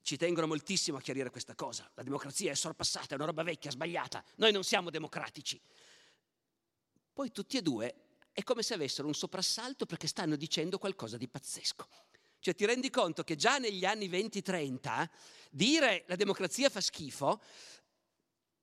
ci 0.00 0.16
tengono 0.16 0.46
moltissimo 0.46 0.96
a 0.96 1.00
chiarire 1.00 1.30
questa 1.30 1.54
cosa. 1.54 1.88
La 1.94 2.02
democrazia 2.02 2.50
è 2.50 2.54
sorpassata, 2.54 3.12
è 3.12 3.14
una 3.14 3.26
roba 3.26 3.42
vecchia, 3.42 3.70
sbagliata. 3.70 4.24
Noi 4.36 4.52
non 4.52 4.64
siamo 4.64 4.90
democratici. 4.90 5.60
Poi 7.12 7.30
tutti 7.30 7.58
e 7.58 7.62
due 7.62 7.94
è 8.32 8.42
come 8.42 8.62
se 8.62 8.72
avessero 8.74 9.06
un 9.06 9.14
soprassalto 9.14 9.84
perché 9.84 10.06
stanno 10.06 10.36
dicendo 10.36 10.78
qualcosa 10.78 11.18
di 11.18 11.28
pazzesco. 11.28 11.86
Cioè 12.42 12.56
ti 12.56 12.66
rendi 12.66 12.90
conto 12.90 13.22
che 13.22 13.36
già 13.36 13.58
negli 13.58 13.84
anni 13.84 14.08
20-30 14.08 15.08
dire 15.48 16.02
la 16.08 16.16
democrazia 16.16 16.68
fa 16.70 16.80
schifo 16.80 17.40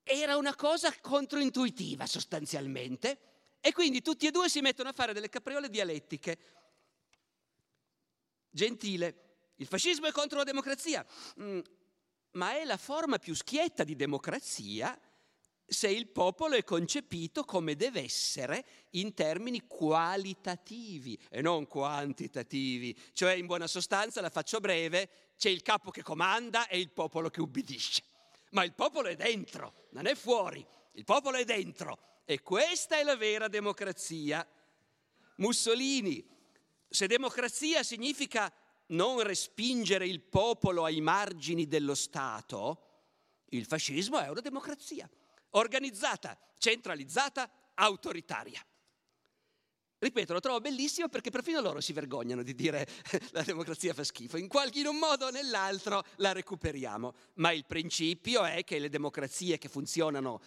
era 0.04 0.36
una 0.36 0.54
cosa 0.54 0.94
controintuitiva 1.00 2.06
sostanzialmente 2.06 3.20
e 3.62 3.72
quindi 3.72 4.02
tutti 4.02 4.28
e 4.28 4.32
due 4.32 4.50
si 4.50 4.60
mettono 4.60 4.90
a 4.90 4.92
fare 4.92 5.14
delle 5.14 5.30
capriole 5.30 5.70
dialettiche. 5.70 6.38
Gentile, 8.50 9.38
il 9.56 9.66
fascismo 9.66 10.08
è 10.08 10.12
contro 10.12 10.40
la 10.40 10.44
democrazia, 10.44 11.06
mm, 11.40 11.60
ma 12.32 12.58
è 12.58 12.66
la 12.66 12.76
forma 12.76 13.18
più 13.18 13.34
schietta 13.34 13.86
di 13.86 13.96
democrazia 13.96 15.00
se 15.70 15.88
il 15.88 16.08
popolo 16.08 16.56
è 16.56 16.64
concepito 16.64 17.44
come 17.44 17.76
deve 17.76 18.02
essere 18.02 18.66
in 18.92 19.14
termini 19.14 19.68
qualitativi 19.68 21.18
e 21.30 21.42
non 21.42 21.68
quantitativi. 21.68 22.98
Cioè, 23.14 23.34
in 23.34 23.46
buona 23.46 23.68
sostanza, 23.68 24.20
la 24.20 24.32
faccio 24.32 24.60
breve, 24.60 25.10
c'è 25.38 25.50
il 25.50 25.62
capo 25.62 25.92
che 25.92 26.02
comanda 26.02 26.68
e 26.68 26.80
il 26.80 26.90
popolo 26.90 27.30
che 27.30 27.40
ubbidisce. 27.40 28.02
Ma 28.52 28.64
il 28.64 28.74
popolo 28.74 29.10
è 29.10 29.16
dentro, 29.16 29.88
non 29.92 30.08
è 30.08 30.16
fuori, 30.16 30.66
il 30.94 31.06
popolo 31.06 31.38
è 31.38 31.46
dentro. 31.46 32.00
E 32.26 32.42
questa 32.42 32.98
è 32.98 33.04
la 33.04 33.16
vera 33.16 33.48
democrazia. 33.48 34.46
Mussolini, 35.36 36.28
se 36.90 37.08
democrazia 37.08 37.84
significa 37.84 38.52
non 38.88 39.22
respingere 39.22 40.08
il 40.08 40.20
popolo 40.22 40.84
ai 40.84 41.00
margini 41.00 41.68
dello 41.68 41.94
Stato, 41.94 42.86
il 43.50 43.66
fascismo 43.66 44.20
è 44.20 44.30
una 44.30 44.42
democrazia 44.42 45.08
organizzata, 45.52 46.38
centralizzata, 46.58 47.50
autoritaria. 47.76 48.64
Ripeto, 50.02 50.32
lo 50.32 50.40
trovo 50.40 50.62
bellissimo 50.62 51.10
perché 51.10 51.30
perfino 51.30 51.60
loro 51.60 51.82
si 51.82 51.92
vergognano 51.92 52.42
di 52.42 52.56
dire 52.56 52.88
la 53.32 53.42
democrazia 53.42 53.94
fa 53.94 54.06
schifo. 54.06 54.38
In, 54.38 54.48
qualche, 54.48 54.80
in 54.80 54.88
un 54.88 54.96
modo 54.96 55.26
o 55.26 55.30
nell'altro 55.30 56.04
la 56.18 56.32
recuperiamo. 56.32 57.14
Ma 57.36 57.52
il 57.52 57.66
principio 57.66 58.46
è 58.46 58.64
che 58.64 58.80
le 58.80 58.88
democrazie 58.88 59.58
che 59.58 59.68
funzionano 59.68 60.42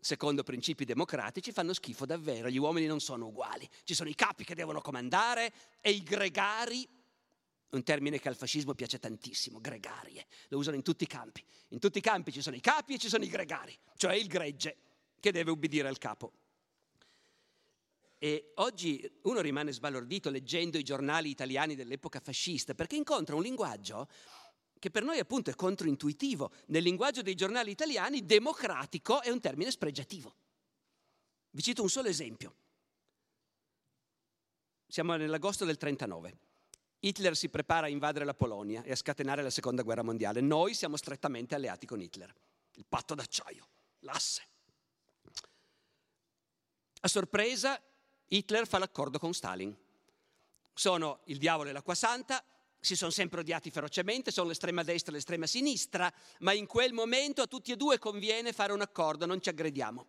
secondo 0.00 0.42
principi 0.42 0.86
democratici 0.86 1.52
fanno 1.52 1.74
schifo 1.74 2.06
davvero. 2.06 2.48
Gli 2.48 2.56
uomini 2.56 2.86
non 2.86 3.00
sono 3.00 3.26
uguali. 3.26 3.68
Ci 3.84 3.94
sono 3.94 4.08
i 4.08 4.14
capi 4.14 4.44
che 4.44 4.54
devono 4.54 4.80
comandare 4.80 5.52
e 5.82 5.90
i 5.90 6.02
gregari 6.02 6.88
un 7.70 7.82
termine 7.82 8.20
che 8.20 8.28
al 8.28 8.36
fascismo 8.36 8.74
piace 8.74 8.98
tantissimo, 8.98 9.60
gregarie, 9.60 10.26
lo 10.48 10.58
usano 10.58 10.76
in 10.76 10.82
tutti 10.82 11.04
i 11.04 11.08
campi. 11.08 11.44
In 11.68 11.78
tutti 11.78 11.98
i 11.98 12.02
campi 12.02 12.32
ci 12.32 12.40
sono 12.40 12.56
i 12.56 12.60
capi 12.60 12.94
e 12.94 12.98
ci 12.98 13.08
sono 13.08 13.24
i 13.24 13.28
gregari, 13.28 13.76
cioè 13.96 14.14
il 14.14 14.26
gregge 14.26 14.76
che 15.18 15.32
deve 15.32 15.50
ubbidire 15.50 15.88
al 15.88 15.98
capo. 15.98 16.32
E 18.18 18.52
oggi 18.56 19.06
uno 19.22 19.40
rimane 19.40 19.72
sbalordito 19.72 20.30
leggendo 20.30 20.78
i 20.78 20.82
giornali 20.82 21.28
italiani 21.28 21.74
dell'epoca 21.74 22.20
fascista 22.20 22.74
perché 22.74 22.96
incontra 22.96 23.34
un 23.34 23.42
linguaggio 23.42 24.08
che 24.78 24.90
per 24.90 25.02
noi 25.02 25.18
appunto 25.18 25.50
è 25.50 25.54
controintuitivo. 25.54 26.52
Nel 26.66 26.82
linguaggio 26.82 27.22
dei 27.22 27.34
giornali 27.34 27.70
italiani 27.70 28.24
democratico 28.24 29.22
è 29.22 29.30
un 29.30 29.40
termine 29.40 29.70
spregiativo. 29.70 30.34
Vi 31.50 31.62
cito 31.62 31.82
un 31.82 31.88
solo 31.88 32.08
esempio. 32.08 32.54
Siamo 34.86 35.16
nell'agosto 35.16 35.64
del 35.64 35.76
39. 35.76 36.38
Hitler 37.06 37.36
si 37.36 37.50
prepara 37.50 37.84
a 37.84 37.90
invadere 37.90 38.24
la 38.24 38.32
Polonia 38.32 38.82
e 38.82 38.92
a 38.92 38.96
scatenare 38.96 39.42
la 39.42 39.50
seconda 39.50 39.82
guerra 39.82 40.02
mondiale. 40.02 40.40
Noi 40.40 40.72
siamo 40.72 40.96
strettamente 40.96 41.54
alleati 41.54 41.84
con 41.84 42.00
Hitler. 42.00 42.34
Il 42.76 42.86
patto 42.88 43.14
d'acciaio, 43.14 43.68
l'asse. 44.00 44.42
A 47.00 47.08
sorpresa, 47.08 47.78
Hitler 48.28 48.66
fa 48.66 48.78
l'accordo 48.78 49.18
con 49.18 49.34
Stalin. 49.34 49.76
Sono 50.72 51.20
il 51.24 51.36
diavolo 51.36 51.68
e 51.68 51.72
l'acqua 51.72 51.94
santa, 51.94 52.42
si 52.80 52.96
sono 52.96 53.10
sempre 53.10 53.40
odiati 53.40 53.70
ferocemente, 53.70 54.30
sono 54.30 54.48
l'estrema 54.48 54.82
destra 54.82 55.12
e 55.12 55.16
l'estrema 55.16 55.46
sinistra, 55.46 56.10
ma 56.38 56.54
in 56.54 56.66
quel 56.66 56.94
momento 56.94 57.42
a 57.42 57.46
tutti 57.46 57.70
e 57.70 57.76
due 57.76 57.98
conviene 57.98 58.54
fare 58.54 58.72
un 58.72 58.80
accordo, 58.80 59.26
non 59.26 59.42
ci 59.42 59.50
aggrediamo. 59.50 60.06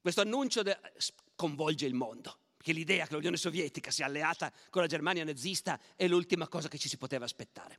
Questo 0.00 0.22
annuncio 0.22 0.62
de- 0.62 0.78
sconvolge 0.96 1.84
il 1.84 1.94
mondo 1.94 2.38
che 2.66 2.72
l'idea 2.72 3.06
che 3.06 3.14
l'Unione 3.14 3.36
Sovietica 3.36 3.92
sia 3.92 4.06
alleata 4.06 4.52
con 4.70 4.82
la 4.82 4.88
Germania 4.88 5.22
nazista 5.22 5.78
è 5.94 6.08
l'ultima 6.08 6.48
cosa 6.48 6.66
che 6.66 6.78
ci 6.78 6.88
si 6.88 6.96
poteva 6.96 7.24
aspettare. 7.24 7.78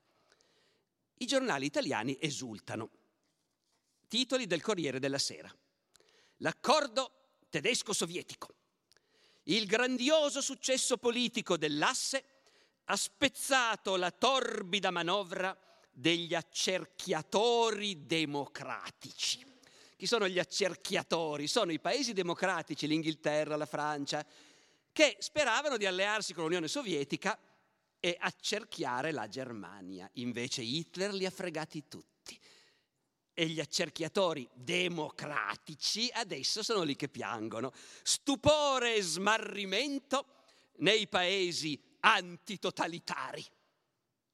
I 1.15 1.25
giornali 1.25 1.65
italiani 1.65 2.17
esultano. 2.21 2.89
Titoli 4.07 4.47
del 4.47 4.61
Corriere 4.61 4.99
della 4.99 5.17
Sera. 5.17 5.53
L'accordo 6.37 7.41
tedesco-sovietico. 7.49 8.55
Il 9.43 9.65
grandioso 9.65 10.39
successo 10.39 10.95
politico 10.95 11.57
dell'asse 11.57 12.23
ha 12.85 12.95
spezzato 12.95 13.97
la 13.97 14.11
torbida 14.11 14.89
manovra 14.89 15.53
degli 15.91 16.33
accerchiatori 16.33 18.05
democratici. 18.05 19.55
Chi 19.97 20.05
sono 20.05 20.29
gli 20.29 20.39
accerchiatori? 20.39 21.47
Sono 21.47 21.73
i 21.73 21.79
paesi 21.79 22.13
democratici, 22.13 22.87
l'Inghilterra, 22.87 23.57
la 23.57 23.65
Francia, 23.65 24.25
che 24.97 25.15
speravano 25.19 25.77
di 25.77 25.85
allearsi 25.85 26.33
con 26.33 26.45
l'Unione 26.45 26.67
Sovietica 26.67 27.37
e 27.99 28.17
accerchiare 28.19 29.11
la 29.11 29.27
Germania. 29.27 30.09
Invece 30.13 30.63
Hitler 30.63 31.13
li 31.13 31.27
ha 31.27 31.29
fregati 31.29 31.83
tutti. 31.87 32.35
E 33.31 33.45
gli 33.45 33.59
accerchiatori 33.59 34.49
democratici 34.55 36.09
adesso 36.13 36.63
sono 36.63 36.81
lì 36.81 36.95
che 36.95 37.09
piangono. 37.09 37.71
Stupore 38.01 38.95
e 38.95 39.03
smarrimento 39.03 40.25
nei 40.77 41.07
paesi 41.07 41.79
antitotalitari. 41.99 43.45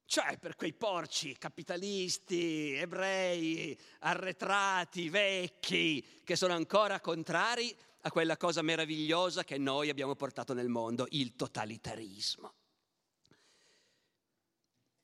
Cioè 0.06 0.38
per 0.38 0.56
quei 0.56 0.72
porci 0.72 1.36
capitalisti, 1.36 2.72
ebrei, 2.72 3.78
arretrati, 3.98 5.10
vecchi, 5.10 6.22
che 6.24 6.36
sono 6.36 6.54
ancora 6.54 7.00
contrari 7.00 7.76
a 8.06 8.10
quella 8.10 8.36
cosa 8.36 8.60
meravigliosa 8.60 9.44
che 9.44 9.56
noi 9.56 9.88
abbiamo 9.88 10.14
portato 10.14 10.52
nel 10.52 10.68
mondo, 10.68 11.06
il 11.10 11.34
totalitarismo. 11.36 12.52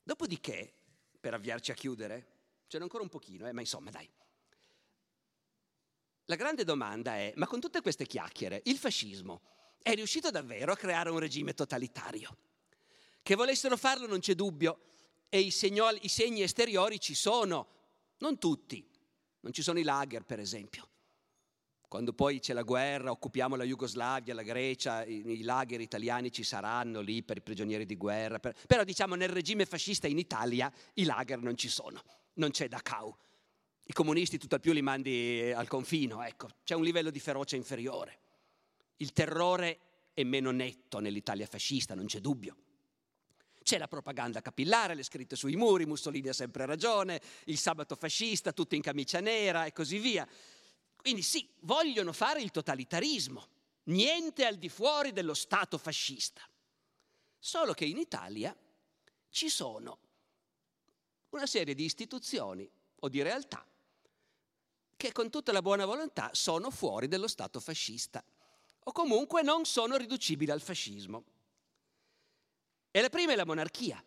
Dopodiché, 0.03 0.75
per 1.19 1.33
avviarci 1.33 1.71
a 1.71 1.75
chiudere, 1.75 2.27
ce 2.67 2.77
n'è 2.77 2.83
ancora 2.83 3.03
un 3.03 3.09
pochino, 3.09 3.49
eh, 3.49 3.53
ma 3.53 3.61
insomma 3.61 3.91
dai. 3.91 4.09
La 6.27 6.35
grande 6.37 6.63
domanda 6.65 7.17
è, 7.17 7.33
ma 7.37 7.47
con 7.47 7.59
tutte 7.59 7.81
queste 7.81 8.05
chiacchiere, 8.05 8.61
il 8.67 8.77
fascismo 8.77 9.41
è 9.81 9.95
riuscito 9.95 10.31
davvero 10.31 10.73
a 10.73 10.77
creare 10.77 11.09
un 11.09 11.19
regime 11.19 11.55
totalitario? 11.55 12.37
Che 13.23 13.35
volessero 13.35 13.79
farlo 13.79 14.07
non 14.07 14.21
c'è 14.21 14.35
dubbio 14.35 14.81
e 15.31 15.41
i, 15.41 15.51
segnali, 15.51 16.01
i 16.03 16.09
segni 16.09 16.43
esteriori 16.43 17.01
ci 17.01 17.15
sono, 17.15 17.67
non 18.19 18.39
tutti, 18.39 18.87
non 19.41 19.53
ci 19.55 19.63
sono 19.63 19.79
i 19.79 19.85
lager 19.85 20.25
per 20.25 20.39
esempio, 20.39 20.89
quando 21.91 22.13
poi 22.13 22.39
c'è 22.39 22.53
la 22.53 22.63
guerra, 22.63 23.11
occupiamo 23.11 23.57
la 23.57 23.65
Jugoslavia, 23.65 24.33
la 24.33 24.45
Grecia, 24.45 25.05
i, 25.05 25.41
i 25.41 25.43
lager 25.43 25.81
italiani 25.81 26.31
ci 26.31 26.45
saranno 26.45 27.01
lì 27.01 27.25
per 27.25 27.39
i 27.39 27.41
prigionieri 27.41 27.85
di 27.85 27.97
guerra. 27.97 28.39
Per... 28.39 28.55
Però 28.65 28.85
diciamo 28.85 29.17
nel 29.17 29.31
regime 29.31 29.67
fascista 29.67 30.07
in 30.07 30.17
Italia 30.17 30.73
i 30.95 31.03
lager 31.03 31.41
non 31.41 31.57
ci 31.57 31.69
sono, 31.69 32.01
non 32.35 32.53
c'è 32.53 32.69
Dachau. 32.69 33.13
I 33.87 33.93
comunisti 33.93 34.39
tutt'al 34.39 34.61
più 34.61 34.73
li 34.73 34.83
mandi 34.83 35.41
eh, 35.41 35.51
al 35.51 35.67
confino, 35.67 36.23
ecco, 36.23 36.51
c'è 36.63 36.77
un 36.77 36.85
livello 36.85 37.11
di 37.11 37.19
ferocia 37.19 37.57
inferiore. 37.57 38.21
Il 38.99 39.13
terrore 39.13 39.81
è 40.15 40.23
meno 40.23 40.53
netto 40.53 41.01
nell'Italia 41.01 41.47
fascista, 41.47 41.97
non 41.97 42.07
c'è 42.07 42.21
dubbio. 42.21 42.57
C'è 43.65 43.79
la 43.79 43.89
propaganda 43.89 44.41
capillare, 44.41 44.95
le 44.95 45.03
scritte 45.03 45.35
sui 45.35 45.57
muri, 45.57 45.87
Mussolini 45.87 46.29
ha 46.29 46.33
sempre 46.33 46.67
ragione, 46.67 47.21
il 47.47 47.59
sabato 47.59 47.97
fascista, 47.97 48.53
tutto 48.53 48.77
in 48.77 48.81
camicia 48.81 49.19
nera 49.19 49.65
e 49.65 49.73
così 49.73 49.99
via. 49.99 50.25
Quindi 51.01 51.23
sì, 51.23 51.49
vogliono 51.61 52.13
fare 52.13 52.43
il 52.43 52.51
totalitarismo, 52.51 53.49
niente 53.85 54.45
al 54.45 54.57
di 54.57 54.69
fuori 54.69 55.13
dello 55.13 55.35
Stato 55.35 55.79
fascista. 55.79 56.43
Solo 57.39 57.73
che 57.73 57.87
in 57.87 57.97
Italia 57.97 58.55
ci 59.31 59.49
sono 59.49 59.99
una 61.31 61.47
serie 61.47 61.75
di 61.75 61.85
istituzioni 61.85 62.69
o 62.97 63.09
di 63.09 63.23
realtà 63.23 63.65
che 64.97 65.13
con 65.13 65.31
tutta 65.31 65.53
la 65.53 65.63
buona 65.63 65.87
volontà 65.87 66.29
sono 66.35 66.71
fuori 66.71 67.09
dello 67.09 67.29
Stato 67.29 67.59
fascista 67.61 68.23
o 68.85 68.93
comunque 68.93 69.41
non 69.41 69.65
sono 69.65 69.97
riducibili 69.97 70.51
al 70.51 70.61
fascismo. 70.61 71.25
E 72.91 73.01
la 73.01 73.09
prima 73.09 73.33
è 73.33 73.37
la 73.37 73.47
monarchia. 73.47 74.05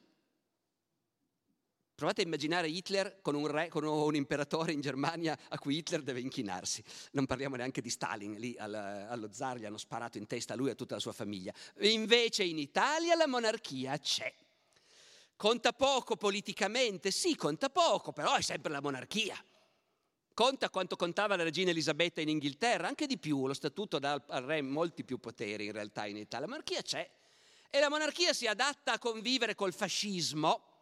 Provate 1.96 2.22
a 2.22 2.26
immaginare 2.26 2.68
Hitler 2.70 3.20
con 3.22 3.36
un 3.36 3.46
re, 3.48 3.68
con 3.68 3.84
un 3.84 4.16
imperatore 4.16 4.72
in 4.72 4.82
Germania 4.82 5.38
a 5.50 5.60
cui 5.60 5.78
Hitler 5.78 6.02
deve 6.02 6.22
inchinarsi. 6.22 6.84
Non 7.12 7.28
parliamo 7.28 7.56
neanche 7.56 7.82
di 7.82 7.90
Stalin, 7.92 8.34
lì 8.34 8.56
allo 8.58 9.32
zar 9.32 9.58
gli 9.58 9.66
hanno 9.66 9.78
sparato 9.78 10.18
in 10.18 10.26
testa 10.26 10.56
lui 10.56 10.70
e 10.70 10.72
a 10.72 10.76
tutta 10.76 10.96
la 10.96 11.00
sua 11.00 11.14
famiglia. 11.14 11.54
Invece 11.82 12.44
in 12.44 12.58
Italia 12.58 13.16
la 13.16 13.28
monarchia 13.28 13.98
c'è. 14.00 14.34
Conta 15.36 15.72
poco 15.74 16.16
politicamente, 16.16 17.12
sì, 17.12 17.36
conta 17.36 17.70
poco, 17.70 18.12
però 18.12 18.36
è 18.36 18.42
sempre 18.42 18.72
la 18.72 18.82
monarchia. 18.82 19.36
Conta 20.34 20.72
quanto 20.72 20.96
contava 20.96 21.36
la 21.36 21.44
regina 21.44 21.70
Elisabetta 21.70 22.22
in 22.22 22.30
Inghilterra, 22.30 22.88
anche 22.88 23.06
di 23.06 23.20
più, 23.20 23.46
lo 23.46 23.54
statuto 23.54 24.00
dà 24.00 24.20
al 24.30 24.44
re 24.44 24.64
molti 24.64 25.04
più 25.04 25.20
poteri 25.20 25.66
in 25.66 25.74
realtà 25.74 26.08
in 26.08 26.18
Italia. 26.18 26.48
La 26.48 26.52
monarchia 26.52 26.82
c'è 26.82 27.08
e 27.70 27.80
la 27.80 27.90
monarchia 27.90 28.34
si 28.34 28.48
adatta 28.48 28.94
a 28.94 29.00
convivere 29.00 29.54
col 29.54 29.74
fascismo, 29.74 30.73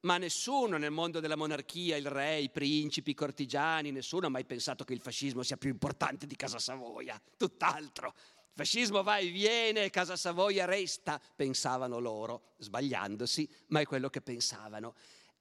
ma 0.00 0.16
nessuno 0.16 0.76
nel 0.76 0.92
mondo 0.92 1.18
della 1.18 1.36
monarchia, 1.36 1.96
il 1.96 2.06
re, 2.06 2.40
i 2.40 2.50
principi, 2.50 3.10
i 3.10 3.14
cortigiani, 3.14 3.90
nessuno 3.90 4.26
ha 4.26 4.30
mai 4.30 4.44
pensato 4.44 4.84
che 4.84 4.92
il 4.92 5.00
fascismo 5.00 5.42
sia 5.42 5.56
più 5.56 5.70
importante 5.70 6.26
di 6.26 6.36
Casa 6.36 6.58
Savoia, 6.58 7.20
tutt'altro. 7.36 8.14
Il 8.16 8.64
fascismo 8.64 9.02
va 9.02 9.18
e 9.18 9.28
viene 9.28 9.90
Casa 9.90 10.16
Savoia 10.16 10.66
resta, 10.66 11.20
pensavano 11.34 11.98
loro, 11.98 12.54
sbagliandosi, 12.58 13.48
ma 13.68 13.80
è 13.80 13.86
quello 13.86 14.08
che 14.08 14.20
pensavano. 14.20 14.94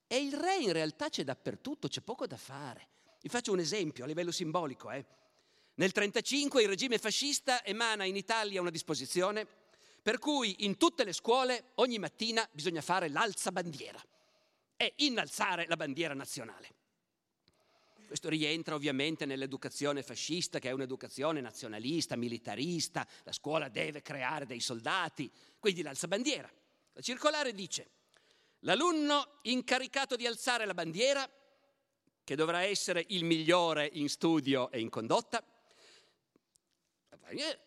E 0.08 0.18
il 0.18 0.34
re 0.34 0.58
in 0.58 0.72
realtà 0.72 1.10
c'è 1.10 1.24
dappertutto, 1.24 1.88
c'è 1.88 2.02
poco 2.02 2.26
da 2.26 2.38
fare. 2.38 2.88
Vi 3.22 3.30
faccio 3.30 3.52
un 3.52 3.60
esempio 3.60 4.06
a 4.06 4.08
livello 4.08 4.32
simbolico. 4.32 4.90
Eh. 4.90 5.06
Nel 5.76 5.92
1935 5.94 6.62
il 6.64 6.68
regime 6.68 6.98
fascista 6.98 7.64
emana 7.64 8.06
in 8.06 8.16
Italia 8.16 8.62
una 8.62 8.72
disposizione 8.72 9.46
per 10.02 10.18
cui 10.18 10.56
in 10.60 10.78
tutte 10.78 11.04
le 11.04 11.12
scuole 11.12 11.72
ogni 11.76 12.00
mattina 12.00 12.48
bisogna 12.52 12.82
fare 12.82 13.10
l'alza 13.10 13.52
bandiera 13.52 14.02
e 14.78 14.94
innalzare 14.98 15.66
la 15.68 15.76
bandiera 15.76 16.14
nazionale. 16.14 16.76
Questo 18.08 18.30
rientra 18.30 18.76
ovviamente 18.76 19.26
nell'educazione 19.26 20.02
fascista, 20.02 20.60
che 20.60 20.70
è 20.70 20.72
un'educazione 20.72 21.42
nazionalista, 21.42 22.16
militarista, 22.16 23.06
la 23.24 23.34
scuola 23.34 23.68
deve 23.68 24.02
creare 24.02 24.46
dei 24.46 24.62
soldati, 24.62 25.30
quindi 25.60 25.82
l'alza 25.82 26.08
bandiera. 26.08 26.50
La 26.94 27.02
circolare 27.02 27.54
dice, 27.54 27.90
l'alunno 28.60 29.40
incaricato 29.42 30.16
di 30.16 30.26
alzare 30.26 30.66
la 30.66 30.74
bandiera, 30.74 31.30
che 32.24 32.36
dovrà 32.36 32.62
essere 32.62 33.04
il 33.10 33.26
migliore 33.26 33.90
in 33.92 34.08
studio 34.08 34.72
e 34.72 34.80
in 34.80 34.90
condotta, 34.90 35.44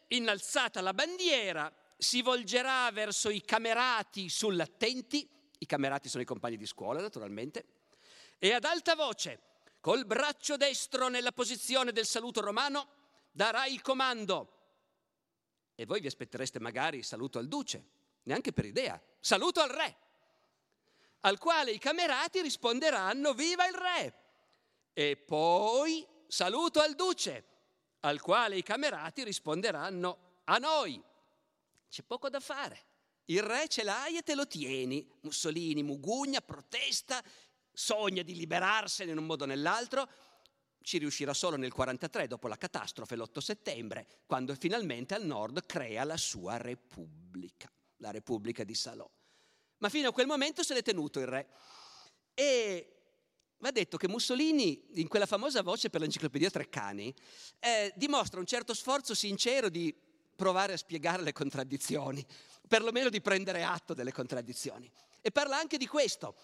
innalzata 0.08 0.80
la 0.80 0.94
bandiera, 0.94 1.70
si 1.98 2.22
volgerà 2.22 2.90
verso 2.92 3.28
i 3.28 3.42
camerati 3.42 4.30
sull'attenti, 4.30 5.28
i 5.62 5.66
camerati 5.66 6.08
sono 6.08 6.22
i 6.22 6.26
compagni 6.26 6.56
di 6.56 6.66
scuola 6.66 7.00
naturalmente, 7.00 7.64
e 8.38 8.52
ad 8.52 8.64
alta 8.64 8.94
voce, 8.94 9.40
col 9.80 10.06
braccio 10.06 10.56
destro 10.56 11.08
nella 11.08 11.32
posizione 11.32 11.92
del 11.92 12.06
saluto 12.06 12.40
romano, 12.40 12.88
darà 13.30 13.66
il 13.66 13.82
comando. 13.82 14.56
E 15.74 15.84
voi 15.84 16.00
vi 16.00 16.06
aspettereste 16.06 16.58
magari 16.60 17.02
saluto 17.02 17.38
al 17.38 17.46
duce, 17.46 17.84
neanche 18.22 18.52
per 18.52 18.64
idea, 18.64 19.00
saluto 19.18 19.60
al 19.60 19.68
re, 19.68 19.96
al 21.20 21.38
quale 21.38 21.72
i 21.72 21.78
camerati 21.78 22.40
risponderanno 22.40 23.34
viva 23.34 23.66
il 23.66 23.74
re. 23.74 24.14
E 24.94 25.16
poi 25.16 26.06
saluto 26.26 26.80
al 26.80 26.94
duce, 26.94 27.44
al 28.00 28.20
quale 28.22 28.56
i 28.56 28.62
camerati 28.62 29.24
risponderanno 29.24 30.40
a 30.44 30.56
noi. 30.56 31.02
C'è 31.90 32.02
poco 32.02 32.30
da 32.30 32.40
fare. 32.40 32.84
Il 33.30 33.42
re 33.42 33.68
ce 33.68 33.84
l'hai 33.84 34.16
e 34.16 34.22
te 34.22 34.34
lo 34.34 34.46
tieni. 34.46 35.08
Mussolini 35.20 35.84
mugugna, 35.84 36.40
protesta, 36.40 37.22
sogna 37.72 38.22
di 38.22 38.34
liberarsene 38.34 39.12
in 39.12 39.18
un 39.18 39.26
modo 39.26 39.44
o 39.44 39.46
nell'altro. 39.46 40.08
Ci 40.82 40.98
riuscirà 40.98 41.32
solo 41.32 41.56
nel 41.56 41.70
1943, 41.70 42.26
dopo 42.26 42.48
la 42.48 42.56
catastrofe, 42.56 43.14
l'8 43.14 43.38
settembre, 43.38 44.06
quando 44.26 44.54
finalmente 44.56 45.14
al 45.14 45.24
nord 45.24 45.64
crea 45.64 46.02
la 46.02 46.16
sua 46.16 46.56
repubblica, 46.56 47.70
la 47.98 48.10
Repubblica 48.10 48.64
di 48.64 48.74
Salò. 48.74 49.08
Ma 49.78 49.88
fino 49.88 50.08
a 50.08 50.12
quel 50.12 50.26
momento 50.26 50.64
se 50.64 50.74
l'è 50.74 50.82
tenuto 50.82 51.20
il 51.20 51.26
re. 51.26 51.48
E 52.34 52.96
va 53.58 53.70
detto 53.70 53.96
che 53.96 54.08
Mussolini, 54.08 54.88
in 54.94 55.06
quella 55.06 55.26
famosa 55.26 55.62
voce 55.62 55.88
per 55.88 56.00
l'enciclopedia 56.00 56.50
Treccani, 56.50 57.14
eh, 57.60 57.92
dimostra 57.94 58.40
un 58.40 58.46
certo 58.46 58.74
sforzo 58.74 59.14
sincero 59.14 59.68
di 59.68 59.94
provare 60.34 60.72
a 60.72 60.76
spiegare 60.78 61.22
le 61.22 61.32
contraddizioni 61.32 62.26
perlomeno 62.70 63.08
di 63.08 63.20
prendere 63.20 63.64
atto 63.64 63.94
delle 63.94 64.12
contraddizioni. 64.12 64.88
E 65.20 65.32
parla 65.32 65.58
anche 65.58 65.76
di 65.76 65.88
questo. 65.88 66.36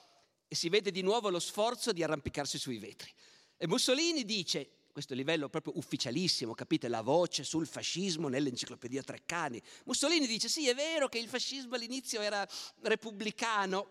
E 0.49 0.57
si 0.57 0.69
vede 0.69 0.91
di 0.91 1.01
nuovo 1.01 1.31
lo 1.31 1.39
sforzo 1.39 1.93
di 1.93 2.03
arrampicarsi 2.03 2.59
sui 2.59 2.79
vetri. 2.79 3.09
E 3.57 3.69
Mussolini 3.69 4.25
dice, 4.25 4.71
questo 4.91 5.15
livello 5.15 5.49
proprio 5.49 5.79
ufficialissimo, 5.79 6.53
capite, 6.53 6.89
la 6.89 7.01
voce 7.01 7.45
sul 7.45 7.69
fascismo 7.69 8.27
nell'enciclopedia 8.27 9.05
Treccani. 9.05 9.63
Mussolini 9.85 10.27
dice, 10.27 10.49
sì, 10.49 10.69
è 10.69 10.75
vero 10.75 11.09
che 11.09 11.19
il 11.19 11.29
fascismo 11.29 11.77
all'inizio 11.77 12.21
era 12.21 12.45
repubblicano 12.81 13.87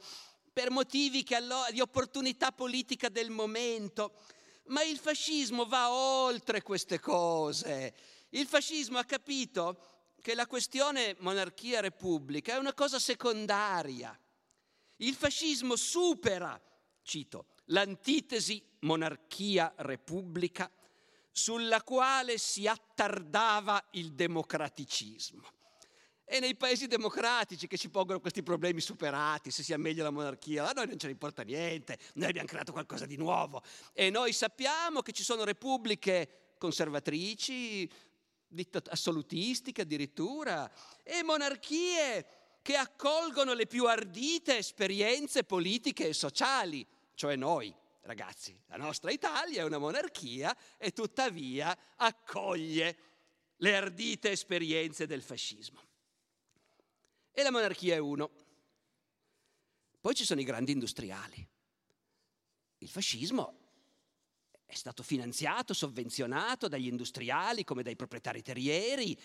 per 0.52 0.72
motivi 0.72 1.26
allora, 1.36 1.72
di 1.72 1.80
opportunità 1.80 2.52
politica 2.52 3.08
del 3.08 3.30
momento, 3.30 4.12
ma 4.66 4.84
il 4.84 4.98
fascismo 4.98 5.66
va 5.66 5.90
oltre 5.90 6.62
queste 6.62 7.00
cose. 7.00 7.94
Il 8.32 8.46
fascismo 8.46 8.98
ha 8.98 9.06
capito 9.06 9.95
che 10.26 10.34
la 10.34 10.48
questione 10.48 11.16
monarchia-repubblica 11.20 12.56
è 12.56 12.58
una 12.58 12.74
cosa 12.74 12.98
secondaria. 12.98 14.20
Il 14.96 15.14
fascismo 15.14 15.76
supera, 15.76 16.60
cito, 17.04 17.46
l'antitesi 17.66 18.60
monarchia-repubblica 18.80 20.72
sulla 21.32 21.84
quale 21.84 22.40
si 22.40 22.66
attardava 22.66 23.90
il 23.92 24.14
democraticismo. 24.14 25.48
E 26.24 26.40
nei 26.40 26.56
paesi 26.56 26.88
democratici 26.88 27.68
che 27.68 27.78
ci 27.78 27.92
pongono 27.92 28.20
questi 28.20 28.42
problemi 28.42 28.82
superati, 28.82 29.52
se 29.52 29.62
sia 29.62 29.78
meglio 29.78 30.02
la 30.02 30.10
monarchia, 30.10 30.68
a 30.68 30.72
noi 30.72 30.88
non 30.88 30.98
ce 30.98 31.06
ne 31.06 31.12
importa 31.12 31.44
niente, 31.44 32.00
noi 32.16 32.30
abbiamo 32.30 32.48
creato 32.48 32.72
qualcosa 32.72 33.06
di 33.06 33.16
nuovo. 33.16 33.62
E 33.94 34.10
noi 34.10 34.34
sappiamo 34.34 35.04
che 35.04 35.12
ci 35.12 35.22
sono 35.22 35.44
repubbliche 35.44 36.46
conservatrici, 36.58 37.88
assolutistiche 38.89 39.82
addirittura, 39.82 40.72
e 41.03 41.24
monarchie 41.24 42.26
che 42.62 42.76
accolgono 42.76 43.53
le 43.53 43.68
più 43.68 43.86
ardite 43.86 44.58
esperienze 44.58 45.43
politiche 45.43 46.08
e 46.08 46.14
sociali, 46.14 46.86
cioè 47.14 47.36
noi, 47.36 47.74
ragazzi. 48.01 48.58
La 48.68 48.78
nostra 48.78 49.12
Italia 49.12 49.62
è 49.62 49.66
una 49.66 49.78
monarchia 49.78 50.56
e 50.78 50.91
tuttavia 50.91 51.78
accoglie 51.95 52.97
le 53.58 53.76
ardite 53.76 54.32
esperienze 54.32 55.06
del 55.06 55.22
fascismo. 55.22 55.80
E 57.32 57.43
la 57.43 57.51
monarchia 57.51 57.95
è 57.95 57.99
uno. 57.99 58.32
Poi 60.01 60.16
ci 60.16 60.26
sono 60.26 60.41
i 60.41 60.45
grandi 60.45 60.72
industriali. 60.72 61.47
Il 62.80 62.89
fascismo 62.89 63.64
è 64.66 64.74
stato 64.74 65.03
finanziato, 65.03 65.74
sovvenzionato 65.74 66.68
dagli 66.68 66.88
industriali 66.88 67.63
come 67.63 67.84
dai 67.84 67.95
proprietari 67.95 68.41
terrieri 68.41 69.18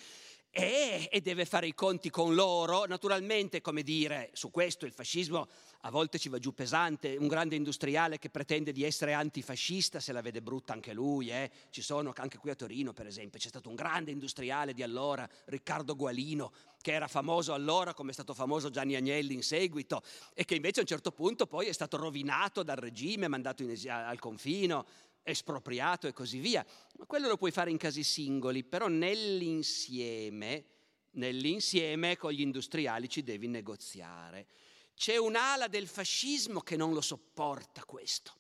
e, 0.53 1.09
e, 1.12 1.20
deve 1.20 1.45
fare 1.45 1.68
i 1.68 1.74
conti 1.74 2.11
con 2.11 2.34
loro. 2.34 2.84
Naturalmente, 2.84 3.61
come 3.61 3.82
dire, 3.82 4.30
su 4.32 4.51
questo 4.51 4.84
il 4.84 4.93
fascismo 4.93 5.49
a 5.82 5.91
volte 5.91 6.18
ci 6.18 6.28
va 6.28 6.38
giù 6.38 6.53
pesante. 6.53 7.16
Un 7.16 7.28
grande 7.28 7.55
industriale 7.55 8.18
che 8.18 8.30
pretende 8.30 8.72
di 8.72 8.82
essere 8.82 9.12
antifascista 9.12 10.01
se 10.01 10.12
la 10.12 10.20
vede 10.20 10.43
brutta 10.43 10.72
anche 10.72 10.93
lui. 10.93 11.30
Eh. 11.30 11.51
Ci 11.70 11.82
sono 11.82 12.12
anche 12.16 12.38
qui 12.38 12.51
a 12.51 12.57
Torino, 12.57 12.93
per 12.93 13.07
esempio, 13.07 13.38
c'è 13.38 13.49
stato 13.49 13.68
un 13.68 13.76
grande 13.76 14.11
industriale 14.11 14.74
di 14.74 14.82
allora, 14.82 15.28
Riccardo 15.47 15.95
Gualino, 15.95 16.53
che 16.82 16.93
era 16.93 17.07
famoso 17.07 17.53
allora 17.53 17.95
come 17.95 18.11
è 18.11 18.14
stato 18.14 18.34
famoso 18.34 18.70
Gianni 18.70 18.97
Agnelli 18.97 19.34
in 19.34 19.43
seguito 19.43 20.03
e 20.34 20.45
che 20.45 20.57
invece 20.57 20.80
a 20.80 20.82
un 20.82 20.88
certo 20.88 21.12
punto 21.12 21.47
poi 21.47 21.66
è 21.66 21.72
stato 21.72 21.97
rovinato 21.97 22.62
dal 22.62 22.76
regime, 22.76 23.28
mandato 23.28 23.62
in, 23.62 23.74
al 23.88 24.18
confino 24.18 24.84
espropriato 25.23 26.07
e 26.07 26.12
così 26.12 26.39
via. 26.39 26.64
Ma 26.99 27.07
quello 27.07 27.29
lo 27.29 27.37
puoi 27.37 27.51
fare 27.51 27.71
in 27.71 27.77
casi 27.77 28.03
singoli, 28.03 28.64
però 28.64 28.89
nell'insieme, 28.89 30.64
nell'insieme 31.12 32.16
con 32.16 32.33
gli 32.33 32.41
industriali 32.41 33.09
ci 33.09 33.23
devi 33.23 33.47
negoziare. 33.47 34.47
C'è 34.95 35.16
un'ala 35.16 35.66
del 35.68 35.87
fascismo 35.87 36.61
che 36.61 36.77
non 36.77 36.93
lo 36.93 37.01
sopporta 37.01 37.85
questo, 37.85 38.33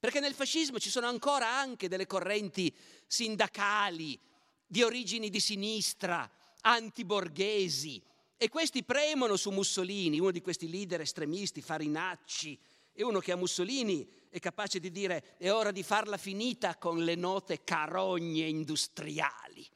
perché 0.00 0.20
nel 0.20 0.34
fascismo 0.34 0.78
ci 0.78 0.90
sono 0.90 1.06
ancora 1.06 1.48
anche 1.48 1.88
delle 1.88 2.06
correnti 2.06 2.74
sindacali 3.06 4.18
di 4.66 4.82
origini 4.82 5.30
di 5.30 5.40
sinistra, 5.40 6.30
antiborghesi, 6.62 8.02
e 8.36 8.48
questi 8.48 8.84
premono 8.84 9.36
su 9.36 9.50
Mussolini, 9.50 10.20
uno 10.20 10.30
di 10.30 10.40
questi 10.40 10.70
leader 10.70 11.00
estremisti, 11.00 11.60
Farinacci, 11.60 12.58
e 12.92 13.02
uno 13.02 13.18
che 13.18 13.32
a 13.32 13.36
Mussolini 13.36 14.08
è 14.30 14.38
capace 14.38 14.80
di 14.80 14.90
dire 14.90 15.36
è 15.38 15.50
ora 15.50 15.70
di 15.70 15.82
farla 15.82 16.16
finita 16.16 16.76
con 16.76 17.02
le 17.02 17.14
note 17.14 17.64
carogne 17.64 18.46
industriali. 18.46 19.66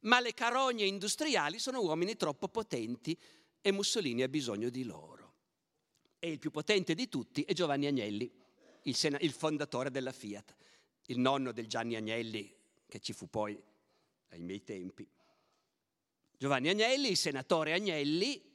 Ma 0.00 0.20
le 0.20 0.32
carogne 0.32 0.84
industriali 0.84 1.58
sono 1.58 1.80
uomini 1.82 2.16
troppo 2.16 2.48
potenti 2.48 3.18
e 3.60 3.72
Mussolini 3.72 4.22
ha 4.22 4.28
bisogno 4.28 4.70
di 4.70 4.84
loro. 4.84 5.34
E 6.18 6.30
il 6.30 6.38
più 6.38 6.50
potente 6.50 6.94
di 6.94 7.08
tutti 7.08 7.42
è 7.42 7.52
Giovanni 7.52 7.86
Agnelli, 7.86 8.30
il, 8.82 8.94
sena- 8.94 9.18
il 9.20 9.32
fondatore 9.32 9.90
della 9.90 10.12
Fiat, 10.12 10.54
il 11.06 11.18
nonno 11.18 11.52
del 11.52 11.66
Gianni 11.66 11.96
Agnelli 11.96 12.54
che 12.88 13.00
ci 13.00 13.12
fu 13.12 13.28
poi 13.28 13.60
ai 14.28 14.42
miei 14.42 14.62
tempi. 14.64 15.08
Giovanni 16.36 16.68
Agnelli, 16.68 17.10
il 17.10 17.16
senatore 17.16 17.74
Agnelli, 17.74 18.49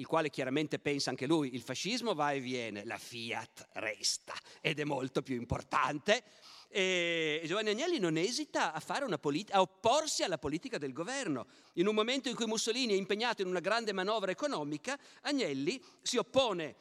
il 0.00 0.06
quale 0.06 0.30
chiaramente 0.30 0.78
pensa 0.78 1.10
anche 1.10 1.26
lui, 1.26 1.54
il 1.54 1.60
fascismo 1.60 2.14
va 2.14 2.32
e 2.32 2.40
viene, 2.40 2.84
la 2.84 2.96
Fiat 2.96 3.68
resta 3.74 4.34
ed 4.62 4.80
è 4.80 4.84
molto 4.84 5.20
più 5.20 5.36
importante. 5.36 6.24
E 6.72 7.42
Giovanni 7.44 7.70
Agnelli 7.70 7.98
non 7.98 8.16
esita 8.16 8.72
a, 8.72 8.80
polit- 9.18 9.52
a, 9.52 9.60
opporsi 9.60 10.22
alla 10.22 10.38
politica 10.38 10.78
del 10.78 10.94
governo. 10.94 11.46
In 11.74 11.86
un 11.86 11.94
momento 11.94 12.28
in 12.30 12.34
cui 12.34 12.46
Mussolini 12.46 12.94
è 12.94 12.96
impegnato 12.96 13.42
in 13.42 13.48
una 13.48 13.60
grande 13.60 13.92
manovra 13.92 14.30
economica, 14.30 14.98
Agnelli 15.22 15.82
si 16.00 16.16
oppone 16.16 16.76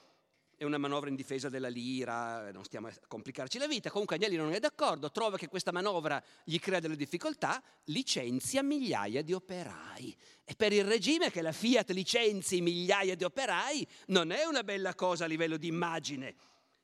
è 0.59 0.65
una 0.65 0.77
manovra 0.77 1.07
in 1.07 1.15
difesa 1.15 1.47
della 1.47 1.69
lira, 1.69 2.51
non 2.51 2.65
stiamo 2.65 2.87
a 2.87 2.93
complicarci 3.07 3.57
la 3.57 3.65
vita, 3.65 3.89
comunque 3.89 4.17
Agnelli 4.17 4.35
non 4.35 4.51
è 4.51 4.59
d'accordo, 4.59 5.09
trova 5.09 5.37
che 5.37 5.47
questa 5.47 5.71
manovra 5.71 6.21
gli 6.43 6.59
crea 6.59 6.81
delle 6.81 6.97
difficoltà, 6.97 7.63
licenzia 7.85 8.61
migliaia 8.61 9.21
di 9.21 9.31
operai. 9.31 10.13
E 10.43 10.55
per 10.55 10.73
il 10.73 10.83
regime 10.83 11.31
che 11.31 11.41
la 11.41 11.53
Fiat 11.53 11.91
licenzi 11.91 12.59
migliaia 12.59 13.15
di 13.15 13.23
operai 13.23 13.87
non 14.07 14.31
è 14.31 14.43
una 14.43 14.61
bella 14.65 14.93
cosa 14.95 15.23
a 15.23 15.27
livello 15.29 15.55
di 15.55 15.67
immagine. 15.67 16.35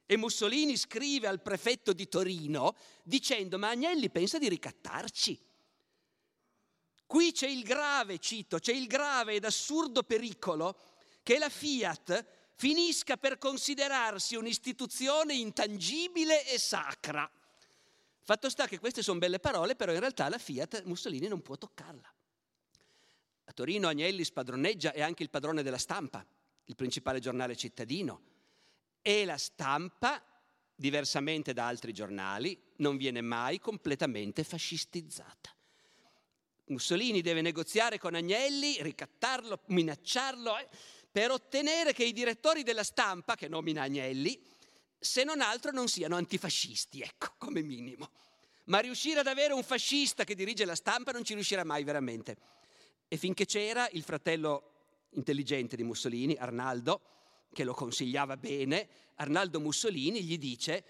E 0.06 0.16
Mussolini 0.16 0.78
scrive 0.78 1.28
al 1.28 1.42
prefetto 1.42 1.92
di 1.92 2.08
Torino 2.08 2.78
dicendo 3.04 3.58
ma 3.58 3.72
Agnelli 3.72 4.10
pensa 4.10 4.38
di 4.38 4.48
ricattarci. 4.48 5.38
Qui 7.06 7.32
c'è 7.34 7.48
il 7.50 7.64
grave, 7.64 8.20
cito, 8.20 8.58
c'è 8.58 8.72
il 8.72 8.88
grave 8.88 9.34
ed 9.34 9.44
assurdo 9.44 10.04
pericolo 10.04 10.78
che 11.24 11.38
la 11.40 11.50
Fiat 11.50 12.35
finisca 12.56 13.18
per 13.18 13.38
considerarsi 13.38 14.36
un'istituzione 14.36 15.34
intangibile 15.34 16.46
e 16.48 16.58
sacra. 16.58 17.30
Fatto 18.22 18.50
sta 18.50 18.66
che 18.66 18.80
queste 18.80 19.04
sono 19.04 19.20
belle 19.20 19.40
parole, 19.40 19.76
però 19.76 19.92
in 19.94 20.00
realtà 20.00 20.30
la 20.30 20.38
Fiat 20.38 20.84
Mussolini 20.86 21.28
non 21.28 21.42
può 21.42 21.58
toccarla. 21.58 22.14
A 23.48 23.54
Torino 23.54 23.88
Agnelli 23.88 24.24
spadroneggia 24.24 24.94
è 24.94 25.02
anche 25.02 25.22
il 25.22 25.30
padrone 25.30 25.62
della 25.62 25.78
stampa, 25.78 26.26
il 26.66 26.76
principale 26.76 27.20
giornale 27.20 27.56
cittadino. 27.56 28.34
E 29.02 29.26
la 29.26 29.38
stampa, 29.38 30.24
diversamente 30.74 31.54
da 31.54 31.68
altri 31.68 31.94
giornali, 31.94 32.60
non 32.78 32.98
viene 32.98 33.22
mai 33.22 33.60
completamente 33.60 34.44
fascistizzata. 34.44 35.54
Mussolini 36.68 37.22
deve 37.22 37.42
negoziare 37.42 38.00
con 38.00 38.16
Agnelli, 38.16 38.82
ricattarlo, 38.82 39.62
minacciarlo. 39.68 40.58
Eh 40.58 40.68
per 41.16 41.32
ottenere 41.32 41.94
che 41.94 42.04
i 42.04 42.12
direttori 42.12 42.62
della 42.62 42.84
stampa, 42.84 43.36
che 43.36 43.48
nomina 43.48 43.84
Agnelli, 43.84 44.38
se 45.00 45.24
non 45.24 45.40
altro 45.40 45.72
non 45.72 45.88
siano 45.88 46.18
antifascisti, 46.18 47.00
ecco, 47.00 47.36
come 47.38 47.62
minimo. 47.62 48.12
Ma 48.66 48.80
riuscire 48.80 49.22
ad 49.22 49.28
avere 49.28 49.54
un 49.54 49.64
fascista 49.64 50.26
che 50.26 50.36
dirige 50.36 50.66
la 50.66 50.76
stampa 50.76 51.14
non 51.14 51.24
ci 51.24 51.34
riuscirà 51.34 51.64
mai 51.64 51.86
veramente. 51.86 52.36
E 53.08 53.16
finché 53.16 53.46
c'era 53.46 53.88
il 53.94 54.04
fratello 54.04 55.08
intelligente 55.12 55.78
di 55.78 55.84
Mussolini, 55.84 56.36
Arnaldo, 56.36 57.48
che 57.54 57.64
lo 57.64 57.74
consigliava 57.74 58.36
bene, 58.36 58.86
Arnaldo 59.16 59.62
Mussolini 59.62 60.22
gli 60.22 60.38
dice 60.38 60.84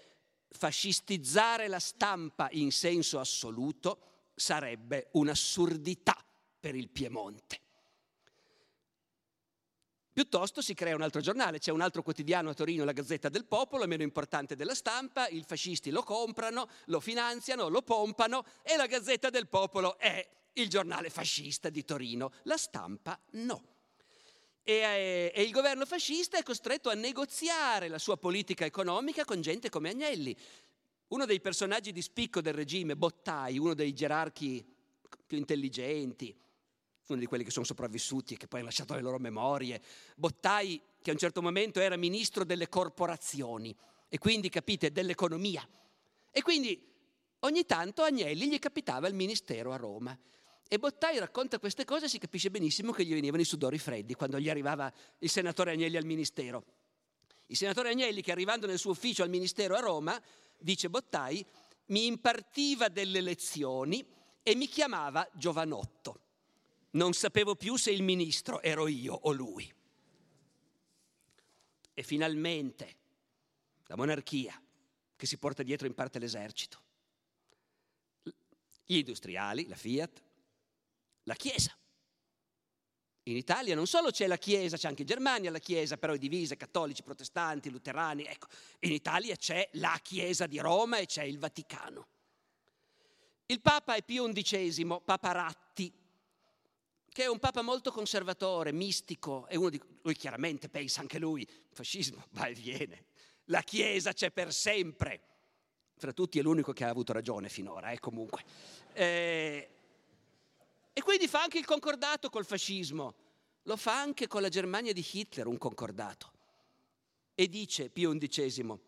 fascistizzare 0.48 1.68
la 1.68 1.78
stampa 1.78 2.48
in 2.50 2.72
senso 2.72 3.20
assoluto 3.20 4.30
sarebbe 4.34 5.06
un'assurdità 5.12 6.16
per 6.58 6.74
il 6.74 6.88
Piemonte. 6.88 7.60
Piuttosto 10.16 10.62
si 10.62 10.72
crea 10.72 10.94
un 10.94 11.02
altro 11.02 11.20
giornale, 11.20 11.58
c'è 11.58 11.72
un 11.72 11.82
altro 11.82 12.00
quotidiano 12.02 12.48
a 12.48 12.54
Torino, 12.54 12.86
la 12.86 12.92
Gazzetta 12.92 13.28
del 13.28 13.44
Popolo, 13.44 13.86
meno 13.86 14.02
importante 14.02 14.56
della 14.56 14.74
stampa, 14.74 15.28
i 15.28 15.44
fascisti 15.46 15.90
lo 15.90 16.02
comprano, 16.02 16.70
lo 16.86 17.00
finanziano, 17.00 17.68
lo 17.68 17.82
pompano 17.82 18.46
e 18.62 18.76
la 18.76 18.86
Gazzetta 18.86 19.28
del 19.28 19.46
Popolo 19.46 19.98
è 19.98 20.26
il 20.54 20.70
giornale 20.70 21.10
fascista 21.10 21.68
di 21.68 21.84
Torino, 21.84 22.32
la 22.44 22.56
stampa 22.56 23.20
no. 23.32 23.62
E, 24.62 24.72
eh, 24.72 25.32
e, 25.34 25.42
il 25.42 25.50
governo 25.50 25.84
fascista 25.84 26.38
è 26.38 26.42
costretto 26.42 26.88
a 26.88 26.94
negoziare 26.94 27.88
la 27.88 27.98
sua 27.98 28.16
politica 28.16 28.64
economica 28.64 29.26
con 29.26 29.42
gente 29.42 29.68
come 29.68 29.90
Agnelli. 29.90 30.34
Uno 31.08 31.26
dei 31.26 31.42
personaggi 31.42 31.92
di 31.92 32.00
spicco 32.00 32.40
del 32.40 32.54
regime, 32.54 32.96
Bottai, 32.96 33.58
uno 33.58 33.74
dei 33.74 33.92
gerarchi 33.92 34.66
più 35.26 35.36
intelligenti, 35.36 36.34
uno 37.12 37.20
di 37.20 37.26
quelli 37.26 37.44
che 37.44 37.50
sono 37.50 37.64
sopravvissuti 37.64 38.34
e 38.34 38.36
che 38.36 38.46
poi 38.46 38.60
hanno 38.60 38.68
lasciato 38.68 38.94
le 38.94 39.00
loro 39.00 39.18
memorie, 39.18 39.80
Bottai 40.16 40.80
che 41.00 41.10
a 41.10 41.12
un 41.12 41.18
certo 41.18 41.42
momento 41.42 41.80
era 41.80 41.96
ministro 41.96 42.44
delle 42.44 42.68
corporazioni 42.68 43.76
e 44.08 44.18
quindi, 44.18 44.48
capite, 44.48 44.90
dell'economia. 44.90 45.66
E 46.30 46.42
quindi 46.42 46.80
ogni 47.40 47.64
tanto 47.64 48.02
Agnelli 48.02 48.48
gli 48.48 48.58
capitava 48.58 49.08
il 49.08 49.14
ministero 49.14 49.72
a 49.72 49.76
Roma. 49.76 50.18
E 50.68 50.78
Bottai 50.78 51.18
racconta 51.18 51.60
queste 51.60 51.84
cose 51.84 52.06
e 52.06 52.08
si 52.08 52.18
capisce 52.18 52.50
benissimo 52.50 52.90
che 52.90 53.04
gli 53.04 53.12
venivano 53.12 53.42
i 53.42 53.46
sudori 53.46 53.78
freddi 53.78 54.14
quando 54.14 54.40
gli 54.40 54.50
arrivava 54.50 54.92
il 55.18 55.30
senatore 55.30 55.72
Agnelli 55.72 55.96
al 55.96 56.04
ministero. 56.04 56.64
Il 57.46 57.56
senatore 57.56 57.90
Agnelli 57.90 58.20
che 58.20 58.32
arrivando 58.32 58.66
nel 58.66 58.78
suo 58.78 58.90
ufficio 58.90 59.22
al 59.22 59.28
ministero 59.28 59.76
a 59.76 59.80
Roma, 59.80 60.20
dice 60.58 60.90
Bottai, 60.90 61.46
mi 61.86 62.06
impartiva 62.06 62.88
delle 62.88 63.20
lezioni 63.20 64.04
e 64.42 64.54
mi 64.56 64.66
chiamava 64.66 65.28
giovanotto. 65.34 66.25
Non 66.96 67.12
sapevo 67.12 67.56
più 67.56 67.76
se 67.76 67.90
il 67.90 68.02
ministro 68.02 68.62
ero 68.62 68.88
io 68.88 69.12
o 69.12 69.32
lui. 69.32 69.70
E 71.92 72.02
finalmente 72.02 72.96
la 73.86 73.96
monarchia 73.96 74.58
che 75.14 75.26
si 75.26 75.36
porta 75.36 75.62
dietro 75.62 75.86
in 75.86 75.94
parte 75.94 76.18
l'esercito, 76.18 76.82
gli 78.84 78.96
industriali, 78.96 79.66
la 79.66 79.76
Fiat, 79.76 80.22
la 81.24 81.34
Chiesa. 81.34 81.76
In 83.24 83.36
Italia 83.36 83.74
non 83.74 83.86
solo 83.86 84.10
c'è 84.10 84.26
la 84.26 84.38
Chiesa, 84.38 84.78
c'è 84.78 84.88
anche 84.88 85.02
in 85.02 85.08
Germania 85.08 85.50
la 85.50 85.58
Chiesa, 85.58 85.98
però 85.98 86.14
è 86.14 86.18
divisa, 86.18 86.54
cattolici, 86.54 87.02
protestanti, 87.02 87.68
luterani, 87.68 88.24
ecco, 88.24 88.46
in 88.80 88.92
Italia 88.92 89.36
c'è 89.36 89.68
la 89.72 89.98
Chiesa 90.02 90.46
di 90.46 90.58
Roma 90.58 90.96
e 90.96 91.06
c'è 91.06 91.24
il 91.24 91.38
Vaticano. 91.38 92.08
Il 93.46 93.60
Papa 93.60 93.96
è 93.96 94.02
Pio 94.02 94.30
XI, 94.32 94.86
Papa 95.04 95.32
Ratti, 95.32 95.92
che 97.16 97.22
è 97.22 97.28
un 97.28 97.38
papa 97.38 97.62
molto 97.62 97.92
conservatore, 97.92 98.72
mistico, 98.72 99.46
e 99.48 99.56
uno 99.56 99.70
di 99.70 99.80
lui 100.02 100.14
chiaramente 100.14 100.68
pensa 100.68 101.00
anche 101.00 101.18
lui, 101.18 101.48
fascismo 101.72 102.26
va 102.32 102.44
e 102.44 102.52
viene, 102.52 103.06
la 103.44 103.62
Chiesa 103.62 104.12
c'è 104.12 104.30
per 104.30 104.52
sempre. 104.52 105.22
Fra 105.96 106.12
tutti 106.12 106.38
è 106.38 106.42
l'unico 106.42 106.74
che 106.74 106.84
ha 106.84 106.90
avuto 106.90 107.14
ragione 107.14 107.48
finora, 107.48 107.90
eh, 107.90 108.00
comunque. 108.00 108.44
Eh, 108.92 109.70
e 110.92 111.00
quindi 111.00 111.26
fa 111.26 111.40
anche 111.40 111.56
il 111.56 111.64
concordato 111.64 112.28
col 112.28 112.44
fascismo, 112.44 113.14
lo 113.62 113.78
fa 113.78 113.98
anche 113.98 114.26
con 114.26 114.42
la 114.42 114.50
Germania 114.50 114.92
di 114.92 115.06
Hitler, 115.10 115.46
un 115.46 115.56
concordato. 115.56 116.32
E 117.34 117.48
dice 117.48 117.88
Pio 117.88 118.14
XI, 118.14 118.78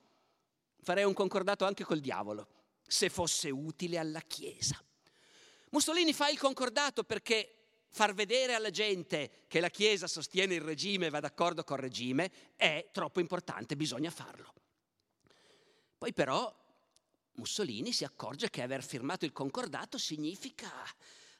farei 0.82 1.04
un 1.04 1.14
concordato 1.14 1.64
anche 1.64 1.82
col 1.82 2.00
diavolo, 2.00 2.46
se 2.86 3.08
fosse 3.08 3.48
utile 3.48 3.96
alla 3.96 4.20
Chiesa. 4.20 4.78
Mussolini 5.70 6.12
fa 6.12 6.28
il 6.28 6.38
concordato 6.38 7.04
perché 7.04 7.57
far 7.90 8.14
vedere 8.14 8.54
alla 8.54 8.70
gente 8.70 9.44
che 9.48 9.60
la 9.60 9.70
Chiesa 9.70 10.06
sostiene 10.06 10.54
il 10.54 10.60
regime 10.60 11.06
e 11.06 11.10
va 11.10 11.20
d'accordo 11.20 11.64
col 11.64 11.78
regime 11.78 12.30
è 12.56 12.88
troppo 12.92 13.20
importante, 13.20 13.76
bisogna 13.76 14.10
farlo. 14.10 14.54
Poi 15.96 16.12
però 16.12 16.54
Mussolini 17.32 17.92
si 17.92 18.04
accorge 18.04 18.50
che 18.50 18.62
aver 18.62 18.84
firmato 18.84 19.24
il 19.24 19.32
concordato 19.32 19.98
significa, 19.98 20.70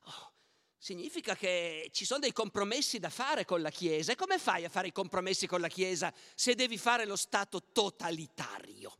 oh, 0.05 0.33
significa 0.77 1.37
che 1.37 1.91
ci 1.93 2.05
sono 2.05 2.21
dei 2.21 2.33
compromessi 2.33 2.99
da 2.99 3.11
fare 3.11 3.45
con 3.45 3.61
la 3.61 3.71
Chiesa. 3.71 4.13
E 4.13 4.17
come 4.17 4.39
fai 4.39 4.65
a 4.65 4.69
fare 4.69 4.89
i 4.89 4.93
compromessi 4.93 5.47
con 5.47 5.61
la 5.61 5.69
Chiesa 5.69 6.13
se 6.35 6.55
devi 6.55 6.79
fare 6.79 7.05
lo 7.05 7.17
Stato 7.17 7.71
totalitario? 7.73 8.97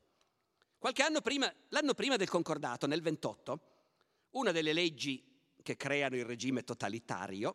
Qualche 0.79 1.03
anno 1.03 1.21
prima, 1.21 1.53
l'anno 1.71 1.95
prima 1.95 2.17
del 2.17 2.29
concordato, 2.29 2.87
nel 2.87 3.03
28, 3.03 3.61
una 4.31 4.53
delle 4.53 4.73
leggi 4.73 5.28
che 5.69 5.77
creano 5.77 6.17
il 6.17 6.25
regime 6.25 6.65
totalitario, 6.65 7.55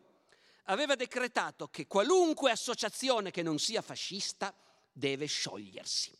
aveva 0.66 0.94
decretato 0.94 1.66
che 1.66 1.88
qualunque 1.88 2.52
associazione 2.52 3.32
che 3.32 3.42
non 3.42 3.58
sia 3.58 3.82
fascista 3.82 4.54
deve 4.92 5.26
sciogliersi. 5.26 6.16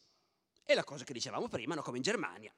È 0.65 0.75
la 0.75 0.83
cosa 0.83 1.05
che 1.05 1.13
dicevamo 1.13 1.47
prima, 1.47 1.77
no? 1.77 1.83
come 1.83 1.99
in 1.99 2.03
Germania. 2.03 2.53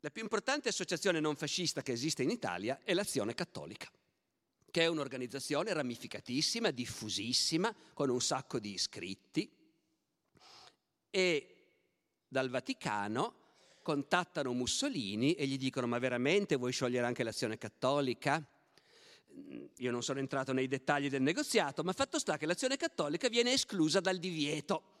La 0.00 0.10
più 0.10 0.22
importante 0.22 0.70
associazione 0.70 1.20
non 1.20 1.36
fascista 1.36 1.82
che 1.82 1.92
esiste 1.92 2.22
in 2.22 2.30
Italia 2.30 2.80
è 2.82 2.94
l'Azione 2.94 3.34
Cattolica, 3.34 3.92
che 4.70 4.80
è 4.80 4.86
un'organizzazione 4.86 5.70
ramificatissima, 5.70 6.70
diffusissima, 6.70 7.74
con 7.92 8.08
un 8.08 8.22
sacco 8.22 8.58
di 8.58 8.72
iscritti 8.72 9.54
e 11.10 11.56
dal 12.26 12.48
Vaticano 12.48 13.41
contattano 13.82 14.52
Mussolini 14.52 15.34
e 15.34 15.46
gli 15.46 15.58
dicono 15.58 15.86
ma 15.86 15.98
veramente 15.98 16.56
vuoi 16.56 16.72
sciogliere 16.72 17.06
anche 17.06 17.22
l'azione 17.22 17.58
cattolica? 17.58 18.42
io 19.76 19.90
non 19.90 20.02
sono 20.02 20.18
entrato 20.18 20.52
nei 20.52 20.68
dettagli 20.68 21.08
del 21.08 21.22
negoziato, 21.22 21.82
ma 21.82 21.92
fatto 21.92 22.18
sta 22.18 22.36
che 22.36 22.46
l'azione 22.46 22.76
cattolica 22.76 23.28
viene 23.28 23.52
esclusa 23.52 24.00
dal 24.00 24.18
divieto. 24.18 25.00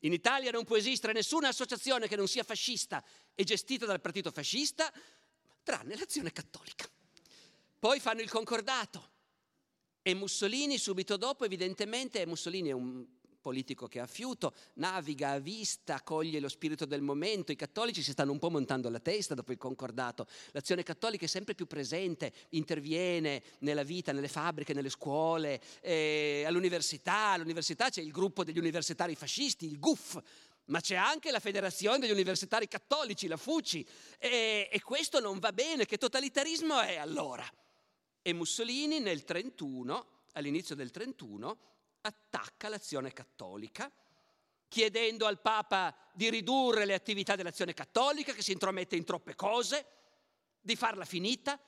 In 0.00 0.12
Italia 0.12 0.50
non 0.50 0.64
può 0.64 0.76
esistere 0.76 1.12
nessuna 1.12 1.48
associazione 1.48 2.08
che 2.08 2.16
non 2.16 2.26
sia 2.26 2.42
fascista 2.42 3.04
e 3.34 3.44
gestita 3.44 3.86
dal 3.86 4.00
partito 4.00 4.30
fascista, 4.30 4.92
tranne 5.62 5.96
l'azione 5.96 6.32
cattolica. 6.32 6.88
Poi 7.78 8.00
fanno 8.00 8.20
il 8.20 8.30
concordato 8.30 9.10
e 10.02 10.14
Mussolini 10.14 10.78
subito 10.78 11.16
dopo, 11.16 11.44
evidentemente, 11.44 12.24
Mussolini 12.26 12.70
è 12.70 12.72
un 12.72 13.04
politico 13.42 13.88
che 13.88 14.00
ha 14.00 14.06
fiuto, 14.06 14.54
naviga 14.74 15.32
a 15.32 15.38
vista, 15.38 16.00
coglie 16.00 16.40
lo 16.40 16.48
spirito 16.48 16.86
del 16.86 17.02
momento, 17.02 17.52
i 17.52 17.56
cattolici 17.56 18.02
si 18.02 18.12
stanno 18.12 18.32
un 18.32 18.38
po' 18.38 18.48
montando 18.48 18.88
la 18.88 19.00
testa 19.00 19.34
dopo 19.34 19.52
il 19.52 19.58
concordato, 19.58 20.26
l'azione 20.52 20.82
cattolica 20.82 21.26
è 21.26 21.28
sempre 21.28 21.54
più 21.54 21.66
presente, 21.66 22.32
interviene 22.50 23.42
nella 23.58 23.82
vita, 23.82 24.12
nelle 24.12 24.28
fabbriche, 24.28 24.72
nelle 24.72 24.88
scuole, 24.88 25.60
eh, 25.82 26.44
all'università, 26.46 27.32
all'università 27.32 27.90
c'è 27.90 28.00
il 28.00 28.12
gruppo 28.12 28.44
degli 28.44 28.58
universitari 28.58 29.14
fascisti, 29.14 29.66
il 29.66 29.78
GUF, 29.78 30.22
ma 30.66 30.80
c'è 30.80 30.94
anche 30.94 31.30
la 31.30 31.40
Federazione 31.40 31.98
degli 31.98 32.12
Universitari 32.12 32.68
Cattolici, 32.68 33.26
la 33.26 33.36
FUCI, 33.36 33.86
e, 34.18 34.68
e 34.70 34.80
questo 34.82 35.18
non 35.20 35.38
va 35.38 35.52
bene, 35.52 35.84
che 35.84 35.98
totalitarismo 35.98 36.80
è 36.80 36.96
allora? 36.96 37.44
E 38.22 38.32
Mussolini 38.32 39.00
nel 39.00 39.24
31, 39.24 40.06
all'inizio 40.34 40.76
del 40.76 40.90
31, 40.90 41.58
attacca 42.02 42.68
l'azione 42.68 43.12
cattolica, 43.12 43.90
chiedendo 44.68 45.26
al 45.26 45.40
Papa 45.40 45.94
di 46.12 46.30
ridurre 46.30 46.84
le 46.84 46.94
attività 46.94 47.36
dell'azione 47.36 47.74
cattolica, 47.74 48.32
che 48.32 48.42
si 48.42 48.52
intromette 48.52 48.96
in 48.96 49.04
troppe 49.04 49.34
cose, 49.34 49.86
di 50.60 50.76
farla 50.76 51.04
finita. 51.04 51.60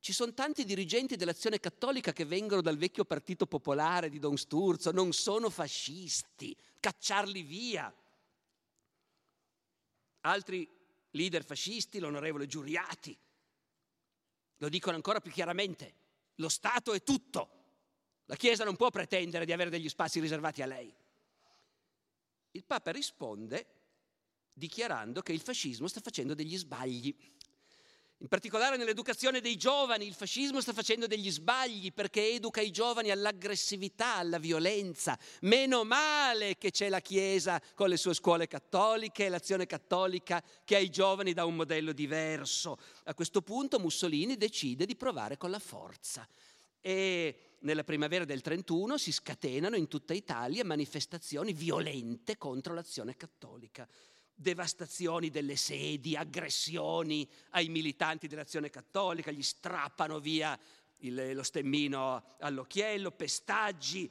Ci 0.00 0.12
sono 0.12 0.32
tanti 0.32 0.64
dirigenti 0.64 1.16
dell'azione 1.16 1.58
cattolica 1.58 2.12
che 2.12 2.24
vengono 2.24 2.60
dal 2.60 2.76
vecchio 2.76 3.04
partito 3.04 3.46
popolare 3.46 4.08
di 4.08 4.18
Don 4.18 4.36
Sturzo, 4.36 4.92
non 4.92 5.12
sono 5.12 5.50
fascisti, 5.50 6.56
cacciarli 6.78 7.42
via. 7.42 7.92
Altri 10.20 10.68
leader 11.10 11.44
fascisti, 11.44 11.98
l'onorevole 11.98 12.46
Giuriati, 12.46 13.16
lo 14.58 14.68
dicono 14.68 14.96
ancora 14.96 15.20
più 15.20 15.32
chiaramente, 15.32 15.94
lo 16.36 16.48
Stato 16.48 16.92
è 16.92 17.02
tutto, 17.02 17.57
la 18.28 18.36
Chiesa 18.36 18.64
non 18.64 18.76
può 18.76 18.90
pretendere 18.90 19.46
di 19.46 19.52
avere 19.52 19.70
degli 19.70 19.88
spazi 19.88 20.20
riservati 20.20 20.60
a 20.60 20.66
lei. 20.66 20.94
Il 22.50 22.64
Papa 22.64 22.90
risponde 22.90 23.66
dichiarando 24.52 25.22
che 25.22 25.32
il 25.32 25.40
fascismo 25.40 25.88
sta 25.88 26.00
facendo 26.00 26.34
degli 26.34 26.56
sbagli. 26.58 27.14
In 28.18 28.28
particolare 28.28 28.76
nell'educazione 28.76 29.40
dei 29.40 29.56
giovani 29.56 30.06
il 30.06 30.12
fascismo 30.12 30.60
sta 30.60 30.74
facendo 30.74 31.06
degli 31.06 31.30
sbagli 31.30 31.90
perché 31.92 32.32
educa 32.32 32.60
i 32.60 32.70
giovani 32.70 33.10
all'aggressività, 33.10 34.16
alla 34.16 34.38
violenza. 34.38 35.18
Meno 35.42 35.84
male 35.84 36.58
che 36.58 36.70
c'è 36.70 36.90
la 36.90 37.00
Chiesa 37.00 37.62
con 37.74 37.88
le 37.88 37.96
sue 37.96 38.12
scuole 38.12 38.46
cattoliche 38.46 39.24
e 39.24 39.28
l'azione 39.30 39.64
cattolica 39.64 40.44
che 40.64 40.76
ai 40.76 40.90
giovani 40.90 41.32
dà 41.32 41.46
un 41.46 41.56
modello 41.56 41.92
diverso. 41.92 42.78
A 43.04 43.14
questo 43.14 43.40
punto 43.40 43.78
Mussolini 43.78 44.36
decide 44.36 44.84
di 44.84 44.96
provare 44.96 45.38
con 45.38 45.50
la 45.50 45.60
forza 45.60 46.28
e 46.80 47.56
nella 47.60 47.84
primavera 47.84 48.24
del 48.24 48.40
31 48.40 48.98
si 48.98 49.12
scatenano 49.12 49.76
in 49.76 49.88
tutta 49.88 50.14
Italia 50.14 50.64
manifestazioni 50.64 51.52
violente 51.52 52.36
contro 52.36 52.74
l'azione 52.74 53.16
cattolica 53.16 53.88
devastazioni 54.40 55.30
delle 55.30 55.56
sedi, 55.56 56.14
aggressioni 56.14 57.28
ai 57.50 57.68
militanti 57.68 58.28
dell'azione 58.28 58.70
cattolica, 58.70 59.32
gli 59.32 59.42
strappano 59.42 60.20
via 60.20 60.56
il, 60.98 61.34
lo 61.34 61.42
stemmino 61.42 62.36
all'occhiello, 62.38 63.10
pestaggi 63.10 64.08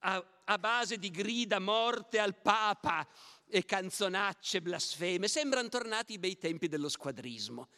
a, 0.00 0.24
a 0.44 0.58
base 0.58 0.98
di 0.98 1.10
grida 1.10 1.58
morte 1.58 2.18
al 2.18 2.36
Papa 2.36 3.06
e 3.48 3.66
canzonacce 3.66 4.62
blasfeme. 4.62 5.28
Sembrano 5.28 5.68
tornati 5.68 6.14
i 6.14 6.18
bei 6.18 6.38
tempi 6.38 6.68
dello 6.68 6.88
squadrismo. 6.88 7.68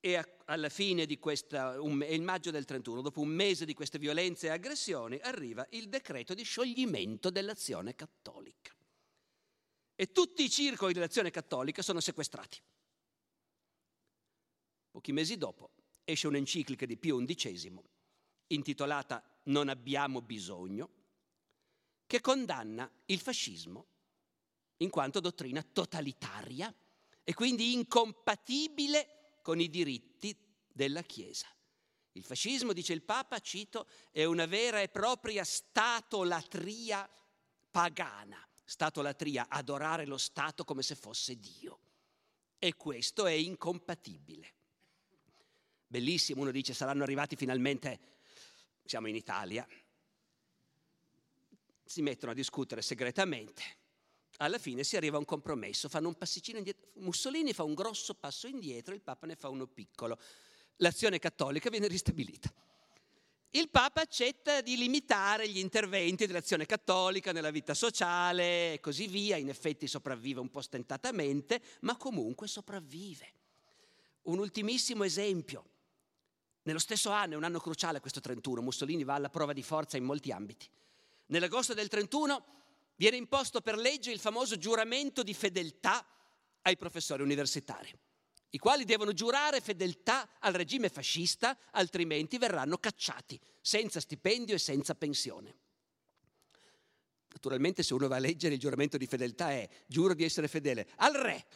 E 0.00 0.16
a, 0.16 0.26
alla 0.46 0.70
fine 0.70 1.04
di 1.04 1.18
questa, 1.18 1.80
un, 1.80 2.02
il 2.08 2.22
maggio 2.22 2.50
del 2.50 2.64
31, 2.64 3.02
dopo 3.02 3.20
un 3.20 3.28
mese 3.28 3.66
di 3.66 3.74
queste 3.74 3.98
violenze 3.98 4.46
e 4.46 4.50
aggressioni, 4.50 5.18
arriva 5.22 5.66
il 5.70 5.88
decreto 5.88 6.32
di 6.32 6.42
scioglimento 6.42 7.28
dell'azione 7.30 7.94
cattolica 7.94 8.74
e 9.94 10.12
tutti 10.12 10.42
i 10.42 10.48
circoli 10.48 10.94
dell'azione 10.94 11.30
cattolica 11.30 11.82
sono 11.82 12.00
sequestrati. 12.00 12.58
Pochi 14.90 15.12
mesi 15.12 15.36
dopo 15.36 15.72
esce 16.04 16.26
un'enciclica 16.26 16.86
di 16.86 16.96
Pio 16.96 17.22
XI 17.22 17.78
intitolata 18.46 19.22
Non 19.44 19.68
abbiamo 19.68 20.22
bisogno, 20.22 20.90
che 22.06 22.22
condanna 22.22 22.90
il 23.06 23.20
fascismo 23.20 23.86
in 24.78 24.88
quanto 24.88 25.20
dottrina 25.20 25.62
totalitaria 25.62 26.74
e 27.22 27.34
quindi 27.34 27.74
incompatibile 27.74 29.19
con 29.42 29.60
i 29.60 29.68
diritti 29.68 30.36
della 30.72 31.02
Chiesa. 31.02 31.46
Il 32.12 32.24
fascismo, 32.24 32.72
dice 32.72 32.92
il 32.92 33.02
Papa, 33.02 33.38
cito, 33.38 33.86
è 34.10 34.24
una 34.24 34.46
vera 34.46 34.80
e 34.80 34.88
propria 34.88 35.44
statolatria 35.44 37.08
pagana 37.70 38.44
statolatria, 38.70 39.48
adorare 39.48 40.06
lo 40.06 40.16
Stato 40.16 40.64
come 40.64 40.82
se 40.82 40.94
fosse 40.94 41.36
Dio. 41.40 41.80
E 42.56 42.76
questo 42.76 43.26
è 43.26 43.32
incompatibile. 43.32 44.54
Bellissimo, 45.88 46.42
uno 46.42 46.52
dice 46.52 46.72
saranno 46.72 47.02
arrivati 47.02 47.34
finalmente, 47.34 47.98
siamo 48.84 49.08
in 49.08 49.16
Italia, 49.16 49.66
si 51.84 52.00
mettono 52.00 52.30
a 52.30 52.34
discutere 52.34 52.80
segretamente, 52.80 53.62
alla 54.40 54.58
fine 54.58 54.84
si 54.84 54.96
arriva 54.96 55.16
a 55.16 55.20
un 55.20 55.24
compromesso, 55.24 55.88
fanno 55.88 56.08
un 56.08 56.14
passiccino 56.14 56.58
indietro, 56.58 56.88
Mussolini 56.94 57.52
fa 57.52 57.62
un 57.62 57.74
grosso 57.74 58.14
passo 58.14 58.46
indietro, 58.46 58.94
il 58.94 59.00
Papa 59.00 59.26
ne 59.26 59.36
fa 59.36 59.48
uno 59.48 59.66
piccolo, 59.66 60.18
l'azione 60.76 61.18
cattolica 61.18 61.70
viene 61.70 61.88
ristabilita 61.88 62.52
il 63.54 63.68
Papa 63.68 64.02
accetta 64.02 64.60
di 64.60 64.76
limitare 64.76 65.48
gli 65.48 65.58
interventi 65.58 66.26
dell'azione 66.26 66.66
cattolica 66.66 67.32
nella 67.32 67.50
vita 67.50 67.74
sociale 67.74 68.74
e 68.74 68.80
così 68.80 69.08
via, 69.08 69.36
in 69.36 69.48
effetti 69.48 69.88
sopravvive 69.88 70.38
un 70.38 70.50
po' 70.50 70.60
stentatamente, 70.60 71.60
ma 71.80 71.96
comunque 71.96 72.46
sopravvive. 72.46 73.32
Un 74.22 74.38
ultimissimo 74.38 75.02
esempio. 75.02 75.64
Nello 76.62 76.78
stesso 76.78 77.10
anno, 77.10 77.34
è 77.34 77.36
un 77.36 77.42
anno 77.42 77.58
cruciale 77.58 77.98
questo 77.98 78.20
31, 78.20 78.60
Mussolini 78.62 79.02
va 79.02 79.14
alla 79.14 79.30
prova 79.30 79.52
di 79.52 79.64
forza 79.64 79.96
in 79.96 80.04
molti 80.04 80.30
ambiti. 80.30 80.68
Nell'agosto 81.26 81.74
del 81.74 81.88
31 81.88 82.59
viene 83.00 83.16
imposto 83.16 83.62
per 83.62 83.78
legge 83.78 84.12
il 84.12 84.20
famoso 84.20 84.58
giuramento 84.58 85.22
di 85.22 85.32
fedeltà 85.32 86.06
ai 86.60 86.76
professori 86.76 87.22
universitari 87.22 87.90
i 88.52 88.58
quali 88.58 88.84
devono 88.84 89.12
giurare 89.12 89.60
fedeltà 89.60 90.28
al 90.40 90.52
regime 90.52 90.88
fascista, 90.88 91.56
altrimenti 91.70 92.36
verranno 92.36 92.78
cacciati, 92.78 93.38
senza 93.60 94.00
stipendio 94.00 94.56
e 94.56 94.58
senza 94.58 94.96
pensione. 94.96 95.54
Naturalmente 97.32 97.84
se 97.84 97.94
uno 97.94 98.08
va 98.08 98.16
a 98.16 98.18
leggere 98.18 98.54
il 98.54 98.60
giuramento 98.60 98.96
di 98.96 99.06
fedeltà 99.06 99.52
è 99.52 99.68
giuro 99.86 100.14
di 100.14 100.24
essere 100.24 100.48
fedele 100.48 100.88
al 100.96 101.12
re, 101.12 101.46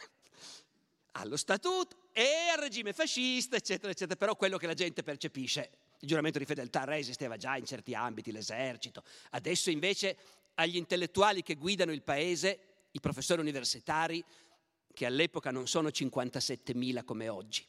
allo 1.13 1.35
statuto 1.35 2.07
e 2.13 2.47
al 2.49 2.61
regime 2.61 2.93
fascista, 2.93 3.57
eccetera, 3.57 3.91
eccetera, 3.91 4.17
però 4.17 4.37
quello 4.37 4.57
che 4.57 4.67
la 4.67 4.73
gente 4.73 5.03
percepisce, 5.03 5.69
il 5.99 6.07
giuramento 6.07 6.39
di 6.39 6.45
fedeltà 6.45 6.81
al 6.81 6.87
re 6.87 6.97
esisteva 6.99 7.35
già 7.35 7.57
in 7.57 7.65
certi 7.65 7.93
ambiti, 7.93 8.31
l'esercito, 8.31 9.03
adesso 9.31 9.69
invece 9.69 10.17
agli 10.55 10.77
intellettuali 10.77 11.43
che 11.43 11.55
guidano 11.55 11.91
il 11.91 12.01
paese, 12.01 12.59
i 12.91 12.99
professori 12.99 13.41
universitari, 13.41 14.23
che 14.93 15.05
all'epoca 15.05 15.51
non 15.51 15.67
sono 15.67 15.89
57.000 15.89 17.03
come 17.03 17.27
oggi, 17.27 17.65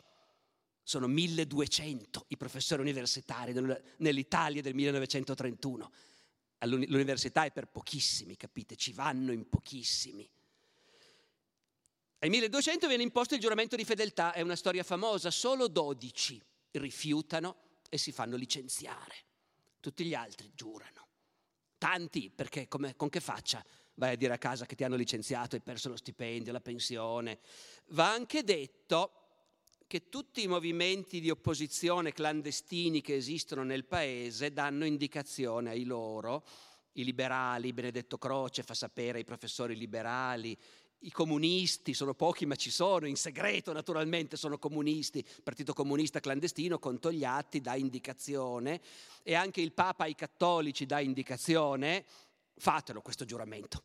sono 0.83 1.09
1.200 1.09 2.21
i 2.29 2.37
professori 2.37 2.81
universitari 2.81 3.53
nell'Italia 3.99 4.63
del 4.63 4.75
1931. 4.75 5.93
L'università 6.61 7.45
è 7.45 7.51
per 7.51 7.67
pochissimi, 7.67 8.37
capite? 8.37 8.77
Ci 8.77 8.93
vanno 8.93 9.33
in 9.33 9.49
pochissimi. 9.49 10.29
Ai 12.21 12.31
1200 12.31 12.89
viene 12.89 13.03
imposto 13.03 13.35
il 13.35 13.41
giuramento 13.41 13.77
di 13.77 13.85
fedeltà, 13.85 14.33
è 14.33 14.41
una 14.41 14.57
storia 14.57 14.83
famosa, 14.83 15.31
solo 15.31 15.69
12 15.69 16.43
rifiutano 16.73 17.57
e 17.89 17.99
si 17.99 18.13
fanno 18.13 18.37
licenziare. 18.37 19.15
Tutti 19.81 20.05
gli 20.05 20.15
altri 20.15 20.51
giurano. 20.55 21.06
Tanti, 21.79 22.31
perché 22.35 22.69
come, 22.69 22.97
con 22.97 23.09
che 23.09 23.21
faccia 23.21 23.65
vai 23.95 24.13
a 24.13 24.17
dire 24.17 24.35
a 24.35 24.39
casa 24.39 24.67
che 24.67 24.75
ti 24.75 24.85
hanno 24.85 24.97
licenziato, 24.97 25.57
hai 25.57 25.63
perso 25.63 25.89
lo 25.89 25.97
stipendio, 25.97 26.53
la 26.53 26.61
pensione. 26.61 27.39
Va 27.89 28.11
anche 28.11 28.43
detto 28.43 29.13
che 29.87 30.09
tutti 30.09 30.43
i 30.43 30.49
movimenti 30.49 31.21
di 31.21 31.31
opposizione 31.31 32.13
clandestini 32.13 33.01
che 33.01 33.15
esistono 33.15 33.63
nel 33.63 33.85
paese 33.85 34.53
danno 34.53 34.85
indicazione 34.85 35.71
ai 35.71 35.85
loro, 35.85 36.45
i 36.93 37.05
liberali, 37.05 37.73
Benedetto 37.73 38.19
Croce 38.19 38.63
fa 38.63 38.75
sapere 38.75 39.19
ai 39.19 39.25
professori 39.25 39.77
liberali, 39.77 40.57
i 41.01 41.11
comunisti, 41.13 41.93
sono 41.93 42.15
pochi 42.15 42.47
ma 42.47 42.55
ci 42.55 42.71
sono, 42.71 43.07
in 43.07 43.17
segreto 43.17 43.73
naturalmente 43.73 44.37
sono 44.37 44.59
comunisti, 44.59 45.25
Partito 45.43 45.73
Comunista 45.75 46.21
clandestino 46.21 46.79
con 46.79 46.99
Togliatti 46.99 47.61
dà 47.61 47.75
indicazione. 47.77 48.81
E 49.23 49.35
anche 49.35 49.61
il 49.61 49.73
Papa 49.73 50.05
ai 50.05 50.15
cattolici 50.15 50.87
dà 50.87 51.01
indicazione, 51.01 52.05
fatelo 52.57 53.03
questo 53.03 53.25
giuramento, 53.25 53.83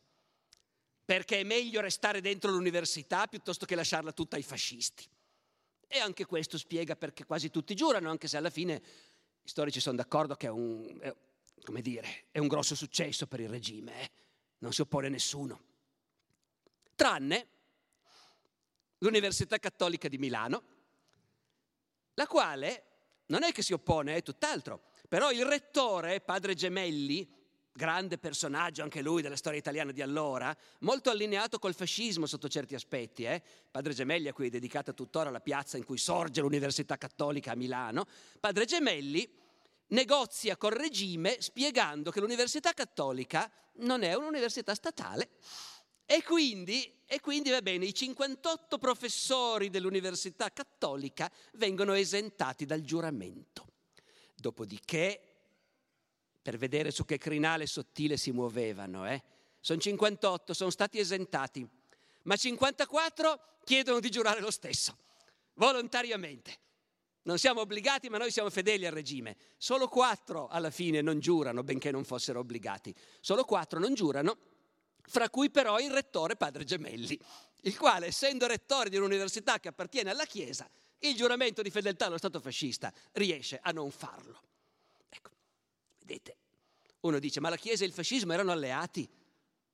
perché 1.04 1.40
è 1.40 1.44
meglio 1.44 1.80
restare 1.80 2.20
dentro 2.20 2.50
l'università 2.50 3.26
piuttosto 3.26 3.66
che 3.66 3.74
lasciarla 3.74 4.12
tutta 4.12 4.36
ai 4.36 4.42
fascisti. 4.42 5.06
E 5.86 5.98
anche 5.98 6.24
questo 6.24 6.56
spiega 6.56 6.96
perché 6.96 7.26
quasi 7.26 7.50
tutti 7.50 7.74
giurano, 7.74 8.08
anche 8.08 8.28
se 8.28 8.38
alla 8.38 8.50
fine 8.50 8.82
i 9.42 9.48
storici 9.48 9.80
sono 9.80 9.96
d'accordo 9.96 10.36
che 10.36 10.46
è 10.46 10.50
un, 10.50 10.98
è, 11.00 11.80
dire, 11.82 12.26
è 12.30 12.38
un 12.38 12.46
grosso 12.46 12.74
successo 12.74 13.26
per 13.26 13.40
il 13.40 13.50
regime, 13.50 14.02
eh? 14.02 14.10
non 14.58 14.72
si 14.72 14.80
oppone 14.80 15.10
nessuno 15.10 15.70
tranne 17.02 17.46
l'Università 18.98 19.58
Cattolica 19.58 20.06
di 20.06 20.18
Milano, 20.18 20.62
la 22.14 22.28
quale 22.28 22.84
non 23.26 23.42
è 23.42 23.50
che 23.50 23.60
si 23.60 23.72
oppone, 23.72 24.14
è 24.14 24.22
tutt'altro, 24.22 24.84
però 25.08 25.32
il 25.32 25.44
rettore, 25.44 26.20
padre 26.20 26.54
Gemelli, 26.54 27.28
grande 27.72 28.18
personaggio 28.18 28.84
anche 28.84 29.02
lui 29.02 29.20
della 29.20 29.34
storia 29.34 29.58
italiana 29.58 29.90
di 29.90 30.00
allora, 30.00 30.56
molto 30.80 31.10
allineato 31.10 31.58
col 31.58 31.74
fascismo 31.74 32.26
sotto 32.26 32.48
certi 32.48 32.76
aspetti. 32.76 33.24
Eh? 33.24 33.42
Padre 33.68 33.94
Gemelli, 33.94 34.28
a 34.28 34.32
cui 34.32 34.46
è 34.46 34.50
dedicata 34.50 34.92
tuttora 34.92 35.30
la 35.30 35.40
piazza 35.40 35.76
in 35.76 35.84
cui 35.84 35.98
sorge 35.98 36.40
l'Università 36.40 36.96
Cattolica 36.98 37.50
a 37.50 37.56
Milano, 37.56 38.06
Padre 38.38 38.64
Gemelli 38.64 39.28
negozia 39.88 40.56
col 40.56 40.70
regime 40.70 41.40
spiegando 41.40 42.12
che 42.12 42.20
l'Università 42.20 42.72
Cattolica 42.74 43.50
non 43.78 44.04
è 44.04 44.14
un'università 44.14 44.72
statale 44.76 45.30
e 46.12 46.22
quindi, 46.22 46.92
e 47.06 47.20
quindi, 47.20 47.48
va 47.48 47.62
bene, 47.62 47.86
i 47.86 47.94
58 47.94 48.76
professori 48.76 49.70
dell'Università 49.70 50.52
Cattolica 50.52 51.32
vengono 51.54 51.94
esentati 51.94 52.66
dal 52.66 52.82
giuramento. 52.82 53.68
Dopodiché, 54.34 55.18
per 56.42 56.58
vedere 56.58 56.90
su 56.90 57.06
che 57.06 57.16
crinale 57.16 57.64
sottile 57.64 58.18
si 58.18 58.30
muovevano, 58.30 59.08
eh, 59.08 59.22
sono 59.60 59.80
58, 59.80 60.52
sono 60.52 60.68
stati 60.68 60.98
esentati, 60.98 61.66
ma 62.24 62.36
54 62.36 63.60
chiedono 63.64 63.98
di 63.98 64.10
giurare 64.10 64.40
lo 64.40 64.50
stesso, 64.50 64.94
volontariamente. 65.54 66.58
Non 67.22 67.38
siamo 67.38 67.62
obbligati, 67.62 68.10
ma 68.10 68.18
noi 68.18 68.30
siamo 68.30 68.50
fedeli 68.50 68.84
al 68.84 68.92
regime. 68.92 69.38
Solo 69.56 69.88
quattro 69.88 70.48
alla 70.48 70.70
fine 70.70 71.00
non 71.00 71.20
giurano, 71.20 71.62
benché 71.62 71.90
non 71.90 72.04
fossero 72.04 72.40
obbligati. 72.40 72.94
Solo 73.20 73.44
quattro 73.44 73.78
non 73.78 73.94
giurano 73.94 74.36
fra 75.08 75.28
cui 75.30 75.50
però 75.50 75.78
il 75.78 75.90
rettore 75.90 76.36
padre 76.36 76.64
Gemelli, 76.64 77.18
il 77.62 77.76
quale, 77.76 78.06
essendo 78.06 78.46
rettore 78.46 78.88
di 78.88 78.96
un'università 78.96 79.60
che 79.60 79.68
appartiene 79.68 80.10
alla 80.10 80.24
Chiesa, 80.24 80.68
il 80.98 81.14
giuramento 81.14 81.62
di 81.62 81.70
fedeltà 81.70 82.06
allo 82.06 82.18
Stato 82.18 82.40
fascista 82.40 82.92
riesce 83.12 83.58
a 83.62 83.70
non 83.70 83.90
farlo. 83.90 84.40
Ecco, 85.08 85.30
vedete, 85.98 86.36
uno 87.00 87.18
dice, 87.18 87.40
ma 87.40 87.48
la 87.48 87.56
Chiesa 87.56 87.84
e 87.84 87.86
il 87.86 87.92
fascismo 87.92 88.32
erano 88.32 88.52
alleati? 88.52 89.08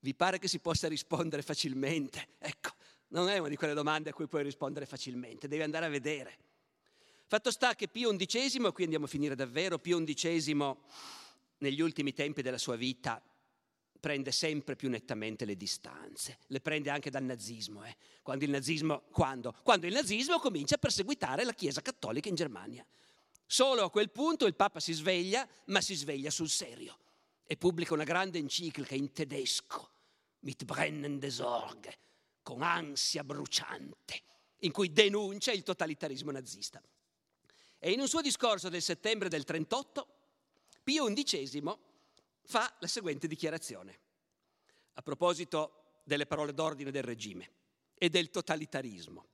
Vi 0.01 0.15
pare 0.15 0.39
che 0.39 0.49
si 0.49 0.59
possa 0.59 0.89
rispondere 0.89 1.43
facilmente? 1.43 2.29
Ecco, 2.39 2.71
non 3.09 3.29
è 3.29 3.39
una 3.39 3.49
di 3.49 3.57
quelle 3.57 3.75
domande 3.75 4.11
a 4.11 4.13
cui 4.13 4.27
puoi 4.27 4.43
rispondere 4.43 4.87
facilmente, 4.87 5.49
devi 5.49 5.63
andare 5.63 5.87
a 5.87 5.91
vedere. 5.91 6.39
Fatto 7.27 7.51
sta 7.51 7.75
che 7.75 7.89
Pio 7.89 8.15
XI, 8.15 8.59
qui 8.73 8.85
andiamo 8.85 9.05
a 9.05 9.09
finire 9.09 9.35
davvero, 9.35 9.79
Pio 9.79 10.03
XI 10.03 10.57
negli 11.59 11.81
ultimi 11.81 12.15
tempi 12.15 12.41
della 12.41 12.57
sua 12.57 12.77
vita 12.77 13.23
prende 13.99 14.33
sempre 14.33 14.77
più 14.77 14.89
nettamente 14.89 15.45
le 15.45 15.57
distanze, 15.57 16.39
le 16.47 16.61
prende 16.61 16.91
anche 16.91 17.11
dal 17.11 17.25
nazismo. 17.25 17.85
Eh. 17.85 17.97
Quando, 18.23 18.45
il 18.45 18.51
nazismo 18.51 19.03
quando? 19.11 19.55
quando 19.63 19.87
il 19.87 19.93
nazismo 19.93 20.39
comincia 20.39 20.77
a 20.77 20.79
perseguitare 20.79 21.45
la 21.45 21.53
Chiesa 21.53 21.83
cattolica 21.83 22.29
in 22.29 22.35
Germania. 22.35 22.85
Solo 23.47 23.85
a 23.85 23.91
quel 23.91 24.11
punto 24.11 24.47
il 24.47 24.55
Papa 24.55 24.79
si 24.79 24.93
sveglia, 24.93 25.49
ma 25.67 25.81
si 25.81 25.95
sveglia 25.95 26.31
sul 26.31 26.49
serio 26.49 26.99
e 27.51 27.57
pubblica 27.57 27.95
una 27.95 28.05
grande 28.05 28.39
enciclica 28.39 28.95
in 28.95 29.11
tedesco, 29.11 29.91
mit 30.41 30.65
brennende 30.65 31.31
Sorge, 31.31 31.99
con 32.43 32.61
ansia 32.61 33.25
bruciante, 33.25 34.23
in 34.59 34.71
cui 34.71 34.93
denuncia 34.93 35.51
il 35.51 35.63
totalitarismo 35.63 36.31
nazista. 36.31 36.83
E 37.79 37.91
in 37.91 38.01
un 38.01 38.09
suo 38.09 38.21
discorso 38.21 38.69
del 38.69 38.83
settembre 38.83 39.31
del 39.31 39.45
38, 39.45 40.07
Pio 40.85 41.11
XI 41.11 41.63
fa 42.49 42.75
la 42.79 42.87
seguente 42.87 43.27
dichiarazione 43.27 44.01
a 44.95 45.03
proposito 45.03 46.01
delle 46.03 46.25
parole 46.25 46.55
d'ordine 46.55 46.91
del 46.91 47.03
regime 47.03 47.51
e 47.95 48.09
del 48.09 48.31
totalitarismo. 48.31 49.27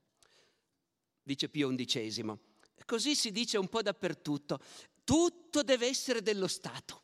Dice 1.22 1.48
Pio 1.48 1.72
XI, 1.72 2.36
così 2.84 3.14
si 3.14 3.30
dice 3.30 3.56
un 3.56 3.68
po' 3.68 3.82
dappertutto, 3.82 4.58
tutto 5.04 5.62
deve 5.62 5.86
essere 5.86 6.22
dello 6.22 6.48
Stato. 6.48 7.02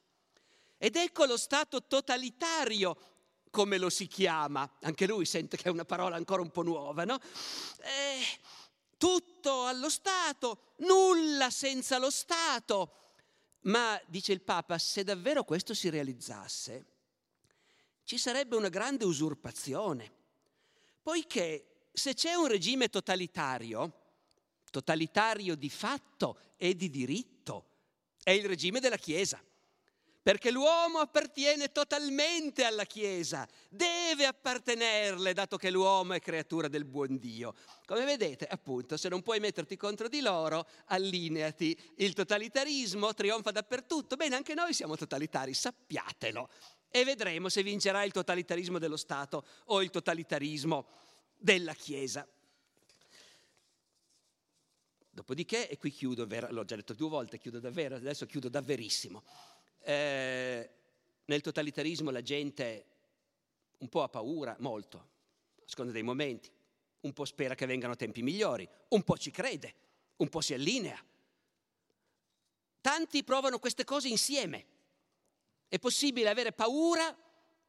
Ed 0.79 0.97
ecco 0.97 1.27
lo 1.27 1.37
Stato 1.37 1.87
totalitario, 1.87 2.97
come 3.49 3.79
lo 3.79 3.89
si 3.89 4.09
chiama, 4.09 4.79
anche 4.81 5.07
lui 5.07 5.25
sente 5.25 5.57
che 5.57 5.69
è 5.69 5.71
una 5.71 5.85
parola 5.85 6.17
ancora 6.17 6.43
un 6.43 6.51
po' 6.51 6.63
nuova, 6.63 7.05
no? 7.05 7.21
Eh, 7.83 8.41
tutto 8.99 9.65
allo 9.65 9.89
Stato, 9.89 10.75
nulla 10.79 11.51
senza 11.51 11.99
lo 11.99 12.11
Stato, 12.11 12.95
ma, 13.63 14.01
dice 14.07 14.33
il 14.33 14.41
Papa, 14.41 14.79
se 14.79 15.05
davvero 15.05 15.45
questo 15.45 15.75
si 15.75 15.91
realizzasse, 15.91 16.87
ci 18.05 18.19
sarebbe 18.19 18.57
una 18.57 18.69
grande 18.69 19.05
usurpazione, 19.05 20.13
poiché 21.03 21.89
se 21.93 22.15
c'è 22.15 22.35
un 22.35 22.47
regime 22.47 22.89
totalitario, 22.89 23.93
totalitario 24.71 25.57
di 25.57 25.71
fatto 25.71 26.39
e 26.57 26.75
di 26.75 26.89
diritto, 26.89 27.69
è 28.23 28.31
il 28.31 28.47
regime 28.47 28.81
della 28.81 28.97
Chiesa 28.97 29.43
perché 30.23 30.51
l'uomo 30.51 30.99
appartiene 30.99 31.73
totalmente 31.73 32.65
alla 32.65 32.85
Chiesa, 32.85 33.49
deve 33.69 34.27
appartenerle 34.27 35.33
dato 35.33 35.57
che 35.57 35.71
l'uomo 35.71 36.13
è 36.13 36.21
creatura 36.21 36.69
del 36.69 36.85
buon 36.85 37.17
Dio. 37.17 37.55
Come 37.87 38.05
vedete, 38.05 38.47
appunto, 38.47 38.97
se 38.97 39.09
non 39.09 39.23
puoi 39.23 39.41
metterti 39.41 39.77
contro 39.77 40.09
di 40.09 40.21
loro, 40.21 40.67
allineati. 40.87 41.77
Il 41.97 42.13
totalitarismo 42.13 43.15
trionfa 43.15 43.51
dappertutto. 43.51 44.17
Bene, 44.17 44.37
anche 44.37 44.55
noi 44.55 44.75
siamo 44.75 44.97
totalitari, 44.97 45.55
sappiatelo. 45.55 46.49
E 46.91 47.05
vedremo 47.05 47.49
se 47.49 47.63
vincerà 47.63 48.03
il 48.03 48.13
totalitarismo 48.13 48.79
dello 48.79 48.97
Stato 48.97 49.47
o 49.67 49.83
il 49.83 49.91
totalitarismo 49.91 50.87
della 51.37 51.73
Chiesa. 51.73 52.27
Dopodiché, 55.13 55.69
e 55.69 55.77
qui 55.77 55.91
chiudo, 55.91 56.27
l'ho 56.51 56.65
già 56.65 56.77
detto 56.77 56.95
due 56.95 57.09
volte, 57.09 57.39
chiudo 57.39 57.59
davvero, 57.59 57.97
adesso 57.97 58.27
chiudo 58.27 58.49
davverissimo. 58.49 59.23
Eh, 59.83 60.71
nel 61.25 61.41
totalitarismo 61.41 62.11
la 62.11 62.23
gente 62.23 62.87
un 63.79 63.89
po' 63.89 64.03
ha 64.03 64.09
paura, 64.09 64.57
molto, 64.59 64.99
a 64.99 65.63
seconda 65.65 65.93
dei 65.93 66.03
momenti, 66.03 66.51
un 67.01 67.13
po' 67.13 67.25
spera 67.25 67.55
che 67.55 67.67
vengano 67.67 67.97
tempi 67.97 68.23
migliori, 68.23 68.69
un 68.89 69.03
po' 69.03 69.17
ci 69.17 69.31
crede, 69.31 69.75
un 70.17 70.29
po' 70.29 70.41
si 70.41 70.55
allinea. 70.55 71.03
Tanti 72.81 73.25
provano 73.25 73.59
queste 73.59 73.85
cose 73.85 74.09
insieme. 74.09 74.67
È 75.69 75.79
possibile 75.79 76.29
avere 76.29 76.53
paura 76.53 77.17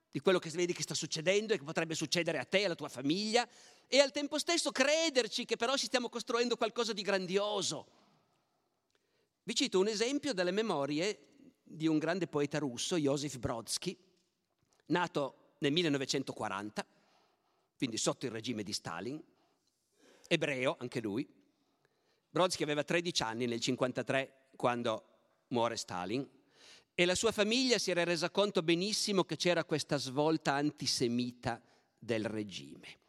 di 0.09 0.19
quello 0.19 0.39
che 0.39 0.49
vedi 0.49 0.73
che 0.73 0.81
sta 0.81 0.93
succedendo 0.93 1.53
e 1.53 1.57
che 1.57 1.63
potrebbe 1.63 1.95
succedere 1.95 2.39
a 2.39 2.45
te 2.45 2.65
alla 2.65 2.75
tua 2.75 2.89
famiglia 2.89 3.47
e 3.87 3.99
al 3.99 4.11
tempo 4.11 4.37
stesso 4.37 4.71
crederci 4.71 5.45
che 5.45 5.55
però 5.55 5.77
ci 5.77 5.85
stiamo 5.85 6.09
costruendo 6.09 6.57
qualcosa 6.57 6.91
di 6.91 7.01
grandioso. 7.01 7.99
Vi 9.43 9.55
cito 9.55 9.79
un 9.79 9.87
esempio 9.87 10.33
dalle 10.33 10.51
memorie 10.51 11.30
di 11.71 11.87
un 11.87 11.97
grande 11.97 12.27
poeta 12.27 12.59
russo, 12.59 12.97
Josef 12.97 13.37
Brodsky, 13.37 13.97
nato 14.87 15.53
nel 15.59 15.71
1940, 15.71 16.85
quindi 17.77 17.97
sotto 17.97 18.25
il 18.25 18.31
regime 18.31 18.63
di 18.63 18.73
Stalin, 18.73 19.21
ebreo 20.27 20.77
anche 20.79 21.01
lui. 21.01 21.27
Brodsky 22.29 22.63
aveva 22.63 22.83
13 22.83 23.23
anni 23.23 23.45
nel 23.45 23.59
1953 23.59 24.49
quando 24.55 25.05
muore 25.47 25.75
Stalin 25.75 26.27
e 26.93 27.05
la 27.05 27.15
sua 27.15 27.31
famiglia 27.31 27.77
si 27.77 27.91
era 27.91 28.03
resa 28.03 28.29
conto 28.29 28.61
benissimo 28.61 29.23
che 29.23 29.35
c'era 29.35 29.63
questa 29.63 29.97
svolta 29.97 30.53
antisemita 30.53 31.61
del 31.97 32.25
regime, 32.25 32.99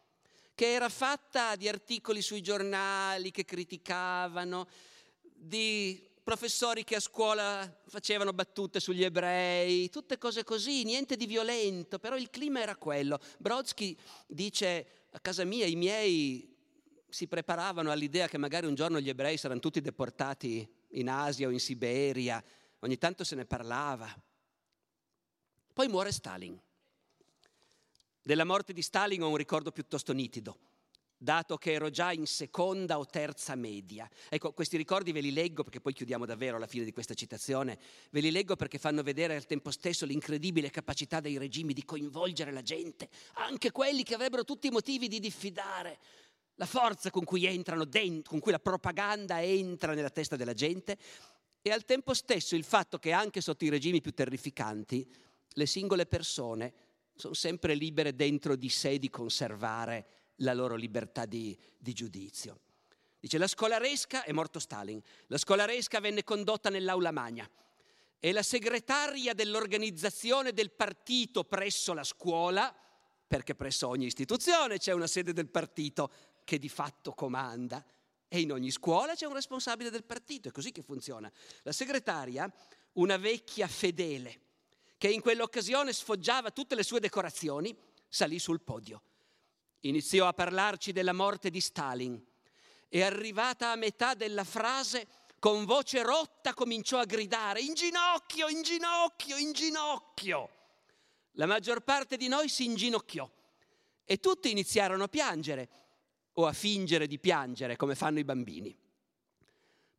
che 0.54 0.72
era 0.72 0.88
fatta 0.88 1.56
di 1.56 1.68
articoli 1.68 2.22
sui 2.22 2.42
giornali 2.42 3.30
che 3.30 3.44
criticavano, 3.44 4.68
di 5.22 6.10
professori 6.22 6.84
che 6.84 6.96
a 6.96 7.00
scuola 7.00 7.80
facevano 7.86 8.32
battute 8.32 8.80
sugli 8.80 9.02
ebrei, 9.02 9.90
tutte 9.90 10.18
cose 10.18 10.44
così, 10.44 10.84
niente 10.84 11.16
di 11.16 11.26
violento, 11.26 11.98
però 11.98 12.16
il 12.16 12.30
clima 12.30 12.60
era 12.60 12.76
quello. 12.76 13.18
Brodsky 13.38 13.96
dice 14.26 15.06
a 15.10 15.20
casa 15.20 15.44
mia 15.44 15.66
i 15.66 15.74
miei 15.74 16.48
si 17.08 17.26
preparavano 17.26 17.90
all'idea 17.90 18.28
che 18.28 18.38
magari 18.38 18.66
un 18.66 18.74
giorno 18.74 19.00
gli 19.00 19.08
ebrei 19.08 19.36
saranno 19.36 19.60
tutti 19.60 19.80
deportati 19.80 20.66
in 20.92 21.10
Asia 21.10 21.48
o 21.48 21.50
in 21.50 21.60
Siberia, 21.60 22.42
ogni 22.80 22.96
tanto 22.96 23.24
se 23.24 23.34
ne 23.34 23.44
parlava. 23.44 24.08
Poi 25.72 25.88
muore 25.88 26.12
Stalin. 26.12 26.58
Della 28.22 28.44
morte 28.44 28.72
di 28.72 28.82
Stalin 28.82 29.22
ho 29.22 29.28
un 29.28 29.36
ricordo 29.36 29.72
piuttosto 29.72 30.12
nitido, 30.12 30.58
dato 31.22 31.56
che 31.56 31.72
ero 31.72 31.88
già 31.88 32.12
in 32.12 32.26
seconda 32.26 32.98
o 32.98 33.06
terza 33.06 33.54
media. 33.54 34.08
Ecco, 34.28 34.52
questi 34.52 34.76
ricordi 34.76 35.12
ve 35.12 35.20
li 35.20 35.32
leggo 35.32 35.62
perché 35.62 35.80
poi 35.80 35.92
chiudiamo 35.92 36.26
davvero 36.26 36.56
alla 36.56 36.66
fine 36.66 36.84
di 36.84 36.92
questa 36.92 37.14
citazione, 37.14 37.78
ve 38.10 38.20
li 38.20 38.30
leggo 38.30 38.56
perché 38.56 38.78
fanno 38.78 39.02
vedere 39.02 39.36
al 39.36 39.46
tempo 39.46 39.70
stesso 39.70 40.04
l'incredibile 40.04 40.70
capacità 40.70 41.20
dei 41.20 41.38
regimi 41.38 41.72
di 41.72 41.84
coinvolgere 41.84 42.50
la 42.50 42.62
gente, 42.62 43.08
anche 43.34 43.70
quelli 43.70 44.02
che 44.02 44.14
avrebbero 44.14 44.44
tutti 44.44 44.66
i 44.66 44.70
motivi 44.70 45.08
di 45.08 45.20
diffidare, 45.20 45.98
la 46.56 46.66
forza 46.66 47.10
con 47.10 47.24
cui 47.24 47.46
entrano 47.46 47.84
dentro, 47.84 48.30
con 48.30 48.40
cui 48.40 48.52
la 48.52 48.58
propaganda 48.58 49.40
entra 49.40 49.94
nella 49.94 50.10
testa 50.10 50.36
della 50.36 50.54
gente 50.54 50.98
e 51.62 51.70
al 51.70 51.84
tempo 51.84 52.12
stesso 52.12 52.56
il 52.56 52.64
fatto 52.64 52.98
che 52.98 53.12
anche 53.12 53.40
sotto 53.40 53.64
i 53.64 53.68
regimi 53.68 54.00
più 54.00 54.12
terrificanti 54.12 55.08
le 55.54 55.66
singole 55.66 56.06
persone 56.06 56.74
sono 57.14 57.34
sempre 57.34 57.74
libere 57.74 58.14
dentro 58.16 58.56
di 58.56 58.68
sé 58.68 58.98
di 58.98 59.08
conservare 59.08 60.21
la 60.42 60.52
loro 60.52 60.74
libertà 60.74 61.26
di, 61.26 61.56
di 61.78 61.92
giudizio. 61.92 62.60
Dice, 63.18 63.38
la 63.38 63.46
scolaresca, 63.46 64.24
è 64.24 64.32
morto 64.32 64.58
Stalin, 64.58 65.00
la 65.28 65.38
scolaresca 65.38 66.00
venne 66.00 66.24
condotta 66.24 66.70
nell'aula 66.70 67.12
magna 67.12 67.48
e 68.18 68.32
la 68.32 68.42
segretaria 68.42 69.34
dell'organizzazione 69.34 70.52
del 70.52 70.70
partito 70.70 71.44
presso 71.44 71.92
la 71.92 72.04
scuola, 72.04 72.74
perché 73.26 73.54
presso 73.54 73.88
ogni 73.88 74.06
istituzione 74.06 74.78
c'è 74.78 74.92
una 74.92 75.06
sede 75.06 75.32
del 75.32 75.48
partito 75.48 76.10
che 76.44 76.58
di 76.58 76.68
fatto 76.68 77.12
comanda, 77.12 77.84
e 78.28 78.40
in 78.40 78.50
ogni 78.50 78.70
scuola 78.70 79.14
c'è 79.14 79.26
un 79.26 79.34
responsabile 79.34 79.90
del 79.90 80.04
partito, 80.04 80.48
è 80.48 80.52
così 80.52 80.72
che 80.72 80.82
funziona. 80.82 81.30
La 81.62 81.72
segretaria, 81.72 82.50
una 82.94 83.16
vecchia 83.16 83.68
fedele, 83.68 84.40
che 84.98 85.08
in 85.08 85.20
quell'occasione 85.20 85.92
sfoggiava 85.92 86.50
tutte 86.50 86.74
le 86.74 86.82
sue 86.82 86.98
decorazioni, 86.98 87.76
salì 88.08 88.38
sul 88.38 88.60
podio. 88.60 89.02
Iniziò 89.84 90.26
a 90.26 90.32
parlarci 90.32 90.92
della 90.92 91.12
morte 91.12 91.50
di 91.50 91.60
Stalin 91.60 92.20
e 92.88 93.02
arrivata 93.02 93.72
a 93.72 93.76
metà 93.76 94.14
della 94.14 94.44
frase, 94.44 95.06
con 95.38 95.64
voce 95.64 96.02
rotta 96.02 96.54
cominciò 96.54 96.98
a 96.98 97.04
gridare 97.04 97.60
in 97.60 97.74
ginocchio, 97.74 98.48
in 98.48 98.62
ginocchio, 98.62 99.36
in 99.36 99.52
ginocchio. 99.52 100.50
La 101.32 101.46
maggior 101.46 101.80
parte 101.80 102.16
di 102.16 102.28
noi 102.28 102.48
si 102.48 102.64
inginocchiò 102.64 103.28
e 104.04 104.18
tutti 104.18 104.50
iniziarono 104.50 105.04
a 105.04 105.08
piangere 105.08 105.68
o 106.34 106.46
a 106.46 106.52
fingere 106.52 107.06
di 107.06 107.18
piangere 107.18 107.76
come 107.76 107.94
fanno 107.94 108.20
i 108.20 108.24
bambini. 108.24 108.76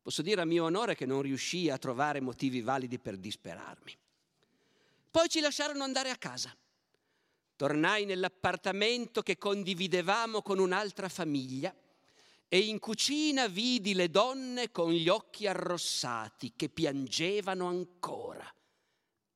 Posso 0.01 0.21
dire 0.21 0.41
a 0.41 0.45
mio 0.45 0.63
onore 0.63 0.95
che 0.95 1.05
non 1.05 1.21
riuscii 1.21 1.69
a 1.69 1.77
trovare 1.77 2.21
motivi 2.21 2.61
validi 2.61 2.99
per 2.99 3.17
disperarmi. 3.17 3.97
Poi 5.11 5.27
ci 5.27 5.41
lasciarono 5.41 5.83
andare 5.83 6.09
a 6.09 6.17
casa. 6.17 6.55
Tornai 7.55 8.05
nell'appartamento 8.05 9.21
che 9.21 9.37
condividevamo 9.37 10.41
con 10.41 10.59
un'altra 10.59 11.07
famiglia 11.07 11.73
e 12.47 12.59
in 12.59 12.79
cucina 12.79 13.47
vidi 13.47 13.93
le 13.93 14.09
donne 14.09 14.71
con 14.71 14.91
gli 14.91 15.07
occhi 15.07 15.47
arrossati 15.47 16.53
che 16.55 16.69
piangevano 16.69 17.67
ancora. 17.67 18.51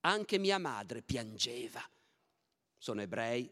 Anche 0.02 0.38
mia 0.38 0.58
madre 0.58 1.02
piangeva. 1.02 1.82
Sono 2.78 3.02
ebrei, 3.02 3.50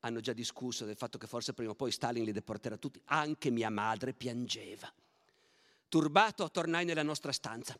hanno 0.00 0.20
già 0.20 0.32
discusso 0.32 0.84
del 0.84 0.96
fatto 0.96 1.18
che 1.18 1.26
forse 1.26 1.54
prima 1.54 1.70
o 1.70 1.74
poi 1.74 1.90
Stalin 1.90 2.24
li 2.24 2.32
deporterà 2.32 2.76
tutti. 2.76 3.00
Anche 3.06 3.50
mia 3.50 3.70
madre 3.70 4.12
piangeva. 4.12 4.92
Turbato 5.88 6.50
tornai 6.50 6.84
nella 6.84 7.02
nostra 7.02 7.32
stanza. 7.32 7.78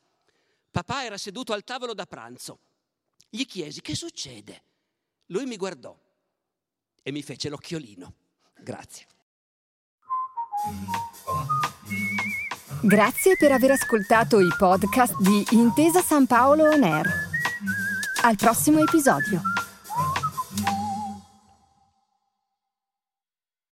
Papà 0.70 1.04
era 1.04 1.18
seduto 1.18 1.52
al 1.52 1.64
tavolo 1.64 1.94
da 1.94 2.06
pranzo 2.06 2.58
gli 3.28 3.44
chiesi 3.44 3.80
che 3.80 3.94
succede. 3.94 4.62
Lui 5.26 5.44
mi 5.44 5.56
guardò 5.56 5.96
e 7.06 7.12
mi 7.12 7.22
fece 7.22 7.48
l'occhiolino. 7.48 8.14
Grazie. 8.60 9.06
Grazie 12.82 13.36
per 13.38 13.52
aver 13.52 13.70
ascoltato 13.70 14.40
i 14.40 14.48
podcast 14.58 15.16
di 15.20 15.44
Intesa 15.52 16.02
San 16.02 16.26
Paolo 16.26 16.64
On 16.64 16.82
Air. 16.82 17.06
Al 18.22 18.34
prossimo 18.34 18.80
episodio. 18.80 19.40